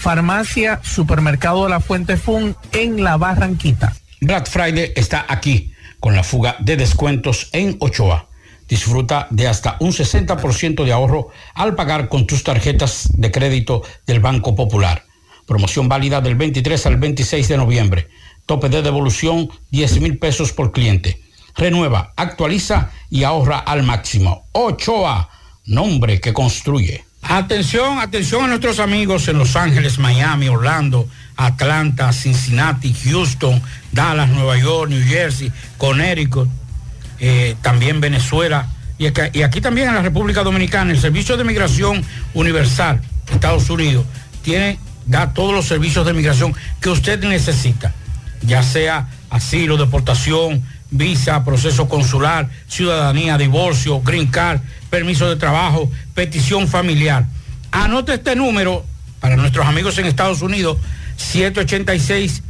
[0.00, 3.94] Farmacia Supermercado de la Fuente Fun en La Barranquita.
[4.22, 8.28] Black Friday está aquí con la fuga de descuentos en Ochoa.
[8.66, 14.20] Disfruta de hasta un 60% de ahorro al pagar con tus tarjetas de crédito del
[14.20, 15.04] Banco Popular.
[15.46, 18.08] Promoción válida del 23 al 26 de noviembre.
[18.46, 21.20] Tope de devolución 10 mil pesos por cliente.
[21.54, 24.46] Renueva, actualiza y ahorra al máximo.
[24.52, 25.28] Ochoa,
[25.66, 27.04] nombre que construye.
[27.22, 34.58] Atención, atención a nuestros amigos en Los Ángeles, Miami, Orlando, Atlanta, Cincinnati, Houston, Dallas, Nueva
[34.58, 36.48] York, New Jersey, Connecticut,
[37.18, 38.68] eh, también Venezuela,
[38.98, 39.06] y,
[39.42, 43.00] aquí también en la República Dominicana, el Servicio de Migración Universal,
[43.32, 44.04] Estados Unidos,
[44.42, 47.94] tiene, da todos los servicios de migración que usted necesita,
[48.42, 54.60] ya sea asilo, deportación, visa, proceso consular, ciudadanía, divorcio, green card,
[54.90, 57.26] permiso de trabajo, petición familiar.
[57.70, 58.84] Anote este número
[59.20, 60.78] para nuestros amigos en Estados Unidos,
[61.16, 62.42] 786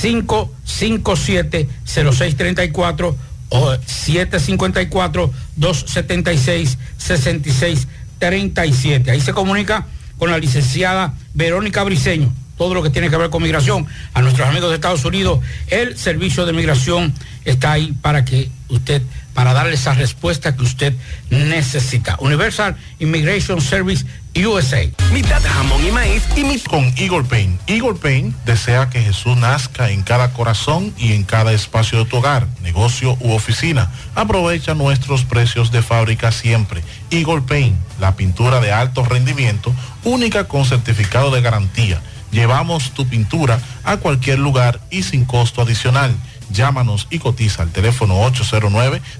[0.00, 3.16] 557 0634
[3.50, 9.10] o 754 276 6637.
[9.10, 9.86] Ahí se comunica
[10.18, 12.32] con la licenciada Verónica Briceño.
[12.56, 15.98] Todo lo que tiene que ver con migración, a nuestros amigos de Estados Unidos, el
[15.98, 17.12] servicio de migración
[17.44, 19.02] está ahí para que usted,
[19.34, 20.94] para darle esa respuesta que usted
[21.30, 22.16] necesita.
[22.20, 24.04] Universal Immigration Service
[24.36, 24.88] USA.
[25.12, 27.60] Mitad jamón y maíz y mit con Eagle Paint.
[27.68, 32.16] Eagle Paint desea que Jesús nazca en cada corazón y en cada espacio de tu
[32.16, 33.90] hogar, negocio u oficina.
[34.14, 36.82] Aprovecha nuestros precios de fábrica siempre.
[37.10, 39.72] Eagle Paint, la pintura de alto rendimiento,
[40.02, 42.02] única con certificado de garantía.
[42.34, 46.12] Llevamos tu pintura a cualquier lugar y sin costo adicional.
[46.50, 48.28] Llámanos y cotiza al teléfono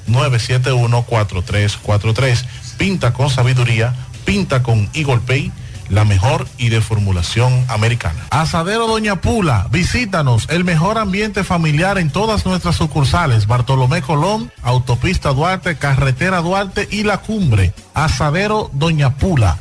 [0.08, 2.44] 809-971-4343.
[2.76, 5.52] Pinta con sabiduría, pinta con Eagle Pay,
[5.90, 8.26] la mejor y de formulación americana.
[8.30, 15.32] Asadero Doña Pula, visítanos, el mejor ambiente familiar en todas nuestras sucursales, Bartolomé Colón, Autopista
[15.32, 17.72] Duarte, Carretera Duarte y La Cumbre.
[17.94, 19.60] Asadero Doña Pula.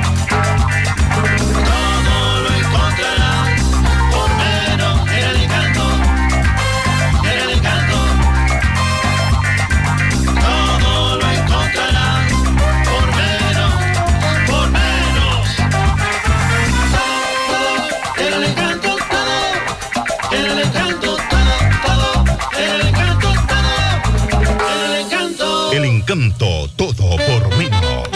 [26.77, 28.09] Todo por menos.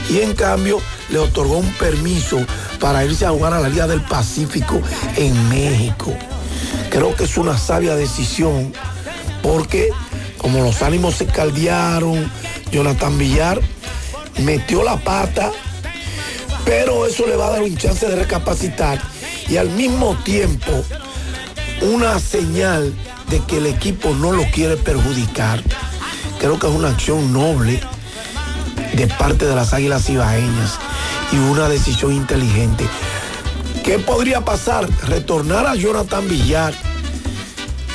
[0.10, 2.40] y en cambio le otorgó un permiso
[2.80, 4.82] para irse a jugar a la Liga del Pacífico
[5.16, 6.14] en México.
[6.90, 8.74] Creo que es una sabia decisión
[9.42, 9.90] porque
[10.40, 12.32] como los ánimos se caldearon,
[12.72, 13.62] Jonathan Villar
[14.40, 15.52] metió la pata,
[16.66, 19.00] pero eso le va a dar un chance de recapacitar
[19.48, 20.84] y al mismo tiempo
[21.82, 22.94] una señal
[23.30, 25.62] de que el equipo no lo quiere perjudicar.
[26.40, 27.80] Creo que es una acción noble
[28.94, 30.80] de parte de las Águilas Ibaeñas
[31.32, 32.86] y una decisión inteligente.
[33.84, 34.90] ¿Qué podría pasar?
[35.08, 36.74] Retornar a Jonathan Villar,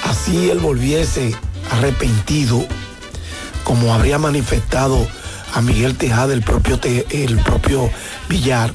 [0.04, 1.34] así él volviese
[1.74, 2.64] arrepentido,
[3.64, 5.06] como habría manifestado
[5.54, 7.90] a Miguel Tejada, el propio, Te- el propio
[8.28, 8.72] Villar,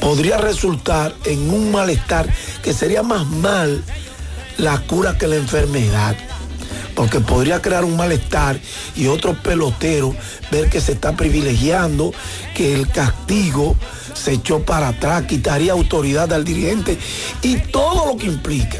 [0.00, 2.28] podría resultar en un malestar
[2.62, 3.82] que sería más mal
[4.58, 6.16] la cura que la enfermedad
[6.94, 8.58] porque podría crear un malestar
[8.96, 10.16] y otro pelotero
[10.50, 12.12] ver que se está privilegiando,
[12.56, 13.76] que el castigo
[14.14, 16.98] se echó para atrás, quitaría autoridad al dirigente
[17.40, 18.78] y todo lo que implica.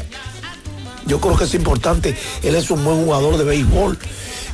[1.05, 3.97] Yo creo que es importante, él es un buen jugador de béisbol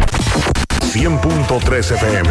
[0.94, 2.30] 100.3 FM.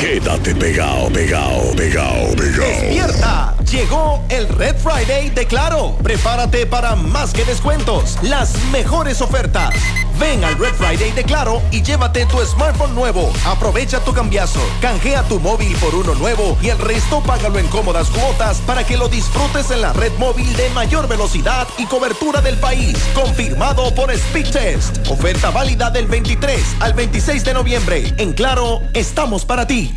[0.00, 2.66] Quédate pegado, pegado, pegado, pegado.
[2.66, 3.54] ¡Despierta!
[3.70, 5.96] Llegó el Red Friday de Claro.
[6.02, 9.72] Prepárate para más que descuentos, las mejores ofertas.
[10.18, 13.32] Ven al Red Friday de Claro y llévate tu smartphone nuevo.
[13.44, 18.08] Aprovecha tu cambiazo, canjea tu móvil por uno nuevo y el resto págalo en cómodas
[18.10, 22.58] cuotas para que lo disfrutes en la red móvil de mayor velocidad y cobertura del
[22.58, 22.96] país.
[23.14, 24.98] Confirmado por Speed Test.
[25.08, 28.14] Oferta válida del 23 al 26 de noviembre.
[28.18, 29.96] En Claro, estamos para ti.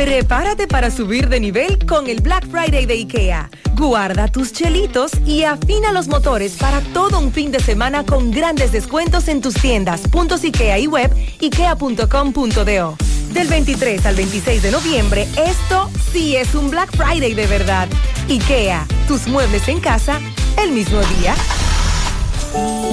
[0.00, 3.50] Prepárate para subir de nivel con el Black Friday de IKEA.
[3.74, 8.72] Guarda tus chelitos y afina los motores para todo un fin de semana con grandes
[8.72, 12.96] descuentos en tus tiendas, puntos IKEA y web, ikea.com.do.
[13.34, 17.86] Del 23 al 26 de noviembre, esto sí es un Black Friday de verdad.
[18.26, 20.18] IKEA, tus muebles en casa
[20.62, 21.34] el mismo día.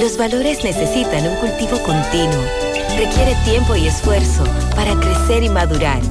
[0.02, 2.44] Los valores necesitan un cultivo continuo.
[2.98, 4.44] Requiere tiempo y esfuerzo
[4.76, 6.02] para crecer y madurar.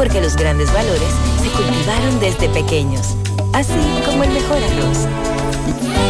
[0.00, 1.10] Porque los grandes valores
[1.42, 3.16] se cultivaron desde pequeños,
[3.52, 3.74] así
[4.06, 5.06] como el mejor arroz.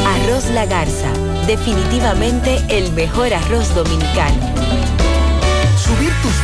[0.06, 1.10] Arroz La Garza,
[1.48, 4.80] definitivamente el mejor arroz dominicano.